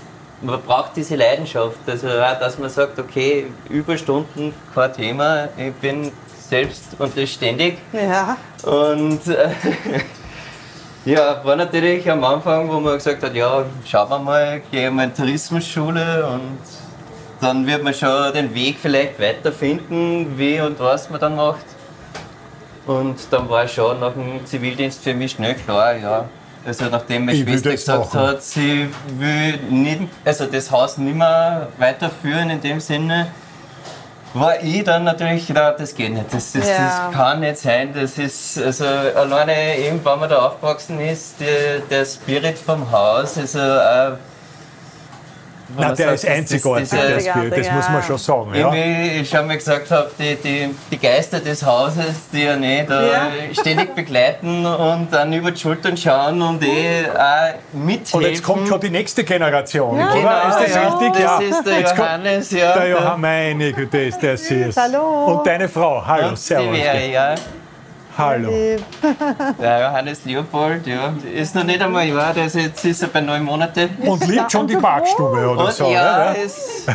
man 0.41 0.61
braucht 0.61 0.97
diese 0.97 1.15
Leidenschaft. 1.15 1.77
Also 1.87 2.09
auch, 2.09 2.39
dass 2.41 2.59
man 2.59 2.69
sagt, 2.69 2.99
okay, 2.99 3.45
Überstunden, 3.69 4.53
kein 4.75 4.91
Thema, 4.91 5.47
ich 5.57 5.73
bin 5.75 6.11
selbst 6.49 6.83
und 6.99 7.17
das 7.17 7.29
ständig. 7.29 7.77
Ja, 7.93 8.35
Und 8.63 9.25
äh, 9.27 9.47
ja, 11.05 11.43
war 11.43 11.55
natürlich 11.55 12.09
am 12.09 12.23
Anfang, 12.23 12.69
wo 12.69 12.79
man 12.79 12.95
gesagt 12.95 13.23
hat, 13.23 13.33
ja, 13.33 13.65
schauen 13.85 14.09
wir 14.09 14.19
mal, 14.19 14.61
gehen 14.71 14.95
wir 14.95 15.03
in 15.05 15.13
Tourismusschule 15.13 16.27
und 16.27 16.59
dann 17.41 17.65
wird 17.65 17.83
man 17.83 17.93
schon 17.93 18.33
den 18.33 18.53
Weg 18.53 18.77
vielleicht 18.81 19.19
weiterfinden, 19.19 20.37
wie 20.37 20.59
und 20.59 20.79
was 20.79 21.09
man 21.09 21.19
dann 21.19 21.35
macht. 21.35 21.65
Und 22.85 23.15
dann 23.31 23.47
war 23.49 23.67
schon 23.67 23.99
nach 23.99 24.13
dem 24.13 24.45
Zivildienst 24.45 25.03
für 25.03 25.13
mich 25.13 25.31
schnell 25.31 25.55
klar, 25.55 25.95
ja. 25.95 26.25
Also 26.65 26.85
nachdem 26.85 27.25
meine 27.25 27.37
Ich 27.37 27.43
Schwester 27.43 27.71
gesagt 27.71 28.13
machen. 28.13 28.19
hat, 28.19 28.43
sie 28.43 28.89
will 29.17 29.57
nicht, 29.69 30.01
also 30.25 30.45
das 30.45 30.69
Haus 30.69 30.97
nicht 30.97 31.15
mehr 31.15 31.67
weiterführen 31.77 32.49
in 32.49 32.59
dem 32.61 32.79
Sinne, 32.79 33.27
war 34.33 34.61
ich 34.61 34.83
dann 34.83 35.03
natürlich 35.05 35.47
gedacht, 35.47 35.75
das 35.79 35.95
geht 35.95 36.13
nicht, 36.13 36.33
das, 36.33 36.51
das, 36.51 36.67
Ja. 36.67 36.77
das 37.07 37.15
kann 37.15 37.39
nicht 37.39 37.57
sein, 37.57 37.93
das 37.93 38.17
ist, 38.17 38.61
also 38.61 38.85
alleine 38.85 39.77
eben, 39.77 40.03
wenn 40.03 40.19
man 40.19 40.29
da 40.29 40.47
aufgewachsen 40.47 40.99
ist, 40.99 41.39
der, 41.39 41.79
der 41.89 42.05
Spirit 42.05 42.57
vom 42.57 42.91
Haus, 42.91 43.37
also 43.37 43.59
äh, 43.59 44.11
Na, 45.77 45.93
der 45.93 45.95
sagt, 45.95 45.99
ist 45.99 46.09
das- 46.09 46.21
das- 46.21 46.31
einzigartig, 46.31 46.89
der 46.89 47.19
Spirit, 47.19 47.57
das 47.57 47.67
ja. 47.67 47.73
muss 47.73 47.89
man 47.89 48.03
schon 48.03 48.17
sagen. 48.17 48.55
Ja. 48.55 48.73
irgendwie, 48.73 49.19
ich 49.21 49.29
schon 49.29 49.47
mal 49.47 49.57
gesagt 49.57 49.91
habe, 49.91 50.09
die, 50.17 50.35
die, 50.35 50.75
die 50.91 50.97
Geister 50.97 51.39
des 51.39 51.65
Hauses, 51.65 52.29
die 52.33 52.43
ja 52.43 52.55
nicht 52.55 52.89
äh, 52.89 53.11
Ja. 53.11 53.27
ständig 53.59 53.93
begleiten 53.95 54.65
und 54.65 55.07
dann 55.11 55.31
über 55.33 55.51
die 55.51 55.59
Schultern 55.59 55.95
schauen 55.95 56.41
und 56.41 56.63
eh 56.63 57.05
auch 57.15 57.53
mithelfen. 57.73 58.19
Und 58.19 58.25
jetzt 58.25 58.43
kommt 58.43 58.67
schon 58.67 58.79
die 58.81 58.89
nächste 58.89 59.23
Generation, 59.23 59.99
Ja. 59.99 60.05
oder? 60.11 60.15
Genau, 60.15 60.49
ist 60.49 60.59
das 60.67 60.75
ja, 60.75 60.87
richtig? 60.87 61.13
Das 61.13 61.21
ja. 61.21 61.39
ist 61.39 61.63
der 61.67 61.79
Jetzt 61.79 61.97
Johannes, 61.97 62.51
ja. 62.51 62.73
der 62.73 62.87
Johann, 62.89 63.21
meine 63.21 63.73
Güte, 63.73 63.97
ist 63.99 64.19
der 64.21 64.37
süß. 64.37 64.75
Hallo. 64.77 65.25
Und 65.35 65.45
deine 65.47 65.69
Frau, 65.69 66.03
hallo, 66.05 66.29
und 66.29 66.37
die 66.37 66.41
servus. 66.41 66.77
wäre, 66.77 67.07
ja. 67.11 67.35
Hallo. 68.19 68.51
Der 69.61 69.79
Johannes 69.79 70.25
Leopold, 70.25 70.85
ja. 70.85 71.13
Ist 71.33 71.55
noch 71.55 71.63
nicht 71.63 71.81
einmal 71.81 72.01
ein 72.03 72.13
Jahr, 72.13 72.33
der 72.33 72.47
ist 72.47 72.55
jetzt 72.57 72.83
ist 72.83 73.01
er 73.01 73.07
bei 73.07 73.21
neun 73.21 73.43
Monaten. 73.43 73.91
Und 74.01 74.27
liebt 74.27 74.51
schon 74.51 74.67
die 74.67 74.75
Backstube 74.75 75.49
oder 75.49 75.67
Und 75.67 75.71
so, 75.71 75.89
ja, 75.89 76.31
oder? 76.31 76.35
es, 76.37 76.85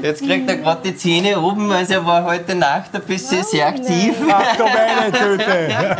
jetzt 0.00 0.22
kriegt 0.22 0.48
er 0.48 0.58
gerade 0.58 0.82
die 0.84 0.96
Zähne 0.96 1.40
oben, 1.40 1.72
also 1.72 1.94
er 1.94 2.06
war 2.06 2.24
heute 2.24 2.54
Nacht 2.54 2.94
ein 2.94 3.02
bisschen 3.02 3.42
sehr 3.42 3.66
aktiv, 3.66 4.14
Ach 4.30 4.56
du 4.56 4.62
meine 4.62 5.10
Güte. 5.10 5.96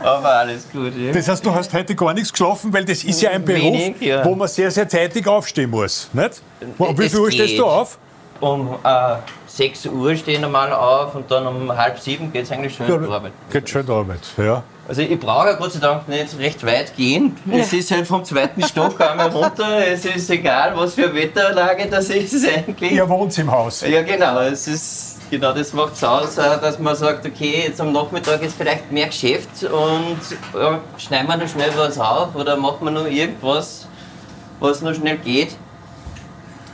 aber 0.02 0.28
alles 0.28 0.66
gut. 0.72 0.96
Ja. 0.96 1.12
Das 1.12 1.28
heißt, 1.28 1.44
du 1.44 1.54
hast 1.54 1.74
heute 1.74 1.94
gar 1.94 2.14
nichts 2.14 2.32
geschlafen, 2.32 2.72
weil 2.72 2.86
das 2.86 3.04
ist 3.04 3.20
ja 3.20 3.32
ein 3.32 3.44
Beruf, 3.44 3.60
Wenig, 3.60 4.00
ja. 4.00 4.24
wo 4.24 4.34
man 4.34 4.48
sehr, 4.48 4.70
sehr 4.70 4.88
zeitig 4.88 5.26
aufstehen 5.28 5.68
muss. 5.68 6.08
Nicht? 6.14 6.40
Um 6.78 6.98
wie 6.98 7.06
viel 7.06 7.18
Uhr 7.18 7.30
stehst 7.30 7.58
du 7.58 7.66
auf? 7.66 7.98
Um 8.40 8.76
äh, 8.82 9.16
6 9.50 9.86
Uhr 9.86 10.14
stehen 10.14 10.42
normal 10.42 10.72
auf 10.72 11.14
und 11.14 11.30
dann 11.30 11.46
um 11.46 11.76
halb 11.76 11.98
sieben 11.98 12.32
geht 12.32 12.44
es 12.44 12.52
eigentlich 12.52 12.74
schön 12.74 12.86
in 12.88 13.02
die 13.04 13.10
Arbeit. 13.10 13.32
Geht 13.50 13.68
schon 13.68 13.80
in 13.80 13.86
die 13.88 13.92
Arbeit, 13.92 14.20
ja. 14.36 14.62
Also 14.86 15.02
ich 15.02 15.18
brauche 15.20 15.48
ja 15.48 15.52
Gott 15.54 15.72
sei 15.72 15.80
Dank 15.80 16.08
nicht 16.08 16.38
recht 16.38 16.64
weit 16.64 16.96
gehen. 16.96 17.36
Es 17.50 17.72
ist 17.72 17.90
halt 17.90 18.06
vom 18.06 18.24
zweiten 18.24 18.62
Stock 18.62 19.00
einmal 19.00 19.28
runter. 19.28 19.86
Es 19.86 20.04
ist 20.04 20.30
egal, 20.30 20.72
was 20.76 20.94
für 20.94 21.04
eine 21.04 21.14
Wetterlage 21.14 21.88
das 21.88 22.10
ist 22.10 22.48
eigentlich. 22.48 22.92
Ihr 22.92 23.08
wohnt 23.08 23.36
im 23.38 23.50
Haus. 23.50 23.82
Ja 23.82 24.02
genau, 24.02 24.40
es 24.40 24.66
ist 24.68 25.18
genau 25.30 25.52
das 25.52 25.72
macht 25.72 25.94
es 25.94 26.04
aus, 26.04 26.38
äh, 26.38 26.60
dass 26.60 26.78
man 26.78 26.94
sagt, 26.96 27.26
okay, 27.26 27.64
jetzt 27.66 27.80
am 27.80 27.92
Nachmittag 27.92 28.42
ist 28.42 28.56
vielleicht 28.56 28.90
mehr 28.90 29.06
Geschäft 29.06 29.64
und 29.64 30.18
ja, 30.54 30.80
schneiden 30.96 31.28
wir 31.28 31.36
noch 31.36 31.48
schnell 31.48 31.70
was 31.76 31.98
auf 31.98 32.34
oder 32.34 32.56
machen 32.56 32.84
wir 32.84 32.90
noch 32.90 33.06
irgendwas, 33.06 33.86
was 34.58 34.80
noch 34.82 34.94
schnell 34.94 35.18
geht. 35.18 35.56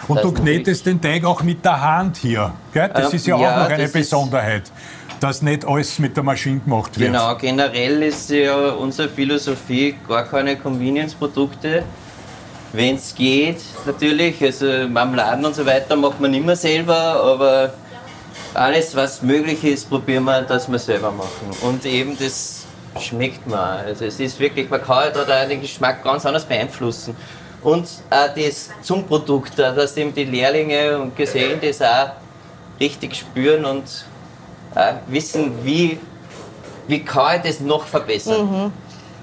Und 0.09 0.23
du 0.23 0.33
knetest 0.33 0.87
den 0.87 1.01
Teig 1.01 1.25
auch 1.25 1.43
mit 1.43 1.65
der 1.65 1.81
Hand 1.81 2.17
hier. 2.19 2.53
Gell? 2.73 2.91
Das 2.95 3.11
Ähm, 3.11 3.17
ist 3.17 3.27
ja 3.27 3.35
auch 3.35 3.41
ja, 3.41 3.63
noch 3.65 3.71
eine 3.71 3.89
Besonderheit, 3.89 4.71
dass 5.21 5.43
nicht 5.43 5.65
alles 5.67 5.99
mit 5.99 6.17
der 6.17 6.23
Maschine 6.23 6.61
gemacht 6.61 6.99
wird. 6.99 7.13
Genau, 7.13 7.35
generell 7.37 8.03
ist 8.03 8.31
ja 8.31 8.55
unsere 8.71 9.09
Philosophie 9.09 9.97
gar 10.09 10.25
keine 10.25 10.57
Convenience-Produkte. 10.57 11.83
Wenn 12.73 12.97
es 12.97 13.15
geht, 13.15 13.61
natürlich. 13.87 14.43
Also 14.43 14.67
Marmeladen 14.89 15.45
und 15.45 15.55
so 15.55 15.65
weiter 15.65 15.97
macht 15.97 16.21
man 16.21 16.35
immer 16.35 16.55
selber, 16.57 16.97
aber 16.97 17.73
alles, 18.55 18.95
was 18.95 19.23
möglich 19.23 19.65
ist, 19.65 19.89
probieren 19.89 20.25
wir, 20.25 20.43
dass 20.43 20.71
wir 20.71 20.79
selber 20.79 21.11
machen. 21.11 21.51
Und 21.63 21.85
eben 21.87 22.17
das 22.19 22.65
schmeckt 23.01 23.47
auch. 23.51 23.57
Also 23.57 24.05
es 24.05 24.21
ist 24.21 24.39
wirklich, 24.41 24.69
man 24.69 24.83
kann 24.83 24.97
halt 24.97 25.17
da 25.17 25.45
den 25.47 25.61
Geschmack 25.61 26.03
ganz 26.05 26.27
anders 26.27 26.45
beeinflussen. 26.45 27.17
Und 27.67 27.89
auch 28.11 28.29
das 28.33 28.71
zum 28.81 29.05
Produkt, 29.05 29.61
auch, 29.61 29.75
dass 29.75 29.97
eben 29.97 30.15
die 30.15 30.23
Lehrlinge 30.23 31.01
und 31.01 31.17
Gesellen 31.17 31.59
das 31.61 31.83
auch 31.83 32.11
richtig 32.79 33.17
spüren 33.17 33.65
und 33.65 34.07
äh, 34.77 34.93
wissen, 35.09 35.53
wie, 35.65 35.99
wie 36.87 37.05
kann 37.05 37.39
ich 37.39 37.51
das 37.51 37.59
noch 37.59 37.85
verbessern. 37.85 38.71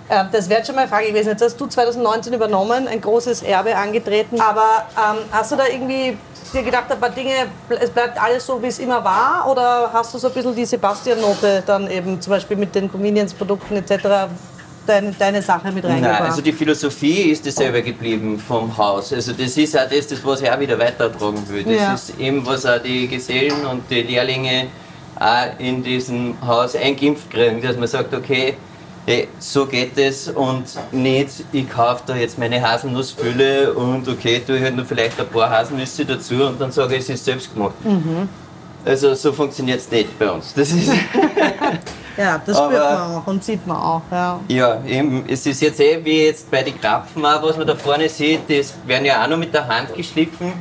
Ähm, 0.09 0.27
Das 0.29 0.49
wäre 0.49 0.65
schon 0.65 0.75
mal 0.75 0.81
eine 0.81 0.89
Frage 0.89 1.07
gewesen. 1.07 1.29
Jetzt 1.29 1.41
hast 1.41 1.55
du 1.55 1.67
2019 1.67 2.33
übernommen, 2.33 2.85
ein 2.89 2.99
großes 2.99 3.43
Erbe 3.43 3.77
angetreten. 3.77 4.41
Aber 4.41 4.87
ähm, 4.97 5.19
hast 5.31 5.53
du 5.53 5.55
da 5.55 5.65
irgendwie 5.65 6.17
dir 6.53 6.63
gedacht, 6.63 6.91
ein 6.91 6.99
paar 6.99 7.11
Dinge, 7.11 7.47
es 7.79 7.91
bleibt 7.91 8.21
alles 8.21 8.45
so, 8.45 8.61
wie 8.61 8.67
es 8.67 8.79
immer 8.79 9.01
war? 9.05 9.47
Oder 9.49 9.89
hast 9.93 10.13
du 10.13 10.17
so 10.17 10.27
ein 10.27 10.33
bisschen 10.33 10.53
die 10.53 10.65
Sebastian-Note 10.65 11.63
dann 11.65 11.89
eben 11.89 12.19
zum 12.19 12.31
Beispiel 12.31 12.57
mit 12.57 12.75
den 12.75 12.91
Convenience-Produkten 12.91 13.77
etc. 13.77 14.27
Deine, 14.85 15.13
deine 15.17 15.41
Sache 15.41 15.71
mit 15.71 15.83
Nein, 15.83 15.93
reingebracht? 15.93 16.21
also 16.23 16.41
die 16.41 16.51
Philosophie 16.51 17.31
ist 17.31 17.45
dasselbe 17.47 17.81
geblieben 17.81 18.37
vom 18.37 18.75
Haus. 18.77 19.13
Also 19.13 19.31
das 19.31 19.55
ist 19.55 19.77
auch 19.77 19.87
das, 19.89 20.07
das 20.07 20.23
was 20.25 20.41
ich 20.41 20.51
auch 20.51 20.59
wieder 20.59 20.77
weitertragen 20.77 21.41
will. 21.47 21.63
Das 21.63 21.73
Ja. 21.73 21.93
ist 21.93 22.19
eben, 22.19 22.45
was 22.45 22.65
auch 22.65 22.81
die 22.83 23.07
Gesellen 23.07 23.65
und 23.65 23.89
die 23.89 24.01
Lehrlinge 24.01 24.67
auch 25.17 25.57
in 25.59 25.81
diesem 25.83 26.35
Haus 26.45 26.75
eingeimpft 26.75 27.29
kriegen, 27.31 27.61
dass 27.61 27.77
man 27.77 27.87
sagt, 27.87 28.13
okay, 28.13 28.55
hey, 29.05 29.27
so 29.39 29.65
geht 29.65 29.97
es 29.97 30.27
und 30.27 30.65
nicht, 30.91 31.29
ich 31.53 31.69
kaufe 31.69 32.03
da 32.05 32.15
jetzt 32.15 32.37
meine 32.37 32.61
Haselnussfülle 32.61 33.73
und 33.73 34.07
okay, 34.09 34.41
tue 34.45 34.57
ich 34.57 34.63
halt 34.63 34.75
noch 34.75 34.85
vielleicht 34.85 35.17
ein 35.19 35.27
paar 35.27 35.49
Haselnüsse 35.49 36.03
dazu 36.05 36.35
und 36.45 36.59
dann 36.59 36.71
sage 36.73 36.95
ich, 36.95 37.01
es 37.03 37.09
ist 37.09 37.23
selbst 37.25 37.53
gemacht. 37.53 37.73
Mhm. 37.85 38.27
Also 38.85 39.13
so 39.13 39.31
funktioniert 39.31 39.79
es 39.79 39.89
nicht 39.89 40.19
bei 40.19 40.29
uns. 40.29 40.53
Das 40.53 40.71
ist 40.71 40.89
ja, 42.17 42.41
das 42.45 42.57
spürt 42.57 42.71
man 42.71 43.15
auch 43.15 43.27
und 43.27 43.43
sieht 43.43 43.65
man 43.65 43.77
auch. 43.77 44.01
Ja. 44.11 44.39
Ja, 44.47 44.81
eben, 44.85 45.25
es 45.27 45.45
ist 45.45 45.61
jetzt 45.61 45.79
eh 45.79 46.03
wie 46.03 46.25
jetzt 46.25 46.49
bei 46.49 46.61
den 46.63 46.79
Krapfen 46.79 47.25
auch, 47.25 47.41
was 47.43 47.57
man 47.57 47.67
da 47.67 47.75
vorne 47.75 48.09
sieht, 48.09 48.41
das 48.49 48.73
werden 48.85 49.05
ja 49.05 49.23
auch 49.23 49.27
noch 49.27 49.37
mit 49.37 49.53
der 49.53 49.67
Hand 49.67 49.93
geschliffen, 49.95 50.53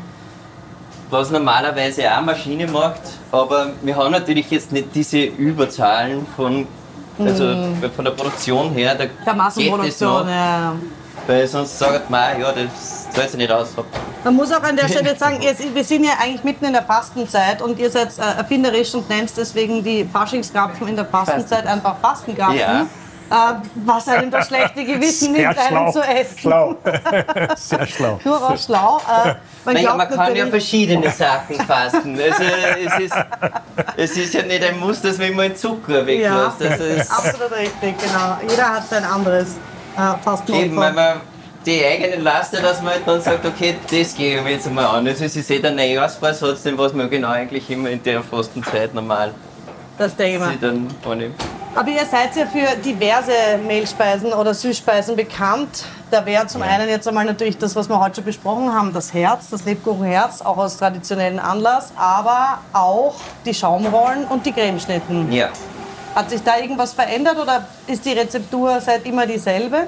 was 1.10 1.30
normalerweise 1.30 2.10
auch 2.10 2.22
Maschine 2.22 2.66
macht, 2.66 3.02
aber 3.30 3.70
wir 3.82 3.96
haben 3.96 4.12
natürlich 4.12 4.50
jetzt 4.50 4.72
nicht 4.72 4.88
diese 4.94 5.22
Überzahlen 5.22 6.26
von, 6.36 6.66
also 7.18 7.44
von 7.94 8.04
der 8.04 8.12
Produktion 8.12 8.70
her, 8.72 8.94
da 8.94 9.04
Der 9.24 9.34
Massenproduktion, 9.34 10.28
ja. 10.28 10.74
Weil 11.26 11.46
sonst 11.46 11.78
sagt 11.78 12.10
man, 12.10 12.40
ja, 12.40 12.52
das 12.52 13.10
zahlt 13.12 13.30
sich 13.30 13.38
nicht 13.38 13.50
aus. 13.50 13.68
Man 14.24 14.34
muss 14.34 14.52
auch 14.52 14.62
an 14.62 14.76
der 14.76 14.88
Stelle 14.88 15.16
sagen, 15.18 15.38
wir 15.40 15.84
sind 15.84 16.04
ja 16.04 16.12
eigentlich 16.20 16.44
mitten 16.44 16.64
in 16.64 16.72
der 16.72 16.82
Fastenzeit 16.82 17.60
und 17.62 17.78
ihr 17.78 17.90
seid 17.90 18.18
äh, 18.18 18.38
erfinderisch 18.38 18.94
und 18.94 19.08
nennt 19.08 19.36
deswegen 19.36 19.82
die 19.82 20.04
Faschingskrapfen 20.04 20.88
in 20.88 20.96
der 20.96 21.06
Fastenzeit 21.06 21.66
einfach 21.66 21.96
Fastenkrapfen. 22.00 22.58
Ja. 22.58 22.86
Äh, 23.30 23.54
was 23.86 24.08
einem 24.08 24.30
das 24.30 24.46
schlechte 24.48 24.84
Gewissen 24.84 25.34
Sehr 25.34 25.48
nimmt, 25.48 25.58
einen 25.58 25.68
schlau. 25.68 25.92
zu 25.92 26.00
essen. 26.02 26.38
Schlau. 26.38 26.76
Sehr 27.56 27.86
schlau. 27.86 28.20
Nur 28.24 28.50
auch 28.50 28.58
schlau. 28.58 28.98
Äh, 28.98 29.34
man 29.64 29.74
Naja, 29.74 29.94
glaubt 29.94 30.10
man 30.10 30.26
kann 30.26 30.36
ja 30.36 30.46
verschiedene 30.48 31.10
Sachen 31.10 31.56
fasten. 31.66 32.20
Also 32.20 32.42
es 32.84 32.98
ist, 33.00 33.16
es 33.96 34.16
ist 34.18 34.34
ja 34.34 34.42
nicht 34.42 34.62
ein 34.62 34.78
Muss, 34.78 35.00
dass 35.00 35.16
man 35.16 35.28
immer 35.28 35.44
den 35.44 35.56
Zucker 35.56 36.04
weglässt. 36.04 36.60
Ja, 36.60 36.68
Also 36.70 37.12
absolut 37.14 37.52
richtig, 37.52 37.94
genau. 37.98 38.36
Jeder 38.46 38.68
hat 38.68 38.88
sein 38.88 39.04
anderes 39.04 39.56
äh, 39.96 40.22
Fastenopfer. 40.22 40.64
Eben, 40.64 40.80
wenn 40.80 40.94
man 40.94 41.20
die 41.64 41.84
eigene 41.84 42.16
Laste, 42.16 42.60
dass 42.60 42.82
man 42.82 42.94
halt 42.94 43.02
dann 43.06 43.20
sagt, 43.20 43.44
okay, 43.46 43.76
das 43.90 44.14
gehe 44.14 44.38
ich 44.38 44.42
mir 44.44 44.50
jetzt 44.52 44.70
mal 44.70 44.84
an. 44.86 45.06
Also 45.06 45.24
es 45.24 45.36
ist 45.36 45.50
eh 45.50 45.58
der 45.60 45.70
Neujahrsvorsatz, 45.72 46.62
den 46.62 46.76
was 46.76 46.92
man 46.92 47.08
genau 47.08 47.28
eigentlich 47.28 47.70
immer 47.70 47.90
in 47.90 48.02
der 48.02 48.22
Fastenzeit 48.22 48.92
normal 48.94 49.32
Das 49.98 50.16
Thema. 50.16 50.52
dann 50.60 50.88
annimmt. 51.08 51.36
Aber 51.74 51.88
ihr 51.88 52.04
seid 52.04 52.36
ja 52.36 52.44
für 52.46 52.76
diverse 52.84 53.32
Mehlspeisen 53.66 54.32
oder 54.34 54.52
Süßspeisen 54.52 55.16
bekannt. 55.16 55.86
Da 56.10 56.26
wäre 56.26 56.46
zum 56.46 56.60
einen 56.60 56.86
jetzt 56.88 57.08
einmal 57.08 57.24
natürlich 57.24 57.56
das, 57.56 57.74
was 57.74 57.88
wir 57.88 57.98
heute 57.98 58.16
schon 58.16 58.24
besprochen 58.24 58.74
haben, 58.74 58.92
das 58.92 59.14
Herz, 59.14 59.48
das 59.50 59.64
Lebkuchenherz, 59.64 60.42
auch 60.42 60.58
aus 60.58 60.76
traditionellen 60.76 61.38
Anlass, 61.38 61.92
aber 61.96 62.58
auch 62.74 63.14
die 63.46 63.54
Schaumrollen 63.54 64.24
und 64.26 64.44
die 64.44 64.52
Cremeschnitten. 64.52 65.32
Ja. 65.32 65.48
Hat 66.14 66.30
sich 66.30 66.42
da 66.42 66.58
irgendwas 66.58 66.92
verändert 66.92 67.38
oder 67.38 67.66
ist 67.86 68.04
die 68.04 68.12
Rezeptur 68.12 68.80
seit 68.80 69.06
immer 69.06 69.26
dieselbe? 69.26 69.86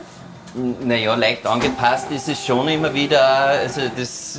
Naja, 0.54 1.14
leicht 1.14 1.46
angepasst 1.46 2.10
ist 2.10 2.28
es 2.28 2.44
schon 2.44 2.68
immer 2.68 2.92
wieder. 2.94 3.22
Also 3.22 3.82
das, 3.96 4.38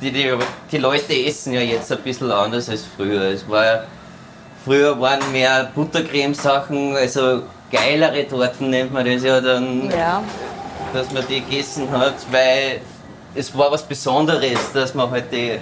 die, 0.00 0.12
die, 0.12 0.32
die 0.70 0.78
Leute 0.78 1.14
essen 1.14 1.54
ja 1.54 1.60
jetzt 1.60 1.90
ein 1.90 1.98
bisschen 1.98 2.30
anders 2.30 2.68
als 2.68 2.84
früher. 2.96 3.22
Es 3.22 3.48
war 3.48 3.84
früher 4.64 5.00
waren 5.00 5.20
mehr 5.32 5.70
Buttercremesachen, 5.74 6.94
also 6.96 7.42
geilere 7.70 8.28
Torten 8.28 8.70
nennt 8.70 8.92
man 8.92 9.06
das 9.06 9.22
ja 9.22 9.40
dann. 9.40 9.90
Ja. 9.90 10.22
dass 10.92 11.10
man 11.12 11.24
die 11.28 11.40
gegessen 11.40 11.90
hat, 11.90 12.14
weil 12.30 12.80
es 13.34 13.56
war 13.56 13.70
was 13.70 13.82
Besonderes, 13.82 14.72
dass 14.72 14.94
man 14.94 15.10
halt 15.10 15.32
die 15.32 15.58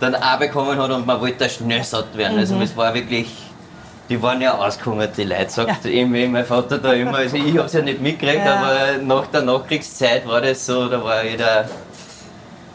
dann 0.00 0.14
auch 0.14 0.38
bekommen 0.38 0.78
hat 0.78 0.90
und 0.90 1.06
man 1.06 1.20
wollte 1.20 1.38
da 1.38 1.48
schnell 1.48 1.82
satt 1.82 2.16
werden. 2.16 2.38
Also 2.38 2.60
es 2.60 2.76
war 2.76 2.94
wirklich, 2.94 3.28
die 4.08 4.20
waren 4.22 4.40
ja 4.40 4.54
ausgehungert, 4.56 5.16
die 5.16 5.24
Leute, 5.24 5.50
sagt 5.50 5.84
eben 5.86 6.12
wie 6.14 6.26
mein 6.26 6.44
Vater 6.46 6.78
da 6.78 6.92
immer. 6.92 7.18
Also 7.18 7.36
ich 7.36 7.56
habe 7.56 7.66
es 7.66 7.72
ja 7.74 7.82
nicht 7.82 8.00
mitgekriegt, 8.00 8.44
Ja. 8.44 8.56
aber 8.56 8.98
nach 9.02 9.26
der 9.26 9.42
Nachkriegszeit 9.42 10.26
war 10.26 10.40
das 10.40 10.64
so, 10.64 10.88
da 10.88 11.02
war 11.02 11.24
jeder... 11.24 11.68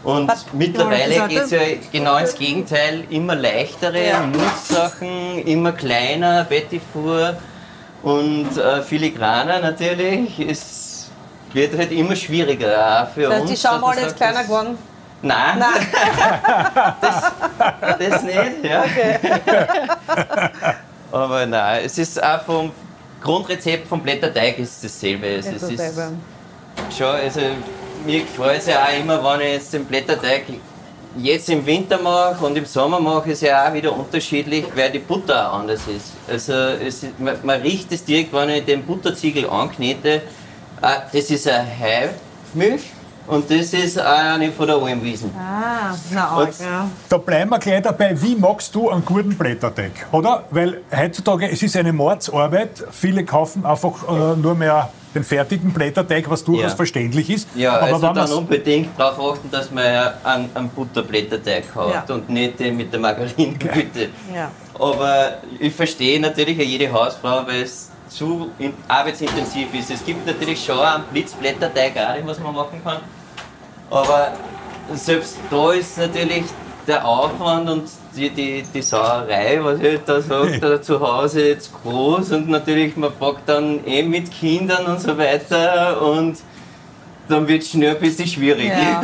Und 0.04 0.28
Was- 0.28 0.46
mittlerweile 0.52 1.16
Ja, 1.16 1.28
geht 1.28 1.44
es 1.44 1.52
ja 1.52 1.62
genau 1.92 2.18
ins 2.18 2.36
Gegenteil, 2.36 3.06
immer 3.10 3.36
leichtere 3.36 4.06
Ja. 4.06 4.26
Nusssachen, 4.26 5.40
immer 5.48 5.72
kleiner, 5.72 6.46
Four 6.92 7.38
und 8.04 8.58
äh, 8.58 8.82
filigraner 8.82 9.62
natürlich. 9.62 10.38
Es 10.42 11.10
wird 11.54 11.78
halt 11.78 11.94
immer 11.94 12.18
schwieriger 12.18 13.08
für 13.14 13.22
Das 13.22 13.32
heißt, 13.32 13.42
uns. 13.44 13.52
die 13.52 13.58
Schaumrolle 13.68 13.96
ist 14.02 14.06
sagt, 14.08 14.18
kleiner 14.18 14.38
das- 14.40 14.48
geworden? 14.48 14.78
Nein, 15.22 15.60
Nein. 15.60 15.88
das 17.98 18.24
nicht. 18.24 18.64
Ja. 18.64 18.84
Aber 21.14 21.46
nein, 21.46 21.84
es 21.86 22.00
ist 22.00 22.22
auch 22.22 22.42
vom 22.42 22.72
Grundrezept 23.22 23.88
vom 23.88 24.02
Blätterteig 24.02 24.58
ist 24.58 24.84
dasselbe. 24.84 25.28
Ist 25.28 25.46
es 25.46 25.62
ist 25.62 25.80
dasselbe. 25.80 26.18
schon, 26.98 27.06
also 27.06 27.40
mir 28.04 28.22
gefällt 28.22 28.62
es 28.62 28.68
ja 28.68 28.84
auch 28.84 29.00
immer, 29.00 29.24
wenn 29.24 29.42
ich 29.42 29.54
jetzt 29.54 29.74
den 29.74 29.86
Blätterteig 29.86 30.46
jetzt 31.16 31.50
im 31.50 31.64
Winter 31.68 32.00
mache 32.00 32.44
und 32.44 32.58
im 32.58 32.66
Sommer 32.66 33.00
mache, 33.00 33.32
ist 33.32 33.44
ja 33.44 33.70
auch 33.70 33.74
wieder 33.76 33.96
unterschiedlich, 33.96 34.66
weil 34.76 34.92
die 34.92 35.00
Butter 35.00 35.52
auch 35.52 35.60
anders 35.60 35.82
ist. 35.88 36.14
Also 36.28 36.54
es 36.54 37.04
ist, 37.04 37.20
man, 37.20 37.38
man 37.44 37.62
riecht 37.62 37.92
es 37.92 38.04
direkt, 38.04 38.34
wenn 38.34 38.50
ich 38.50 38.66
den 38.66 38.84
Butterziegel 38.84 39.48
anknete. 39.48 40.24
Ah, 40.82 41.04
das 41.14 41.30
ist 41.30 41.48
eine 41.48 41.68
Heimilch 41.80 42.86
und 43.28 43.50
das 43.50 43.74
ist 43.74 44.00
auch 44.00 44.06
eine 44.06 44.52
von 44.52 44.68
der 44.68 44.76
Almwiesen. 44.78 45.32
Ah, 45.38 45.96
na 46.12 46.32
auch, 46.38 46.48
ja. 46.60 46.88
Da 47.10 47.18
bleiben 47.18 47.52
wir 47.52 47.60
gleich 47.60 47.82
dabei. 47.82 48.20
Wie 48.22 48.36
magst 48.36 48.74
du 48.76 48.90
einen 48.90 49.04
guten 49.06 49.36
Blätterteig? 49.38 49.92
Oder? 50.12 50.44
Weil 50.52 50.82
heutzutage, 50.96 51.50
es 51.50 51.62
ist 51.64 51.76
eine 51.78 51.94
Mordsarbeit. 51.94 52.84
Viele 52.92 53.24
kaufen 53.26 53.66
einfach 53.66 53.94
äh, 54.08 54.36
nur 54.36 54.56
mehr 54.56 54.90
den 55.16 55.24
fertigen 55.24 55.72
Blätterteig, 55.72 56.28
was 56.30 56.44
durchaus 56.44 56.72
Ja. 56.72 56.76
verständlich 56.76 57.30
ist. 57.30 57.48
Ja, 57.56 57.74
Aber 57.78 57.94
also 57.94 58.14
dann 58.14 58.32
unbedingt 58.32 59.00
darauf 59.00 59.36
achten, 59.38 59.52
dass 59.52 59.70
man 59.70 59.84
einen, 60.24 60.50
einen 60.56 60.70
Butterblätterteig 60.70 61.66
hat 61.76 62.10
Ja. 62.10 62.16
und 62.16 62.30
nicht 62.30 62.60
den 62.60 62.76
mit 62.78 62.92
der 62.92 63.00
Margarine, 63.00 63.54
bitte. 63.74 64.10
Ja. 64.34 64.50
Aber 64.80 65.38
ich 65.60 65.74
verstehe 65.76 66.20
natürlich 66.20 66.58
jede 66.58 66.92
Hausfrau, 66.92 67.44
weil 67.46 67.62
es 67.62 67.90
zu 68.14 68.52
in, 68.60 68.74
arbeitsintensiv 68.88 69.74
ist. 69.74 69.92
Es 69.92 70.06
gibt 70.06 70.26
natürlich 70.26 70.64
schon 70.64 70.80
einen 70.80 71.04
Blitzblätterteig 71.12 71.98
auch, 71.98 72.28
was 72.28 72.40
man 72.40 72.56
machen 72.56 72.82
kann. 72.84 72.98
Aber 73.90 74.34
selbst 74.94 75.38
da 75.50 75.72
ist 75.74 75.98
natürlich 75.98 76.44
der 76.88 77.06
Aufwand 77.06 77.70
und 77.70 77.84
die, 78.16 78.30
die, 78.30 78.64
die 78.74 78.82
Sauerei, 78.82 79.60
was 79.62 79.80
ich 79.80 80.00
da 80.06 80.22
sage, 80.22 80.60
da 80.62 80.82
zu 80.82 81.00
Hause 81.00 81.48
jetzt 81.48 81.72
groß 81.82 82.32
und 82.34 82.50
natürlich 82.50 82.96
man 82.98 83.12
packt 83.14 83.48
dann 83.48 83.86
eh 83.86 84.04
mit 84.04 84.32
Kindern 84.32 84.86
und 84.86 85.00
so 85.00 85.18
weiter 85.18 86.02
und 86.02 86.38
dann 87.28 87.48
wird 87.48 87.64
es 87.64 87.70
schnell 87.70 87.96
ein 87.96 88.00
bisschen 88.02 88.28
schwierig. 88.28 88.70
Ja. 88.70 89.02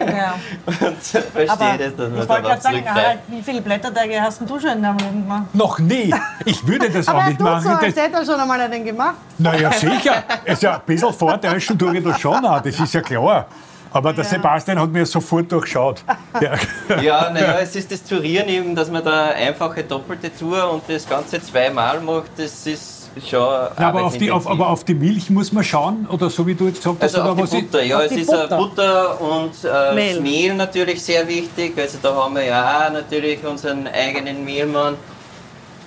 ja. 0.00 0.34
und 0.66 0.76
verstehe 1.02 1.50
Aber 1.50 1.78
das, 1.78 1.96
dass 1.96 2.10
man 2.10 2.22
ich 2.22 2.28
wollte 2.28 2.42
gerade 2.42 2.60
sagen. 2.60 2.84
Harald, 2.86 3.18
wie 3.28 3.42
viele 3.42 3.60
Blätterteige 3.60 4.20
hast 4.20 4.40
denn 4.40 4.48
du 4.48 4.58
schon 4.58 4.70
in 4.70 4.82
deinem 4.82 4.98
Leben 4.98 5.22
gemacht? 5.22 5.54
Noch 5.54 5.78
nie. 5.78 6.14
Ich 6.44 6.66
würde 6.66 6.90
das 6.90 7.08
auch 7.08 7.24
nicht 7.26 7.38
so, 7.38 7.44
machen. 7.44 7.68
als 7.68 7.94
Das, 7.94 8.04
hätte 8.04 8.16
er 8.16 8.24
schon 8.24 8.40
einmal 8.40 8.60
einen 8.60 8.84
gemacht. 8.84 9.14
naja, 9.38 9.72
sicher. 9.72 10.24
Es 10.44 10.54
ist 10.54 10.62
ja 10.62 10.74
ein 10.74 10.80
bisschen 10.86 11.12
vortäuschen 11.12 11.78
tue 11.78 11.98
ich 11.98 12.04
das 12.04 12.20
schon 12.20 12.44
auch. 12.44 12.60
Das 12.60 12.78
ist 12.78 12.94
ja 12.94 13.00
klar. 13.00 13.46
Aber 13.92 14.12
der 14.12 14.24
Sebastian 14.24 14.78
hat 14.78 14.90
mir 14.90 15.04
sofort 15.04 15.50
durchschaut. 15.50 16.04
Der, 16.40 16.56
Ja, 17.02 17.30
naja, 17.30 17.58
es 17.60 17.74
ist 17.74 17.90
das 17.90 18.04
Zurieren 18.04 18.48
eben, 18.48 18.74
dass 18.74 18.88
man 18.90 19.04
da 19.04 19.30
einfache 19.30 19.82
doppelte 19.82 20.32
Tour 20.32 20.70
und 20.72 20.84
das 20.88 21.08
Ganze 21.08 21.42
zweimal 21.42 22.00
macht, 22.00 22.30
das 22.36 22.66
ist 22.66 22.99
schon 23.28 23.40
Na, 23.78 23.88
aber, 23.88 24.04
auf 24.04 24.16
die, 24.18 24.30
auf, 24.30 24.46
aber 24.46 24.68
auf 24.68 24.84
die 24.84 24.94
Milch 24.94 25.30
muss 25.30 25.52
man 25.52 25.64
schauen, 25.64 26.06
oder 26.10 26.30
so 26.30 26.46
wie 26.46 26.54
du 26.54 26.66
jetzt 26.66 26.76
gesagt 26.78 27.02
hast, 27.02 27.14
Also 27.16 27.20
oder 27.22 27.30
auf 27.30 27.36
die 27.36 27.42
was 27.42 27.52
ich- 27.54 27.70
Butter, 27.70 27.82
ja, 27.82 27.96
Auf 27.98 28.02
es 28.04 28.10
die 28.12 28.20
ist 28.20 28.28
äh, 28.28 28.36
Butter. 28.36 28.56
Butter 28.56 29.20
und 29.20 29.52
äh, 29.64 29.94
Mehl. 29.94 30.14
das 30.14 30.22
Mehl 30.22 30.54
natürlich 30.54 31.02
sehr 31.02 31.26
wichtig. 31.28 31.72
Also 31.76 31.98
da 32.02 32.14
haben 32.14 32.34
wir 32.34 32.44
ja 32.44 32.86
auch 32.88 32.92
natürlich 32.92 33.44
unseren 33.44 33.86
eigenen 33.88 34.44
Mehlmann, 34.44 34.96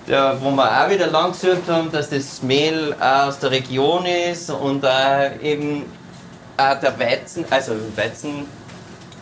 der, 0.07 0.35
wo 0.41 0.51
wir 0.51 0.63
auch 0.85 0.89
wieder 0.89 1.07
lang 1.07 1.31
gesucht 1.31 1.63
haben, 1.69 1.89
dass 1.91 2.09
das 2.09 2.41
Mehl 2.43 2.93
auch 2.99 3.27
aus 3.27 3.39
der 3.39 3.51
Region 3.51 4.05
ist 4.05 4.49
und 4.49 4.85
auch 4.85 5.41
eben 5.41 5.83
auch 6.57 6.79
der 6.79 6.99
Weizen, 6.99 7.45
also 7.49 7.71
Weizen 7.95 8.45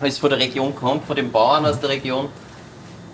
ist 0.01 0.19
von 0.19 0.31
der 0.31 0.39
Region 0.39 0.73
kommt, 0.75 1.05
von 1.05 1.15
den 1.15 1.31
Bauern 1.31 1.65
aus 1.67 1.79
der 1.79 1.89
Region 1.91 2.29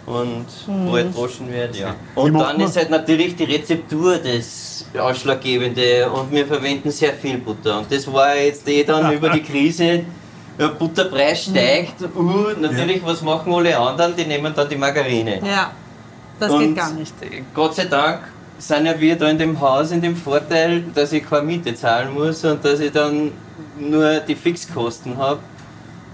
und 0.08 0.46
wo 0.66 0.94
halt 0.94 1.16
droschen 1.16 1.52
wird, 1.52 1.76
ja. 1.76 1.94
Und 2.16 2.34
dann 2.34 2.60
ist 2.62 2.78
halt 2.78 2.90
natürlich 2.90 3.36
die 3.36 3.44
Rezeptur 3.44 4.18
das 4.18 4.86
Ausschlaggebende 4.98 6.10
und 6.10 6.32
wir 6.32 6.48
verwenden 6.48 6.90
sehr 6.92 7.14
viel 7.14 7.38
Butter. 7.38 7.80
Und 7.80 7.92
das 7.92 8.12
war 8.12 8.36
jetzt 8.36 8.68
eh 8.70 8.86
dann 8.86 9.12
über 9.12 9.30
die 9.30 9.44
Krise, 9.44 10.06
der 10.58 10.70
Butterpreis 10.70 11.44
steigt, 11.44 12.02
uh, 12.16 12.54
natürlich, 12.60 13.06
was 13.06 13.22
machen 13.22 13.54
alle 13.54 13.78
anderen? 13.78 14.16
Die 14.16 14.26
nehmen 14.26 14.54
dann 14.56 14.68
die 14.70 14.78
Margarine. 14.78 15.42
Ja, 15.46 15.72
das 16.40 16.52
und 16.52 16.60
geht 16.60 16.76
gar 16.78 16.94
nicht. 16.94 17.14
Gott 17.54 17.76
sei 17.76 17.86
Dank 17.86 18.22
sind 18.58 18.86
ja 18.86 19.00
wir 19.00 19.18
da 19.18 19.30
in 19.30 19.38
dem 19.38 19.60
Haus 19.60 19.92
in 19.92 20.02
dem 20.02 20.16
Vorteil, 20.16 20.84
dass 20.96 21.12
ich 21.12 21.30
keine 21.30 21.44
Miete 21.44 21.76
zahlen 21.76 22.14
muss 22.14 22.44
und 22.46 22.64
dass 22.64 22.80
ich 22.80 22.92
dann 22.92 23.34
nur 23.78 24.22
die 24.22 24.36
Fixkosten 24.36 25.18
habe 25.18 25.40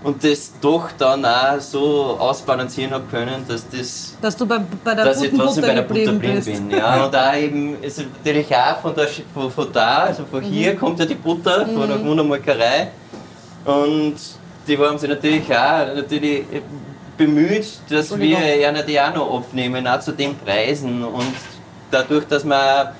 und 0.03 0.23
das 0.23 0.51
doch 0.59 0.91
dann 0.97 1.25
auch 1.25 1.59
so 1.59 2.17
ausbalancieren 2.19 2.91
habe 2.91 3.05
können, 3.09 3.45
dass 3.47 3.67
das 3.69 4.17
Dass 4.21 4.35
du 4.35 4.45
bei, 4.45 4.59
bei 4.83 4.95
der 4.95 5.05
dass 5.05 5.21
ich 5.21 5.31
trotzdem 5.31 5.63
Butter 5.63 5.67
bei 5.67 5.73
der 5.73 5.81
Butter 5.81 6.13
geblieben 6.13 6.69
bin. 6.69 6.77
Ja. 6.77 7.05
Und 7.05 7.13
da 7.13 7.35
eben, 7.37 7.81
ist 7.81 7.99
natürlich 7.99 8.53
auch 8.55 8.81
von, 8.81 8.93
der, 8.95 9.07
von, 9.33 9.49
von 9.49 9.67
da, 9.71 10.03
also 10.03 10.25
von 10.25 10.41
hier 10.43 10.75
kommt 10.75 10.99
ja 10.99 11.05
die 11.05 11.15
Butter, 11.15 11.65
von 11.65 11.87
der 11.87 12.03
Wundermolkerei. 12.03 12.89
Und 13.65 14.15
die 14.67 14.77
haben 14.77 14.97
sich 14.97 15.09
natürlich 15.09 15.45
auch 15.45 15.95
natürlich 15.95 16.45
bemüht, 17.17 17.65
dass 17.89 18.17
wir 18.17 18.57
ja 18.57 18.71
die 18.81 18.99
auch 18.99 19.15
noch 19.15 19.37
abnehmen, 19.37 19.87
auch 19.87 19.99
zu 19.99 20.11
den 20.11 20.37
Preisen. 20.37 21.03
Und 21.03 21.33
dadurch, 21.91 22.25
dass 22.27 22.43
wir 22.43 22.93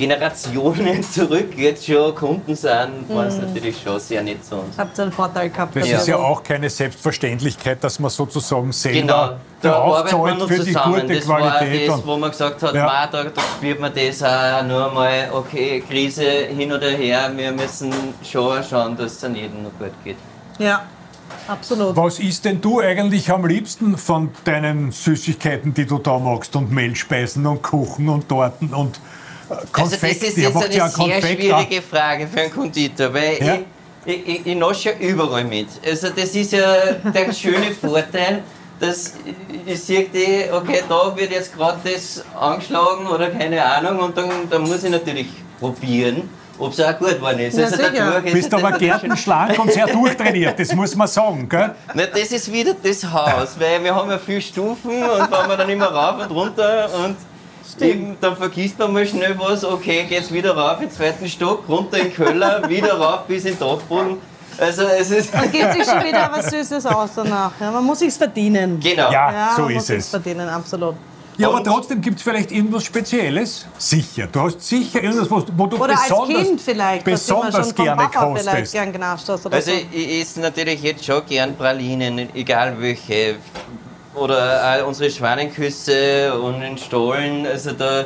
Generationen 0.00 1.02
zurück 1.12 1.52
jetzt 1.56 1.84
schon 1.86 2.14
Kunden 2.14 2.56
sind, 2.56 3.08
war 3.08 3.26
es 3.26 3.36
natürlich 3.36 3.76
schon 3.82 4.00
sehr 4.00 4.22
nett 4.22 4.42
zu 4.42 4.56
uns. 4.56 4.78
Habt 4.78 4.98
ihr 4.98 5.02
einen 5.02 5.12
Vorteil 5.12 5.50
gehabt? 5.50 5.76
Das 5.76 5.86
ist 5.86 6.08
ja 6.08 6.16
auch 6.16 6.42
keine 6.42 6.70
Selbstverständlichkeit, 6.70 7.84
dass 7.84 7.98
man 8.00 8.10
sozusagen 8.10 8.72
selber 8.72 9.38
Genau, 9.60 10.02
da 10.02 10.34
nur 10.34 10.48
für 10.48 10.54
die 10.60 10.72
zusammen. 10.72 11.00
gute 11.02 11.14
Das 11.16 11.28
war 11.28 11.38
Qualität. 11.40 11.88
das, 11.88 11.94
und- 11.96 12.06
wo 12.06 12.16
man 12.16 12.30
gesagt 12.30 12.62
hat, 12.62 12.74
Ja. 12.74 12.86
ja. 12.86 13.06
da, 13.12 13.24
da 13.24 13.40
spürt 13.58 13.78
man 13.78 13.92
das 13.94 14.22
auch 14.22 14.62
nur 14.66 14.90
mal, 14.90 15.28
okay, 15.34 15.84
Krise 15.86 16.24
hin 16.56 16.72
oder 16.72 16.88
her, 16.88 17.30
wir 17.36 17.52
müssen 17.52 17.92
schon 18.24 18.64
schauen, 18.64 18.96
dass 18.96 19.12
es 19.12 19.24
an 19.24 19.34
jedem 19.34 19.64
noch 19.64 19.78
gut 19.78 19.92
geht. 20.02 20.16
Ja, 20.58 20.80
absolut. 21.46 21.94
Was 21.94 22.18
isst 22.18 22.46
denn 22.46 22.60
du 22.62 22.80
eigentlich 22.80 23.30
am 23.30 23.44
liebsten 23.46 23.98
von 23.98 24.30
deinen 24.44 24.92
Süßigkeiten, 24.92 25.74
die 25.74 25.84
du 25.84 25.98
da 25.98 26.18
magst? 26.18 26.56
Und 26.56 26.72
Mehlspeisen 26.72 27.44
und 27.46 27.62
Kuchen 27.62 28.08
und 28.08 28.28
Torten 28.30 28.72
und 28.72 28.98
Konfekt? 29.72 30.02
also 30.04 30.26
das 30.26 30.28
ist 30.28 30.36
jetzt 30.36 30.56
eine 30.56 30.74
ja 30.74 30.88
sehr 30.88 30.96
Konfekt 31.04 31.40
schwierige 31.42 31.82
Frage 31.82 32.26
für 32.26 32.40
einen 32.40 32.52
Konditor, 32.52 33.12
weil 33.14 33.38
Ja. 33.42 33.54
ich, 34.06 34.14
ich, 34.16 34.28
ich, 34.28 34.46
ich 34.46 34.56
nasche 34.56 34.90
ja 34.90 34.96
überall 35.08 35.44
mit. 35.44 35.68
Also 35.86 36.08
das 36.10 36.34
ist 36.34 36.52
ja 36.52 36.74
der 37.14 37.32
schöne 37.34 37.70
Vorteil, 37.72 38.42
dass 38.78 39.14
ich, 39.66 39.72
ich 39.74 39.80
sehe, 39.82 40.06
okay, 40.52 40.82
da 40.88 41.14
wird 41.16 41.30
jetzt 41.32 41.54
gerade 41.54 41.78
das 41.84 42.24
angeschlagen 42.38 43.06
oder 43.06 43.28
keine 43.28 43.64
Ahnung 43.64 43.98
und 44.00 44.16
dann, 44.16 44.30
dann 44.48 44.62
muss 44.62 44.84
ich 44.84 44.90
natürlich 44.90 45.26
probieren, 45.58 46.30
ob 46.58 46.72
es 46.72 46.80
auch 46.80 46.98
gut 46.98 47.10
geworden 47.10 47.40
ist. 47.40 47.58
Ja, 47.58 47.64
also 47.64 47.76
dadurch 47.76 48.22
Du 48.22 48.26
ist 48.28 48.32
bist 48.32 48.54
aber 48.54 48.72
gärtenschlank 48.78 49.58
und 49.58 49.70
sehr 49.72 49.86
durchtrainiert, 49.86 50.58
das 50.58 50.74
muss 50.74 50.94
man 50.96 51.08
sagen. 51.08 51.46
Gell? 51.48 51.74
Na, 51.94 52.06
das 52.06 52.32
ist 52.32 52.50
wieder 52.50 52.74
das 52.82 53.04
Haus, 53.04 53.56
weil 53.58 53.82
wir 53.84 53.94
haben 53.94 54.10
ja 54.10 54.18
viele 54.18 54.40
Stufen 54.40 55.02
und 55.02 55.28
fahren 55.28 55.48
wir 55.50 55.56
dann 55.58 55.68
immer 55.68 55.86
rauf 55.92 56.22
und 56.26 56.30
runter 56.34 56.88
und 57.04 57.16
eben, 57.80 58.16
dann 58.20 58.36
vergisst 58.36 58.78
man 58.78 58.92
mal 58.92 59.06
schnell 59.06 59.38
was, 59.38 59.64
okay, 59.64 60.04
geht's 60.08 60.32
wieder 60.32 60.56
rauf 60.56 60.80
im 60.82 60.90
zweiten 60.90 61.28
Stock, 61.28 61.64
runter 61.68 61.98
in 61.98 62.04
den 62.04 62.14
Keller, 62.14 62.62
wieder 62.68 62.94
rauf 62.98 63.24
bis 63.26 63.44
in 63.44 63.56
den 63.56 63.58
Dachboden. 63.60 64.16
Also 64.58 64.82
es 64.82 65.10
ist... 65.10 65.32
Dann 65.32 65.50
geht 65.50 65.72
sich 65.72 65.84
schon 65.84 66.04
wieder 66.04 66.30
was 66.32 66.46
Süßes 66.50 66.84
aus 66.86 67.10
danach. 67.16 67.52
Ja, 67.60 67.70
man 67.70 67.84
muss 67.84 68.00
sich's 68.00 68.16
verdienen. 68.16 68.78
Genau. 68.80 69.10
Ja, 69.10 69.32
Ja, 69.32 69.52
so 69.56 69.62
man 69.62 69.72
muss 69.74 69.82
ist 69.82 69.86
sich's 69.88 70.04
es. 70.04 70.10
verdienen, 70.10 70.48
absolut. 70.48 70.94
Ja, 71.38 71.48
aber 71.48 71.64
trotzdem 71.64 72.02
gibt 72.02 72.18
es 72.18 72.22
vielleicht 72.22 72.52
irgendwas 72.52 72.84
Spezielles. 72.84 73.64
Sicher. 73.78 74.26
Du 74.30 74.40
hast 74.42 74.60
sicher 74.60 75.02
irgendwas, 75.02 75.30
wo, 75.30 75.42
wo 75.56 75.66
du 75.66 75.78
Oder 75.78 75.92
als 75.92 76.02
besonders, 76.08 76.42
Kind 76.44 76.60
vielleicht, 76.60 77.06
was 77.06 77.24
du 77.26 77.34
immer 77.34 77.46
besonders 77.46 77.74
gerne 77.74 78.08
kostest. 78.12 78.72
gern 78.74 78.92
genascht 78.92 79.26
hast. 79.26 79.46
Oder 79.46 79.56
Also 79.56 79.70
so. 79.70 79.76
ich, 79.78 79.86
ich 79.94 80.20
esse 80.20 80.40
natürlich 80.40 80.82
jetzt 80.82 81.02
schon 81.02 81.24
gern 81.24 81.56
Pralinen, 81.56 82.28
egal 82.34 82.74
welche. 82.78 83.36
Oder 84.14 84.80
auch 84.82 84.88
unsere 84.88 85.10
Schwanenküsse 85.10 86.34
und 86.40 86.60
den 86.60 86.76
Stollen. 86.76 87.46
Also 87.46 87.72
da, 87.72 88.04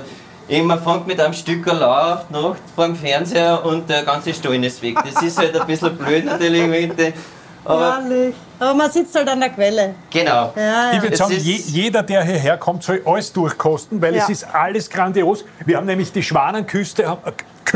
man 0.62 0.82
fängt 0.82 1.06
mit 1.06 1.20
einem 1.20 1.32
Stück 1.32 1.66
auf 1.68 2.26
die 2.28 2.32
Nacht 2.34 2.58
vor 2.74 2.86
dem 2.86 2.96
Fernseher 2.96 3.64
und 3.64 3.88
der 3.88 4.02
ganze 4.02 4.34
Stollen 4.34 4.62
ist 4.64 4.82
weg. 4.82 4.98
Das 5.04 5.22
ist 5.22 5.38
halt 5.38 5.58
ein 5.58 5.66
bisschen 5.66 5.96
blöd 5.96 6.24
natürlich. 6.26 7.12
Aber 7.64 7.94
Herrlich. 7.96 8.34
Aber 8.60 8.74
man 8.74 8.90
sitzt 8.90 9.14
halt 9.16 9.26
an 9.28 9.40
der 9.40 9.48
Quelle. 9.48 9.94
genau. 10.10 10.52
Ja, 10.54 10.90
Ich 10.90 10.96
ja. 10.96 11.02
würde 11.02 11.12
Es 11.14 11.18
sagen, 11.18 11.32
ist- 11.32 11.44
je, 11.46 11.54
jeder, 11.56 12.02
der 12.02 12.22
hierher 12.22 12.58
kommt, 12.58 12.82
soll 12.84 13.00
alles 13.06 13.32
durchkosten, 13.32 14.02
weil 14.02 14.14
Ja. 14.14 14.22
es 14.24 14.28
ist 14.28 14.44
alles 14.54 14.90
grandios. 14.90 15.44
Wir 15.64 15.78
haben 15.78 15.86
nämlich 15.86 16.12
die 16.12 16.22
Schwanenküste, 16.22 17.16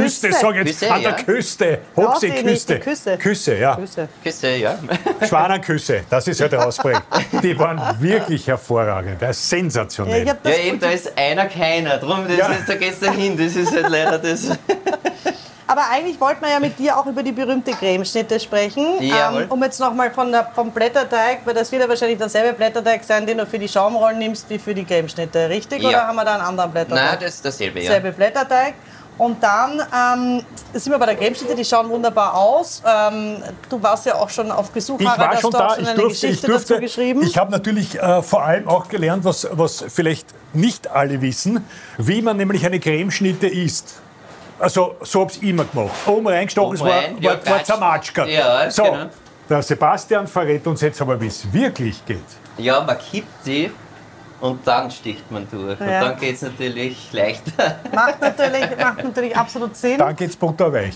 Küste, 0.02 0.28
Küste. 0.28 0.40
sag 0.46 0.50
ich 0.56 0.56
jetzt, 0.66 0.80
Küste, 0.80 0.92
an 0.94 1.02
der 1.02 1.10
ja. 1.10 1.16
Küste, 1.16 1.78
Hopsi, 1.96 2.30
die- 2.30 2.36
die 2.36 2.42
Küste. 2.44 2.78
Küsse. 2.78 3.18
Küsse, 3.18 3.54
ja. 3.56 3.78
Küsse, 4.22 4.48
ja. 4.56 4.78
Schwanenküsse, 5.28 6.02
das 6.08 6.26
ist 6.28 6.40
halt 6.40 6.52
der 6.52 6.66
Ausbruch. 6.66 7.00
Die 7.42 7.58
waren 7.58 7.80
wirklich 8.00 8.46
hervorragend, 8.46 9.20
das 9.20 9.38
ist 9.38 9.50
Ja, 9.52 9.58
sensationell. 9.58 10.26
Ja, 10.26 10.34
das 10.42 10.58
eben, 10.58 10.78
da 10.80 10.90
ist 10.90 11.12
einer 11.16 11.46
keiner. 11.46 11.98
Drum, 11.98 12.26
das 12.28 12.36
Ja. 12.36 12.48
ist, 12.52 12.68
da 12.68 12.74
geht's 12.74 13.00
dahin. 13.00 13.36
Das 13.36 13.54
ist 13.56 13.72
halt 13.72 13.88
leider 13.88 14.18
das. 14.18 14.48
Aber 15.70 15.82
eigentlich 15.92 16.18
wollten 16.18 16.40
wir 16.40 16.50
ja 16.50 16.60
mit 16.60 16.78
dir 16.78 16.96
auch 16.96 17.04
über 17.04 17.22
die 17.22 17.30
berühmte 17.32 17.72
Cremeschnitte 17.72 18.40
sprechen. 18.40 19.02
Jawohl. 19.02 19.44
um 19.50 19.62
jetzt 19.62 19.78
nochmal 19.78 20.10
von 20.10 20.32
der, 20.32 20.50
vom 20.54 20.70
Blätterteig, 20.70 21.40
weil 21.44 21.52
das 21.52 21.70
wird 21.70 21.82
ja 21.82 21.88
wahrscheinlich 21.88 22.16
derselbe 22.16 22.54
Blätterteig 22.54 23.04
sein, 23.04 23.26
den 23.26 23.36
du 23.36 23.44
für 23.44 23.58
die 23.58 23.68
Schaumrollen 23.68 24.18
nimmst 24.18 24.48
wie 24.48 24.58
für 24.58 24.74
die 24.74 24.84
Cremeschnitte, 24.86 25.46
richtig? 25.50 25.82
Ja. 25.82 25.88
Oder 25.90 26.06
haben 26.06 26.16
wir 26.16 26.24
da 26.24 26.34
einen 26.36 26.42
anderen 26.42 26.70
Blätterteig? 26.70 27.04
Nein, 27.10 27.18
das 27.20 27.34
ist 27.34 27.44
dasselbe, 27.44 27.80
ja. 27.82 27.90
Selbe 27.90 28.12
Blätterteig. 28.12 28.74
Und 29.18 29.42
dann 29.42 29.82
ähm, 29.92 30.44
sind 30.72 30.92
wir 30.92 30.98
bei 30.98 31.06
der 31.06 31.16
Cremeschnitte, 31.16 31.56
die 31.56 31.64
schauen 31.64 31.88
wunderbar 31.90 32.34
aus. 32.34 32.80
Ähm, 32.86 33.42
du 33.68 33.82
warst 33.82 34.06
ja 34.06 34.14
auch 34.14 34.30
schon 34.30 34.50
auf 34.52 34.70
Besuch, 34.70 35.00
Ich 35.00 35.06
war 35.06 35.36
schon 35.40 35.50
da, 35.50 35.70
schon 35.70 35.82
ich 35.82 35.88
eine 35.88 35.98
durfte, 35.98 36.26
ich 36.28 36.32
Geschichte 36.32 36.46
dazu 36.46 36.58
durfte. 36.68 36.80
geschrieben. 36.80 37.22
Ich 37.22 37.36
habe 37.36 37.50
natürlich 37.50 38.00
äh, 38.00 38.22
vor 38.22 38.44
allem 38.44 38.68
auch 38.68 38.88
gelernt, 38.88 39.24
was, 39.24 39.48
was 39.50 39.84
vielleicht 39.88 40.28
nicht 40.52 40.88
alle 40.88 41.20
wissen, 41.20 41.66
wie 41.98 42.22
man 42.22 42.36
nämlich 42.36 42.64
eine 42.64 42.78
Cremeschnitte 42.78 43.48
isst. 43.48 44.00
Also 44.60 44.96
so 45.02 45.22
habe 45.22 45.32
ich 45.32 45.42
immer 45.42 45.64
gemacht. 45.64 45.90
Oben 46.06 46.28
reingestochen, 46.28 46.74
es 46.74 46.80
war, 46.80 46.88
war, 46.88 47.02
ja, 47.20 47.36
war 47.44 47.64
zermatschgert. 47.64 48.28
Ja, 48.28 48.70
so, 48.70 48.84
genau. 48.84 49.06
der 49.48 49.62
Sebastian 49.62 50.26
verrät 50.28 50.66
uns 50.66 50.80
jetzt 50.80 51.00
aber, 51.00 51.20
wie 51.20 51.26
es 51.26 51.52
wirklich 51.52 52.04
geht. 52.06 52.18
Ja, 52.56 52.80
man 52.80 52.98
kippt 52.98 53.46
die 53.46 53.70
und 54.40 54.66
dann 54.66 54.90
sticht 54.90 55.30
man 55.30 55.48
durch. 55.50 55.78
Ja. 55.80 55.86
Und 55.86 55.92
dann 56.08 56.18
geht 56.18 56.36
es 56.36 56.42
natürlich 56.42 57.08
leichter. 57.12 57.80
macht, 57.92 58.20
natürlich, 58.20 58.64
macht 58.78 59.04
natürlich 59.04 59.36
absolut 59.36 59.76
Sinn. 59.76 59.98
Dann 59.98 60.14
geht's 60.14 60.36
butterweich. 60.36 60.94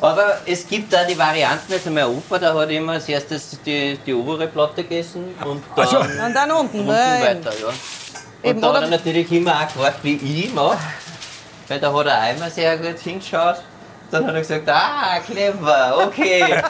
Aber 0.00 0.38
es 0.46 0.66
gibt 0.66 0.92
da 0.92 1.04
die 1.04 1.18
Varianten, 1.18 1.72
also 1.72 1.90
mein 1.90 2.06
Opa, 2.06 2.38
der 2.38 2.54
hat 2.54 2.70
immer 2.70 2.92
als 2.92 3.08
erstes 3.08 3.58
die, 3.64 3.98
die 4.06 4.14
obere 4.14 4.46
Platte 4.46 4.82
gegessen 4.84 5.34
und 5.44 5.62
dann 5.74 5.84
Also- 5.86 6.00
Und 6.00 6.34
dann 6.34 6.50
unten. 6.52 6.78
unten 6.80 6.88
weiter. 6.88 7.50
Ja. 7.52 8.50
Eben, 8.50 8.58
Und 8.58 8.62
da 8.62 8.70
oder- 8.70 8.78
hat 8.78 8.84
er 8.84 8.90
natürlich 8.90 9.32
immer 9.32 9.54
auch 9.54 9.66
gefragt, 9.72 9.98
wie 10.02 10.16
ich 10.16 10.52
mache. 10.54 10.78
Weil 11.68 11.80
da 11.80 11.92
hat 11.92 12.06
er 12.06 12.22
auch 12.22 12.36
immer 12.36 12.50
sehr 12.50 12.76
gut 12.76 12.98
hingeschaut. 12.98 13.56
Dann 14.10 14.26
hat 14.26 14.34
er 14.34 14.40
gesagt, 14.40 14.68
ah, 14.68 15.18
clever, 15.26 16.04
okay. 16.06 16.44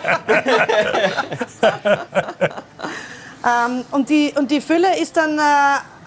Ähm, 3.45 3.84
und, 3.90 4.09
die, 4.09 4.32
und 4.36 4.51
die 4.51 4.61
Fülle 4.61 4.99
ist 4.99 5.16
dann 5.16 5.38
äh, 5.38 5.42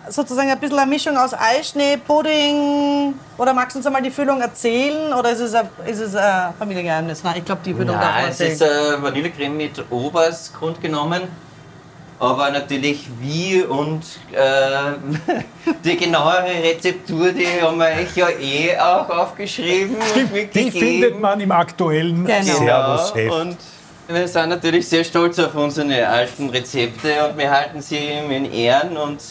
sozusagen 0.09 0.49
ein 0.49 0.59
bisschen 0.59 0.79
eine 0.79 0.89
Mischung 0.89 1.17
aus 1.17 1.33
Eischnee, 1.33 1.97
Pudding. 1.97 3.13
Oder 3.37 3.53
magst 3.53 3.75
du 3.75 3.79
uns 3.79 3.85
einmal 3.85 4.01
die 4.01 4.09
Füllung 4.11 4.41
erzählen? 4.41 5.13
Oder 5.13 5.31
ist 5.31 5.41
es 5.41 5.53
ein, 5.53 5.69
ist 5.85 5.99
es 5.99 6.15
ein 6.15 6.53
Familiengeheimnis? 6.57 7.23
Nein, 7.23 7.35
ich 7.37 7.45
glaube, 7.45 7.61
die 7.63 7.73
Füllung 7.73 7.95
darf 7.95 8.05
man 8.13 8.21
Nein, 8.23 8.31
es 8.31 8.39
erzählen. 8.39 8.53
ist 8.53 8.97
äh, 8.99 9.01
Vanillecreme 9.03 9.55
mit 9.57 9.83
Obers 9.91 10.51
grundgenommen. 10.57 11.23
Aber 12.19 12.49
natürlich 12.49 13.07
wie 13.19 13.61
und 13.61 14.03
äh, 14.31 15.43
die 15.83 15.95
genauere 15.97 16.47
Rezeptur, 16.63 17.31
die 17.31 17.45
haben 17.61 17.77
wir 17.77 17.85
euch 17.89 18.15
ja 18.15 18.29
eh 18.29 18.75
auch 18.79 19.07
aufgeschrieben. 19.07 19.95
Stimmt, 20.09 20.55
die 20.55 20.71
findet 20.71 21.19
man 21.19 21.39
im 21.39 21.51
aktuellen 21.51 22.25
Genau. 22.25 22.41
Servus-Heft. 22.41 23.57
Wir 24.09 24.25
sind 24.25 24.49
natürlich 24.49 24.87
sehr 24.87 25.03
stolz 25.03 25.37
auf 25.37 25.53
unsere 25.55 26.07
alten 26.07 26.49
Rezepte 26.49 27.27
und 27.27 27.37
wir 27.37 27.51
halten 27.51 27.81
sie 27.81 27.97
eben 27.97 28.31
in 28.31 28.51
Ehren 28.53 28.95
und 28.95 29.21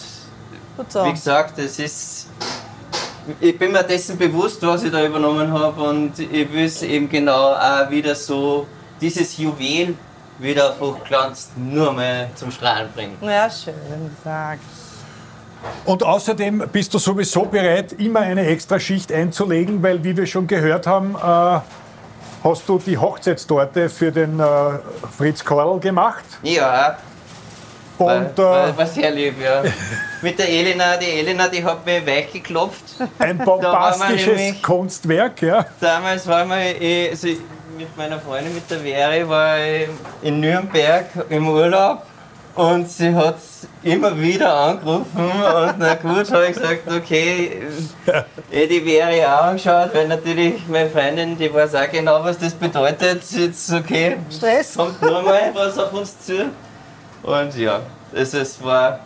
wie 1.02 1.12
gesagt, 1.12 1.58
es 1.58 1.78
ist. 1.78 2.26
Ich 3.40 3.58
bin 3.58 3.72
mir 3.72 3.82
dessen 3.82 4.18
bewusst, 4.18 4.62
was 4.62 4.84
ich 4.84 4.92
da 4.92 5.04
übernommen 5.04 5.50
habe 5.50 5.82
und 5.82 6.18
ich 6.18 6.52
will 6.52 6.66
es 6.66 6.82
eben 6.82 7.08
genau 7.08 7.54
auch 7.54 7.90
wieder 7.90 8.14
so, 8.14 8.66
dieses 9.00 9.38
Juwel 9.38 9.94
wieder 10.38 10.70
auf 10.70 10.80
Hochglanz 10.80 11.50
nur 11.56 11.92
mal 11.92 12.28
zum 12.34 12.50
Strahlen 12.50 12.88
bringen. 12.94 13.16
Ja, 13.22 13.50
schön 13.50 13.74
gesagt. 14.14 14.60
Und 15.86 16.02
außerdem 16.02 16.68
bist 16.70 16.92
du 16.92 16.98
sowieso 16.98 17.46
bereit, 17.46 17.94
immer 17.94 18.20
eine 18.20 18.46
extra 18.46 18.78
Schicht 18.78 19.10
einzulegen, 19.10 19.82
weil, 19.82 20.04
wie 20.04 20.16
wir 20.16 20.26
schon 20.26 20.46
gehört 20.46 20.86
haben, 20.86 21.16
äh, 21.16 21.60
hast 22.44 22.68
du 22.68 22.78
die 22.78 22.96
Hochzeitstorte 22.96 23.88
für 23.88 24.12
den 24.12 24.38
äh, 24.40 24.44
Fritz 25.16 25.44
Korl 25.44 25.80
gemacht. 25.80 26.24
Ja, 26.42 26.96
war, 27.98 28.16
Und 28.16 28.38
war, 28.38 28.68
äh, 28.68 28.76
war 28.76 28.86
sehr 28.86 29.10
lieb, 29.10 29.34
ja. 29.42 29.62
Mit 30.22 30.38
der 30.38 30.48
Elena, 30.48 30.96
die 30.96 31.06
Elena, 31.20 31.48
die 31.48 31.64
hat 31.64 31.84
mich 31.86 32.06
weich 32.06 32.32
geklopft. 32.32 32.84
ein 33.18 33.38
war 33.46 33.46
bombastisches 33.46 34.26
nämlich- 34.36 34.62
Kunstwerk. 34.62 35.40
Ja. 35.42 35.64
Damals 35.80 36.26
war 36.26 36.44
man, 36.44 36.58
eh, 36.60 37.10
also 37.10 37.28
mit 37.76 37.94
meiner 37.96 38.18
Freundin, 38.20 38.54
mit 38.54 38.70
der 38.70 38.80
Veri, 38.80 39.28
war 39.28 39.58
ich 39.58 39.88
in 40.22 40.40
Nürnberg 40.40 41.06
im 41.28 41.48
Urlaub 41.48 42.02
und 42.56 42.90
sie 42.90 43.14
hat 43.14 43.36
immer 43.82 44.18
wieder 44.18 44.52
angerufen 44.52 45.20
und 45.20 45.78
na 45.78 45.94
gut, 45.94 46.30
habe 46.32 46.46
ich 46.46 46.56
gesagt, 46.56 46.90
okay, 46.90 47.62
eh 48.50 48.66
die 48.66 48.80
Veri 48.80 49.24
auch 49.24 49.44
angeschaut, 49.44 49.90
weil 49.94 50.08
natürlich 50.08 50.66
meine 50.66 50.88
Freundin, 50.90 51.36
die 51.36 51.52
weiß 51.52 51.74
auch 51.74 51.90
genau, 51.90 52.24
was 52.24 52.38
das 52.38 52.54
bedeutet. 52.54 53.22
Jetzt, 53.30 53.72
okay, 53.72 54.16
Stress. 54.30 54.74
kommt 54.74 55.00
nur 55.02 55.22
mal 55.22 55.52
was 55.54 55.78
auf 55.78 55.92
uns 55.92 56.18
zu. 56.18 56.50
Und 57.22 57.56
ja, 57.56 57.80
es, 58.12 58.34
es 58.34 58.62
war, 58.62 59.00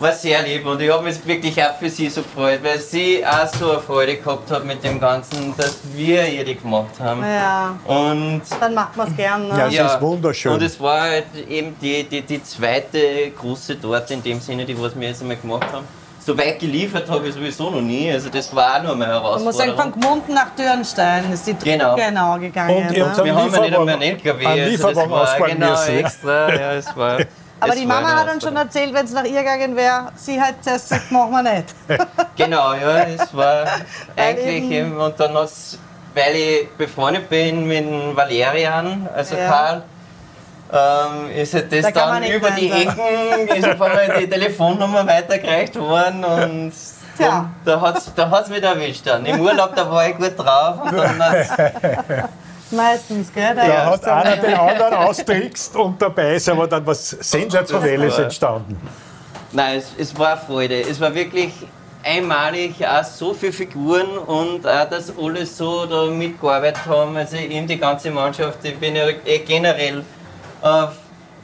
war 0.00 0.12
sehr 0.12 0.42
lieb 0.42 0.64
und 0.66 0.80
ich 0.80 0.90
habe 0.90 1.04
mich 1.04 1.24
wirklich 1.26 1.62
auch 1.62 1.76
für 1.78 1.90
sie 1.90 2.08
so 2.08 2.22
gefreut, 2.22 2.60
weil 2.62 2.78
sie 2.78 3.24
auch 3.24 3.46
so 3.46 3.72
eine 3.72 3.80
Freude 3.80 4.16
gehabt 4.16 4.50
hat 4.50 4.64
mit 4.64 4.82
dem 4.82 4.98
Ganzen, 4.98 5.54
dass 5.56 5.78
wir 5.94 6.26
ihr 6.26 6.44
die 6.44 6.56
gemacht 6.56 6.98
haben. 6.98 7.22
Ja, 7.22 7.78
Und 7.84 8.42
dann 8.60 8.74
macht 8.74 8.96
man 8.96 9.08
es 9.08 9.16
gern. 9.16 9.48
Ne? 9.48 9.68
Ja. 9.70 9.86
Es 9.86 9.94
ist 9.94 10.00
wunderschön. 10.00 10.52
Und 10.52 10.62
es 10.62 10.80
war 10.80 11.02
halt 11.02 11.26
eben 11.48 11.76
die, 11.80 12.04
die, 12.04 12.22
die 12.22 12.42
zweite 12.42 13.30
große 13.38 13.80
Torte 13.80 14.14
in 14.14 14.22
dem 14.22 14.40
Sinne, 14.40 14.64
die 14.64 14.80
was 14.80 14.98
wir 14.98 15.08
jetzt 15.08 15.20
einmal 15.20 15.36
gemacht 15.36 15.70
haben. 15.72 15.86
So 16.18 16.36
weit 16.36 16.58
geliefert 16.58 17.08
habe 17.08 17.28
ich 17.28 17.34
sowieso 17.34 17.70
noch 17.70 17.80
nie, 17.80 18.12
also 18.12 18.28
das 18.28 18.54
war 18.54 18.76
auch 18.76 18.82
noch 18.82 18.92
eine 18.92 19.06
Man 19.06 19.42
muss 19.42 19.56
sagen, 19.56 19.74
von 19.74 19.90
Gmunden 19.90 20.34
nach 20.34 20.50
Dürnstein 20.54 21.32
ist 21.32 21.46
die 21.46 21.54
Genau. 21.54 21.96
genau 21.96 22.38
gegangen. 22.38 22.76
Und 22.76 22.90
ne? 22.90 22.96
wir 22.96 23.34
haben 23.34 23.54
ja 23.54 23.60
nicht 23.60 23.74
einmal 23.74 23.88
einen 23.88 24.02
LKW, 24.02 24.46
einen 24.46 24.70
also 24.70 24.88
das 24.88 24.96
war 25.08 25.48
genau 25.48 25.72
ja. 25.72 25.86
extra. 25.86 26.54
Ja, 26.54 26.72
es 26.74 26.94
war, 26.94 27.18
Aber 27.60 27.72
es 27.72 27.78
die 27.78 27.86
Mama 27.86 28.14
hat 28.14 28.32
uns 28.32 28.42
schon 28.42 28.56
erzählt, 28.56 28.94
wenn 28.94 29.04
es 29.04 29.12
nach 29.12 29.24
ihr 29.24 29.40
gegangen 29.40 29.76
wäre, 29.76 30.08
sie 30.16 30.40
hat 30.40 30.62
zuerst 30.62 30.88
gesagt, 30.90 31.10
machen 31.12 31.30
wir 31.32 31.42
nicht. 31.42 31.74
Genau, 32.36 32.72
ja, 32.72 32.98
es 33.04 33.34
war 33.36 33.64
eigentlich 34.16 34.70
eben- 34.70 34.98
und 34.98 35.18
dann 35.20 35.34
hat's, 35.34 35.78
weil 36.14 36.34
ich 36.34 36.68
befreundet 36.78 37.28
bin 37.28 37.66
mit 37.66 38.16
Valerian, 38.16 39.08
also 39.14 39.36
Ja. 39.36 39.48
Karl, 39.48 39.82
ähm, 40.72 41.30
ist 41.36 41.52
halt 41.54 41.72
das 41.72 41.92
Da 41.92 42.12
dann 42.12 42.22
über 42.24 42.50
die 42.52 42.70
Ecken, 42.70 43.48
ist 43.56 43.68
auf 43.68 43.82
einmal 43.82 44.20
die 44.20 44.30
Telefonnummer 44.30 45.06
weitergereicht 45.06 45.76
worden 45.78 46.24
und 46.24 46.72
dann, 47.18 47.54
da 47.66 47.80
hat 47.80 47.98
es 47.98 48.14
da 48.14 48.30
hat's 48.30 48.48
mich 48.48 48.62
erwischt 48.62 49.06
dann. 49.06 49.26
Im 49.26 49.40
Urlaub, 49.40 49.74
da 49.76 49.90
war 49.90 50.08
ich 50.08 50.16
gut 50.16 50.38
drauf 50.38 50.80
und 50.84 50.96
dann 50.96 51.18
Meistens, 52.70 53.32
gell? 53.32 53.54
Da 53.54 53.66
Ja, 53.66 53.86
hat 53.86 54.04
einer 54.04 54.36
den 54.36 54.54
anderen 54.54 54.94
austrickst 54.94 55.74
und 55.76 56.00
dabei 56.00 56.36
ist 56.36 56.48
aber 56.48 56.66
dann 56.66 56.86
was 56.86 57.10
Sensationelles 57.10 58.18
entstanden. 58.18 58.80
Nein, 59.52 59.78
es, 59.78 59.92
es 59.98 60.16
war 60.18 60.32
eine 60.32 60.40
Freude. 60.40 60.80
Es 60.80 61.00
war 61.00 61.12
wirklich 61.14 61.52
einmalig, 62.02 62.86
auch 62.86 63.04
so 63.04 63.34
viele 63.34 63.52
Figuren 63.52 64.16
und 64.18 64.66
auch, 64.66 64.88
dass 64.88 65.12
alle 65.18 65.44
so 65.44 65.86
da 65.86 66.06
mitgearbeitet 66.06 66.86
haben. 66.86 67.16
Also 67.16 67.36
eben 67.36 67.66
die 67.66 67.78
ganze 67.78 68.10
Mannschaft. 68.10 68.58
Ich 68.64 68.78
bin 68.78 68.94
ja 68.96 69.06
generell 69.46 70.04
auf 70.62 70.92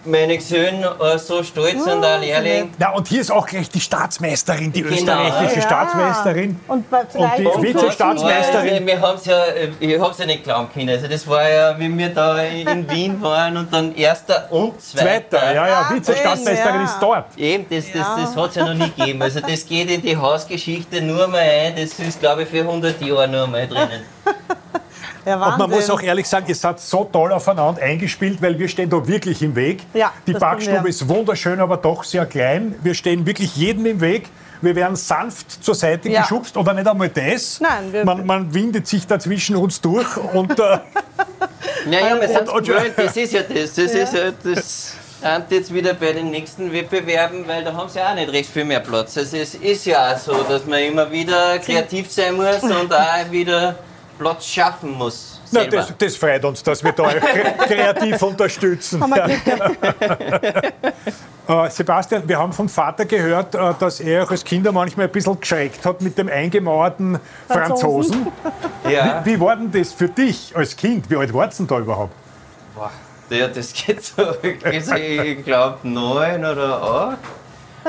meine 0.06 0.40
Söhne 0.40 0.94
äh, 1.00 1.18
so 1.18 1.42
stolz 1.42 1.74
und 1.86 2.04
auch 2.04 2.20
Lehrling. 2.20 2.70
Na, 2.78 2.90
und 2.94 3.08
hier 3.08 3.20
ist 3.20 3.30
auch 3.30 3.46
gleich 3.46 3.68
die 3.70 3.80
Staatsmeisterin, 3.80 4.72
die 4.72 4.82
Genau. 4.82 4.94
österreichische 4.94 5.56
Ja. 5.56 5.62
Staatsmeisterin. 5.62 6.60
Und 6.68 6.90
bei- 6.90 7.04
vielleicht 7.10 7.38
die 7.38 7.46
und 7.46 7.62
Vize-Staatsmeisterin. 7.62 8.72
Also, 8.74 8.86
wir 8.86 9.00
haben's 9.00 9.24
ja, 9.26 9.44
äh, 9.46 9.68
ich 9.80 10.00
hab's 10.00 10.18
ja 10.18 10.26
nicht 10.26 10.44
glauben 10.44 10.68
können. 10.72 10.90
Also 10.90 11.08
das 11.08 11.26
war 11.28 11.48
ja, 11.48 11.78
wie 11.78 11.96
wir 11.98 12.08
da 12.10 12.38
in 12.42 12.88
Wien 12.90 13.20
waren 13.22 13.56
und 13.56 13.72
dann 13.72 13.94
erster 13.94 14.46
und 14.50 14.80
zweiter. 14.80 15.06
Zweiter, 15.38 15.54
ja, 15.54 15.68
ja, 15.68 15.80
Ah, 15.80 15.94
Vize-Staatsmeisterin 15.94 16.74
ja. 16.80 16.84
ist 16.84 16.98
dort. 17.00 17.24
Eben, 17.36 17.66
das, 17.68 17.84
das, 17.92 18.06
das 18.16 18.36
hat 18.36 18.50
es 18.50 18.54
ja 18.56 18.64
noch 18.66 18.74
nie 18.74 18.90
gegeben. 18.96 19.22
Also 19.22 19.40
das 19.40 19.66
geht 19.66 19.90
in 19.90 20.02
die 20.02 20.16
Hausgeschichte 20.16 21.00
nur 21.02 21.26
mal 21.28 21.40
ein. 21.40 21.74
Das 21.76 21.98
ist, 21.98 22.20
glaube 22.20 22.42
ich, 22.44 22.48
für 22.48 22.60
100 22.62 23.00
Jahre 23.02 23.28
nur 23.28 23.46
mal 23.46 23.66
drinnen. 23.66 24.02
Ja, 25.26 25.44
Und 25.44 25.58
man 25.58 25.70
muss 25.70 25.90
auch 25.90 26.00
ehrlich 26.00 26.28
sagen, 26.28 26.46
ihr 26.48 26.54
seid 26.54 26.78
so 26.80 27.04
toll 27.12 27.32
aufeinander 27.32 27.82
eingespielt, 27.82 28.40
weil 28.40 28.56
wir 28.58 28.68
stehen 28.68 28.88
da 28.88 29.06
wirklich 29.08 29.42
im 29.42 29.56
Weg. 29.56 29.82
Ja, 29.92 30.12
die 30.26 30.32
Backstube 30.34 30.88
ist 30.88 31.08
wunderschön, 31.08 31.58
aber 31.60 31.76
doch 31.78 32.04
sehr 32.04 32.26
klein. 32.26 32.76
Wir 32.82 32.94
stehen 32.94 33.26
wirklich 33.26 33.56
jedem 33.56 33.86
im 33.86 34.00
Weg. 34.00 34.28
Wir 34.62 34.74
werden 34.76 34.96
sanft 34.96 35.62
zur 35.64 35.74
Seite 35.74 36.08
Ja. 36.08 36.22
geschubst 36.22 36.56
oder 36.56 36.72
nicht 36.72 36.86
einmal 36.88 37.08
das. 37.10 37.60
Nein, 37.60 37.92
wir- 37.92 38.04
man, 38.04 38.24
man 38.24 38.54
windet 38.54 38.86
sich 38.86 39.06
dazwischen 39.06 39.56
uns 39.56 39.80
durch 39.80 40.16
und 40.32 40.58
äh, 40.58 40.78
Naja, 41.86 42.20
wir 42.20 42.28
sind 42.28 42.48
und- 42.48 42.66
gewöhnt, 42.66 42.92
das 42.96 43.16
ist 43.16 43.32
ja 43.32 43.42
das. 43.42 43.74
Das 43.74 43.92
ist 43.92 44.14
ja 44.14 44.30
das. 44.42 44.94
sind 45.20 45.44
jetzt 45.50 45.74
wieder 45.74 45.94
bei 45.94 46.12
den 46.12 46.30
nächsten 46.30 46.72
Wettbewerben, 46.72 47.46
weil 47.46 47.64
da 47.64 47.74
haben 47.74 47.88
sie 47.88 48.00
auch 48.00 48.14
nicht 48.14 48.32
recht 48.32 48.50
viel 48.50 48.64
mehr 48.64 48.80
Platz. 48.80 49.16
Also 49.18 49.36
es 49.36 49.54
ist 49.56 49.84
ja 49.86 50.12
auch 50.14 50.18
so, 50.18 50.32
dass 50.48 50.64
man 50.66 50.78
immer 50.80 51.10
wieder 51.10 51.58
kreativ 51.58 52.10
sein 52.10 52.34
muss 52.36 52.62
und 52.62 52.92
auch 52.94 53.30
wieder 53.30 53.76
Platz 54.18 54.46
schaffen 54.46 54.92
muss. 54.92 55.40
na, 55.50 55.64
das, 55.64 55.92
das 55.96 56.16
freut 56.16 56.44
uns, 56.44 56.62
dass 56.62 56.82
wir 56.82 56.92
da 56.92 57.08
kreativ 57.66 58.22
unterstützen. 58.22 59.00
Gehabt. 59.00 60.74
Äh, 61.48 61.70
Sebastian, 61.70 62.28
wir 62.28 62.38
haben 62.38 62.52
vom 62.52 62.68
Vater 62.68 63.04
gehört, 63.04 63.54
äh, 63.54 63.72
dass 63.78 64.00
er 64.00 64.24
euch 64.24 64.30
als 64.32 64.44
Kinder 64.44 64.72
manchmal 64.72 65.06
ein 65.06 65.12
bisschen 65.12 65.38
geschreckt 65.38 65.86
hat 65.86 66.00
mit 66.00 66.18
dem 66.18 66.28
eingemauerten 66.28 67.20
Franzosen. 67.46 68.32
Franzosen. 68.42 68.90
ja. 68.90 69.24
Wie 69.24 69.38
war 69.38 69.54
denn 69.54 69.70
das 69.70 69.92
für 69.92 70.08
dich 70.08 70.52
als 70.56 70.74
Kind? 70.74 71.08
Wie 71.08 71.16
alt 71.16 71.32
warst 71.32 71.60
du 71.60 71.64
denn 71.64 71.68
da 71.68 71.78
überhaupt? 71.78 72.12
Boah, 72.74 72.90
ja, 73.30 73.46
das 73.46 73.72
geht 73.72 74.02
bis 74.62 74.90
Ich 74.90 75.44
glaube 75.44 75.78
neun 75.84 76.44
oder 76.44 76.82
acht. 76.82 77.18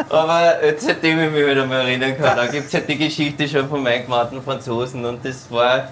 Aber 0.09 0.63
jetzt, 0.63 0.86
seitdem 0.86 1.19
ich 1.19 1.32
mich 1.32 1.47
wieder 1.47 1.65
mal 1.65 1.82
erinnern 1.82 2.15
kann, 2.15 2.38
da 2.38 2.45
gibt 2.45 2.67
es 2.67 2.73
halt 2.75 2.88
die 2.88 2.97
Geschichte 2.97 3.47
schon 3.47 3.67
von 3.67 3.82
meinen 3.82 4.05
gemachten 4.05 4.41
Franzosen. 4.43 5.03
Und 5.03 5.25
das 5.25 5.49
war 5.49 5.88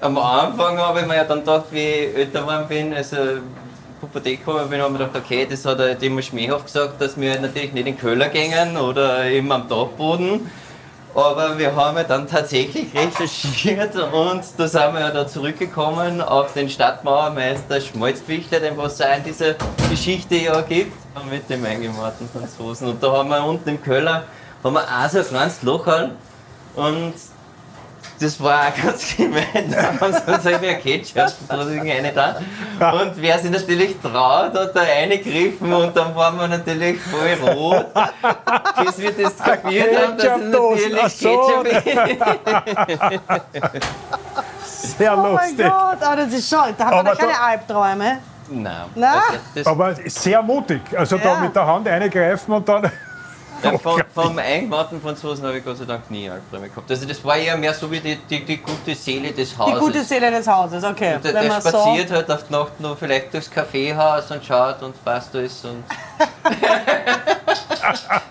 am 0.00 0.18
Anfang, 0.18 0.78
habe 0.78 1.00
ich 1.00 1.06
mir 1.06 1.16
ja 1.16 1.24
dann 1.24 1.40
gedacht, 1.40 1.66
wie 1.70 1.78
ich 1.78 2.16
älter 2.16 2.40
geworden 2.40 2.66
bin, 2.68 2.94
also 2.94 3.16
Pubertät 4.00 4.44
gekommen 4.44 4.68
bin, 4.68 4.80
habe 4.80 4.92
ich 4.92 4.98
mir 4.98 5.06
gedacht, 5.06 5.24
okay, 5.24 5.46
das 5.48 5.64
hat 5.64 5.78
halt 5.78 6.02
immer 6.02 6.22
schmähhaft 6.22 6.66
gesagt, 6.66 7.00
dass 7.00 7.18
wir 7.20 7.30
halt 7.32 7.42
natürlich 7.42 7.72
nicht 7.72 7.86
in 7.86 7.94
den 7.94 7.98
Köller 7.98 8.28
gingen 8.28 8.76
oder 8.76 9.24
eben 9.24 9.50
am 9.50 9.68
Dachboden. 9.68 10.50
Aber 11.14 11.58
wir 11.58 11.74
haben 11.74 11.96
ja 11.96 12.04
dann 12.04 12.28
tatsächlich 12.28 12.94
recherchiert 12.94 13.96
und 13.96 14.42
da 14.56 14.68
sind 14.68 14.92
wir 14.92 15.00
ja 15.00 15.10
da 15.10 15.26
zurückgekommen 15.26 16.20
auf 16.20 16.52
den 16.52 16.68
Stadtmauermeister 16.68 17.80
Schmalzbichler, 17.80 18.60
den 18.60 18.76
was 18.76 19.00
es 19.00 19.06
in 19.16 19.24
dieser 19.24 19.54
Geschichte 19.90 20.36
ja 20.36 20.60
gibt, 20.60 20.92
mit 21.28 21.48
dem 21.50 21.64
eingemauerten 21.64 22.28
Franzosen. 22.28 22.88
Und 22.88 23.02
da 23.02 23.10
haben 23.10 23.30
wir 23.30 23.42
unten 23.42 23.68
im 23.68 23.82
Keller 23.82 24.24
haben 24.62 24.74
wir 24.74 24.82
auch 24.82 25.08
so 25.08 25.18
ein 25.18 25.24
kleines 25.24 25.62
Locherl 25.62 26.10
und 26.76 27.14
das 28.20 28.40
war 28.42 28.68
auch 28.68 28.74
ganz 28.82 29.16
gemein. 29.16 29.70
Da 29.70 29.82
haben 30.00 30.12
sie 30.12 30.32
uns 30.32 30.46
ein 30.46 30.80
Ketchup 30.80 31.32
rein 31.50 32.10
da. 32.14 32.36
Und 32.92 33.12
wer 33.16 33.38
sich 33.38 33.50
natürlich 33.50 33.96
traut, 34.00 34.54
hat 34.54 34.74
da 34.74 34.80
reingegriffen 34.82 35.72
und 35.72 35.96
dann 35.96 36.14
waren 36.14 36.38
wir 36.38 36.48
natürlich 36.48 37.00
voll 37.00 37.34
rot, 37.50 37.86
bis 38.84 38.98
wir 38.98 39.12
das 39.12 39.36
kapiert 39.36 39.96
haben, 40.02 40.16
dass 40.16 40.40
es 40.40 40.44
natürlich 40.44 41.12
so. 41.14 41.62
Ketchup 41.62 41.66
ist. 41.66 41.84
Sehr 44.98 45.12
Oh 45.12 45.16
mein 45.22 45.32
lustig. 45.32 45.58
Gott, 45.66 46.02
aber 46.02 46.16
das 46.16 46.32
ist 46.32 46.48
schon, 46.48 46.74
da 46.76 46.84
hat 46.86 46.92
man 46.94 47.04
da 47.04 47.14
keine 47.14 47.32
da- 47.32 47.46
Albträume. 47.46 48.18
Nein. 48.50 48.74
Na? 48.94 49.12
Also 49.12 49.24
das, 49.54 49.66
Aber 49.66 49.94
sehr 50.06 50.40
mutig. 50.42 50.80
Also 50.96 51.18
da 51.18 51.34
Ja. 51.34 51.40
mit 51.40 51.54
der 51.54 51.66
Hand 51.66 51.86
eingreifen 51.88 52.52
und 52.54 52.66
dann. 52.68 52.90
Ja, 53.62 53.76
vom, 53.78 54.00
vom 54.14 54.38
Eingemachten 54.38 55.00
Franzosen 55.00 55.44
habe 55.46 55.58
ich 55.58 55.64
Gott 55.64 55.76
sei 55.78 55.84
Dank 55.84 56.10
nie 56.10 56.30
Albträume 56.30 56.68
gehabt. 56.68 56.90
Also 56.90 57.06
das 57.06 57.24
war 57.24 57.36
eher 57.36 57.56
mehr 57.56 57.74
so 57.74 57.90
wie 57.90 58.00
die, 58.00 58.16
die, 58.16 58.44
die 58.44 58.56
gute 58.58 58.94
Seele 58.94 59.32
des 59.32 59.50
Die 59.50 59.58
Hauses. 59.58 59.80
gute 59.80 60.04
Seele 60.04 60.30
des 60.30 60.46
Hauses, 60.46 60.84
okay. 60.84 61.18
Der, 61.22 61.34
Wenn 61.34 61.42
der 61.42 61.48
man 61.52 61.62
so, 61.62 61.68
spaziert 61.70 62.10
halt 62.10 62.30
auf 62.30 62.44
die 62.46 62.52
Nacht 62.52 62.80
noch 62.80 62.96
vielleicht 62.96 63.32
durchs 63.34 63.50
Kaffeehaus 63.50 64.30
und 64.30 64.44
schaut 64.44 64.80
und 64.82 65.04
passt 65.04 65.34
alles 65.34 65.64
und 65.64 65.82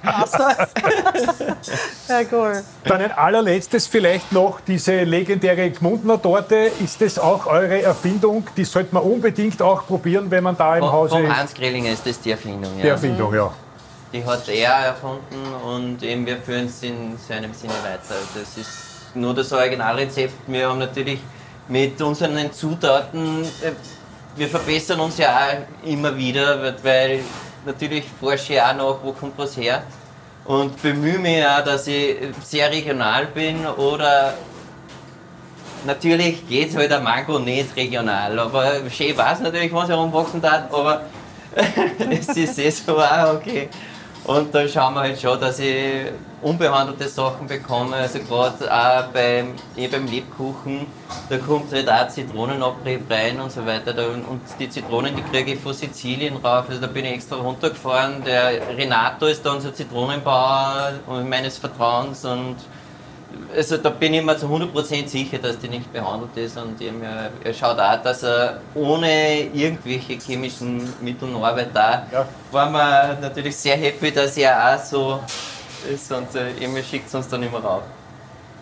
Passt 0.03 0.33
das? 0.35 0.69
ja, 2.09 2.19
cool. 2.31 2.63
Dann 2.85 3.01
ein 3.01 3.11
allerletztes 3.11 3.87
vielleicht 3.87 4.31
noch 4.31 4.59
diese 4.61 5.03
legendäre 5.03 5.69
Gmundner 5.71 6.21
Torte. 6.21 6.71
Ist 6.83 7.01
das 7.01 7.19
auch 7.19 7.45
eure 7.47 7.81
Erfindung? 7.81 8.45
Die 8.55 8.63
sollte 8.65 8.93
man 8.93 9.03
unbedingt 9.03 9.61
auch 9.61 9.85
probieren, 9.85 10.29
wenn 10.31 10.43
man 10.43 10.55
da 10.57 10.75
im 10.75 10.83
Von, 10.83 10.91
Hause 10.91 11.15
von 11.15 11.25
ist. 11.25 11.35
Hans 11.35 11.53
Grillinger 11.53 11.91
ist 11.91 12.05
das 12.05 12.19
die 12.21 12.31
Erfindung. 12.31 12.71
Die 12.77 12.83
Ja. 12.85 12.93
Erfindung, 12.93 13.33
ja. 13.33 13.51
Die 14.13 14.23
hat 14.25 14.47
er 14.47 14.71
erfunden 14.71 15.45
und 15.65 16.01
eben 16.01 16.25
wir 16.25 16.37
führen 16.37 16.67
es 16.67 16.81
in 16.81 17.17
seinem 17.17 17.53
Sinne 17.53 17.73
weiter. 17.83 18.15
Das 18.33 18.57
ist 18.57 19.15
nur 19.15 19.33
das 19.33 19.51
Originalrezept. 19.51 20.33
Wir 20.47 20.69
haben 20.69 20.79
natürlich 20.79 21.19
mit 21.67 22.01
unseren 22.01 22.51
Zutaten, 22.53 23.43
äh, 23.43 23.71
wir 24.37 24.47
verbessern 24.47 24.99
uns 25.01 25.17
ja 25.17 25.35
auch 25.37 25.87
immer 25.87 26.15
wieder, 26.15 26.73
weil- 26.83 27.19
natürlich 27.65 28.05
forsche 28.19 28.53
ich 28.53 28.61
auch 28.61 28.73
nach, 28.75 28.95
wo 29.03 29.11
kommt 29.11 29.37
was 29.37 29.57
her. 29.57 29.83
Und 30.45 30.81
bemühe 30.81 31.19
mich 31.19 31.45
auch, 31.45 31.63
dass 31.63 31.85
ich 31.87 32.15
sehr 32.43 32.71
regional 32.71 33.25
bin 33.27 33.65
oder 33.65 34.33
natürlich 35.85 36.47
geht 36.47 36.75
halt 36.75 36.89
der 36.89 37.01
Mango 37.01 37.39
nicht 37.39 37.75
regional, 37.75 38.39
aber 38.39 38.89
schön 38.89 39.17
weiß 39.17 39.41
natürlich, 39.41 39.73
was 39.73 39.89
herumwachsen 39.89 40.41
darf, 40.41 40.71
aber 40.71 41.01
es 42.09 42.29
ist 42.29 42.59
eh 42.59 42.69
so 42.69 42.97
auch 42.97 43.33
okay. 43.35 43.67
Und 44.27 44.53
da 44.53 44.67
schauen 44.67 44.93
wir 44.93 45.01
halt 45.01 45.21
schon, 45.21 45.39
dass 45.39 45.57
ich 45.57 46.11
unbehandelte 46.41 47.07
Sachen 47.07 47.47
bekomme. 47.47 47.95
Also 47.95 48.19
gerade 48.19 48.69
auch 48.69 49.07
beim, 49.13 49.53
eh 49.77 49.87
beim 49.87 50.05
Lebkuchen, 50.05 50.85
da 51.29 51.37
kommt 51.37 51.71
halt 51.71 51.89
auch 51.89 52.09
Zitronenabrieb 52.09 53.09
rein 53.09 53.39
und 53.39 53.53
so 53.53 53.65
weiter. 53.65 53.95
Und 54.09 54.41
die 54.59 54.69
Zitronen, 54.69 55.15
die 55.15 55.21
kriege 55.21 55.53
ich 55.53 55.59
von 55.59 55.73
Sizilien 55.73 56.35
rauf. 56.35 56.65
Also 56.67 56.81
da 56.81 56.87
bin 56.87 57.05
ich 57.05 57.13
extra 57.13 57.37
runtergefahren. 57.37 58.21
Der 58.25 58.77
Renato 58.77 59.27
ist 59.27 59.45
da 59.45 59.53
unser 59.53 59.73
Zitronenbauer 59.73 60.91
meines 61.25 61.57
Vertrauens 61.57 62.25
und 62.25 62.57
also 63.55 63.77
da 63.77 63.89
bin 63.89 64.13
ich 64.13 64.23
mir 64.23 64.37
zu 64.37 64.45
100% 64.47 65.07
sicher, 65.07 65.37
dass 65.37 65.57
die 65.59 65.69
nicht 65.69 65.91
behandelt 65.91 66.35
ist 66.35 66.57
und 66.57 66.79
er, 66.81 67.29
er 67.43 67.53
schaut 67.53 67.79
auch, 67.79 68.01
dass 68.01 68.23
er 68.23 68.59
ohne 68.75 69.41
irgendwelche 69.53 70.13
chemischen 70.13 70.87
Mittel 71.01 71.29
arbeitet. 71.35 71.71
Da 71.75 72.05
Ja. 72.11 72.25
waren 72.51 72.71
wir 72.73 73.17
natürlich 73.21 73.55
sehr 73.55 73.75
happy, 73.77 74.11
dass 74.11 74.37
er 74.37 74.75
auch 74.75 74.83
so 74.83 75.19
ist 75.91 76.11
und 76.11 76.33
äh, 76.35 76.51
er 76.59 76.83
schickt 76.83 77.13
uns 77.13 77.27
dann 77.27 77.43
immer 77.43 77.59
rauf. 77.59 77.83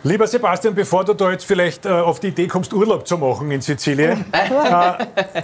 Lieber 0.04 0.28
Sebastian, 0.28 0.76
bevor 0.76 1.04
du 1.04 1.14
da 1.16 1.32
jetzt 1.32 1.46
vielleicht 1.46 1.86
äh, 1.88 1.90
auf 1.90 2.20
die 2.20 2.28
Idee 2.28 2.48
kommst, 2.48 2.72
Urlaub 2.74 3.08
zu 3.08 3.18
machen 3.18 3.50
in 3.50 3.60
Sizilien, 3.62 4.24
äh, 4.32 4.94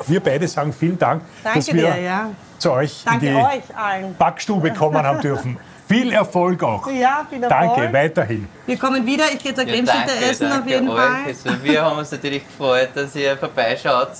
wir 0.05 0.19
beide 0.19 0.47
sagen 0.47 0.71
vielen 0.71 0.99
Dank, 0.99 1.23
dass 1.43 1.65
Danke 1.65 1.73
wir 1.81 1.93
dir, 1.93 2.01
ja. 2.01 2.29
zu 2.59 2.71
euch 2.71 3.01
Danke 3.03 3.25
in 3.25 3.33
die 3.33 3.39
euch 3.41 3.75
allen. 3.75 4.15
Backstube 4.19 4.71
kommen 4.73 5.01
haben 5.03 5.19
dürfen. 5.21 5.57
Viel 5.91 6.13
Erfolg 6.13 6.63
auch. 6.63 6.87
Ja, 6.87 7.27
viel 7.29 7.43
Erfolg. 7.43 7.75
Danke, 7.75 7.93
weiterhin. 7.93 8.47
Wir 8.65 8.77
kommen 8.77 9.05
wieder. 9.05 9.25
Ich 9.33 9.39
gehe 9.43 9.53
zur 9.53 9.65
Ja, 9.65 9.73
Cremesitte 9.73 10.25
essen 10.29 10.51
auf 10.51 10.65
jeden 10.65 10.87
euch. 10.87 10.97
Fall. 10.97 11.17
Also, 11.27 11.63
wir 11.63 11.83
haben 11.83 11.97
uns 11.97 12.11
natürlich 12.11 12.43
gefreut, 12.47 12.89
dass 12.95 13.13
ihr 13.15 13.35
vorbeischaut 13.37 14.11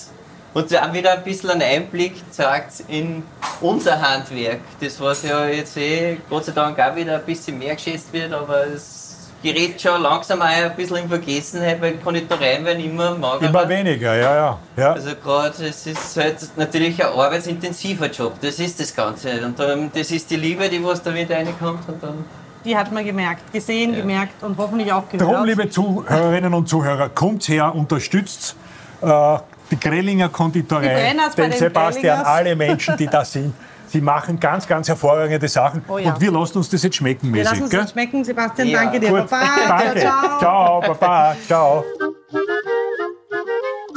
und 0.54 0.68
sie 0.68 0.78
auch 0.78 0.92
wieder 0.92 1.14
ein 1.14 1.24
bisschen 1.24 1.52
einen 1.52 1.62
Einblick 1.62 2.16
zeigt 2.30 2.84
in 2.90 3.24
unser 3.62 4.02
Handwerk. 4.02 4.60
Das, 4.82 5.00
was 5.00 5.24
ja 5.24 5.48
jetzt 5.48 5.78
eh 5.78 6.18
Gott 6.30 6.44
sei 6.44 6.52
Dank 6.52 6.78
auch 6.78 6.94
wieder 6.94 7.16
ein 7.16 7.24
bisschen 7.24 7.58
mehr 7.58 7.76
geschätzt 7.76 8.12
wird, 8.12 8.34
aber 8.34 8.68
es 8.68 9.01
gerät 9.42 9.82
schon 9.82 10.02
langsam 10.02 10.42
auch 10.42 10.46
ein 10.46 10.76
bisschen 10.76 10.98
in 10.98 11.10
Vergessenheit, 11.10 11.82
weil 11.82 11.94
Konditoreien 11.98 12.64
werden 12.64 12.84
immer 12.84 13.16
magerer. 13.16 13.50
Immer 13.50 13.70
weniger, 13.70 14.16
ja, 14.16 14.36
ja. 14.36 14.60
ja. 14.78 14.94
Also 14.94 15.12
gerade, 15.16 15.68
es 15.68 15.88
ist 15.88 16.18
halt 16.18 16.38
natürlich 16.58 17.04
ein 17.04 17.12
arbeitsintensiver 17.12 18.08
Job, 18.08 18.36
das 18.42 18.60
ist 18.60 18.80
das 18.80 18.96
Ganze. 18.96 19.44
Und 19.46 19.58
dann, 19.60 19.92
das 19.94 20.12
ist 20.12 20.30
die 20.30 20.36
Liebe, 20.36 20.70
die 20.70 20.84
was 20.84 21.02
da 21.02 21.14
wieder 21.14 21.36
reinkommt 21.36 21.88
und 21.88 22.04
dann 22.04 22.26
Die 22.64 22.78
hat 22.78 22.92
man 22.92 23.04
gemerkt, 23.04 23.52
gesehen, 23.52 23.96
gemerkt 23.96 24.44
und 24.44 24.58
hoffentlich 24.58 24.92
auch 24.94 25.08
gehört. 25.10 25.30
Darum, 25.30 25.46
liebe 25.46 25.70
Zuhörerinnen 25.70 26.54
und 26.54 26.70
Zuhörer, 26.70 27.10
kommt 27.10 27.48
her, 27.48 27.74
unterstützt 27.74 28.56
äh, 29.02 29.38
die 29.72 29.80
Grellinger 29.80 30.28
Die 30.28 30.34
Konditorei, 30.34 31.16
bei 31.36 31.44
den 31.44 31.52
den 31.52 31.60
Sebastian, 31.60 32.18
Grellingers. 32.18 32.28
alle 32.28 32.56
Menschen, 32.56 32.98
die 32.98 33.08
da 33.08 33.26
sind. 33.26 33.54
Sie 33.92 34.02
machen 34.02 34.40
ganz, 34.40 34.68
ganz 34.68 34.88
hervorragende 34.88 35.48
Sachen. 35.48 35.84
Oh 35.90 35.98
ja. 35.98 36.14
Und 36.14 36.22
wir 36.22 36.32
lassen 36.32 36.58
uns 36.60 36.70
das 36.70 36.82
jetzt 36.84 36.96
schmecken, 36.96 37.24
Wir 37.34 37.44
mäßig. 37.44 37.50
lassen 37.52 37.64
es 37.66 37.70
gell? 37.70 37.80
uns 37.82 37.92
schmecken. 37.92 38.24
Sebastian, 38.24 38.68
Ja. 38.70 38.84
danke 38.84 39.00
dir. 39.02 39.10
Gut, 39.10 39.30
Baba. 39.30 39.46
danke. 39.68 40.00
Ciao, 40.00 40.22
ciao. 40.40 40.40
ciao, 40.40 40.82
Baba, 40.82 41.36
ciao. 41.48 41.84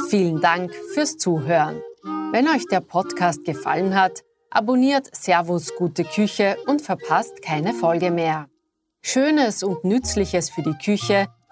Vielen 0.09 0.39
Dank 0.41 0.73
fürs 0.93 1.17
Zuhören. 1.17 1.81
Wenn 2.31 2.47
euch 2.47 2.65
der 2.67 2.81
Podcast 2.81 3.43
gefallen 3.45 3.95
hat, 3.95 4.21
abonniert 4.49 5.07
Servus 5.15 5.73
Gute 5.75 6.03
Küche 6.03 6.57
und 6.67 6.81
verpasst 6.81 7.41
keine 7.41 7.73
Folge 7.73 8.11
mehr. 8.11 8.47
Schönes 9.01 9.63
und 9.63 9.83
Nützliches 9.85 10.49
für 10.49 10.61
die 10.63 10.77
Küche 10.83 11.27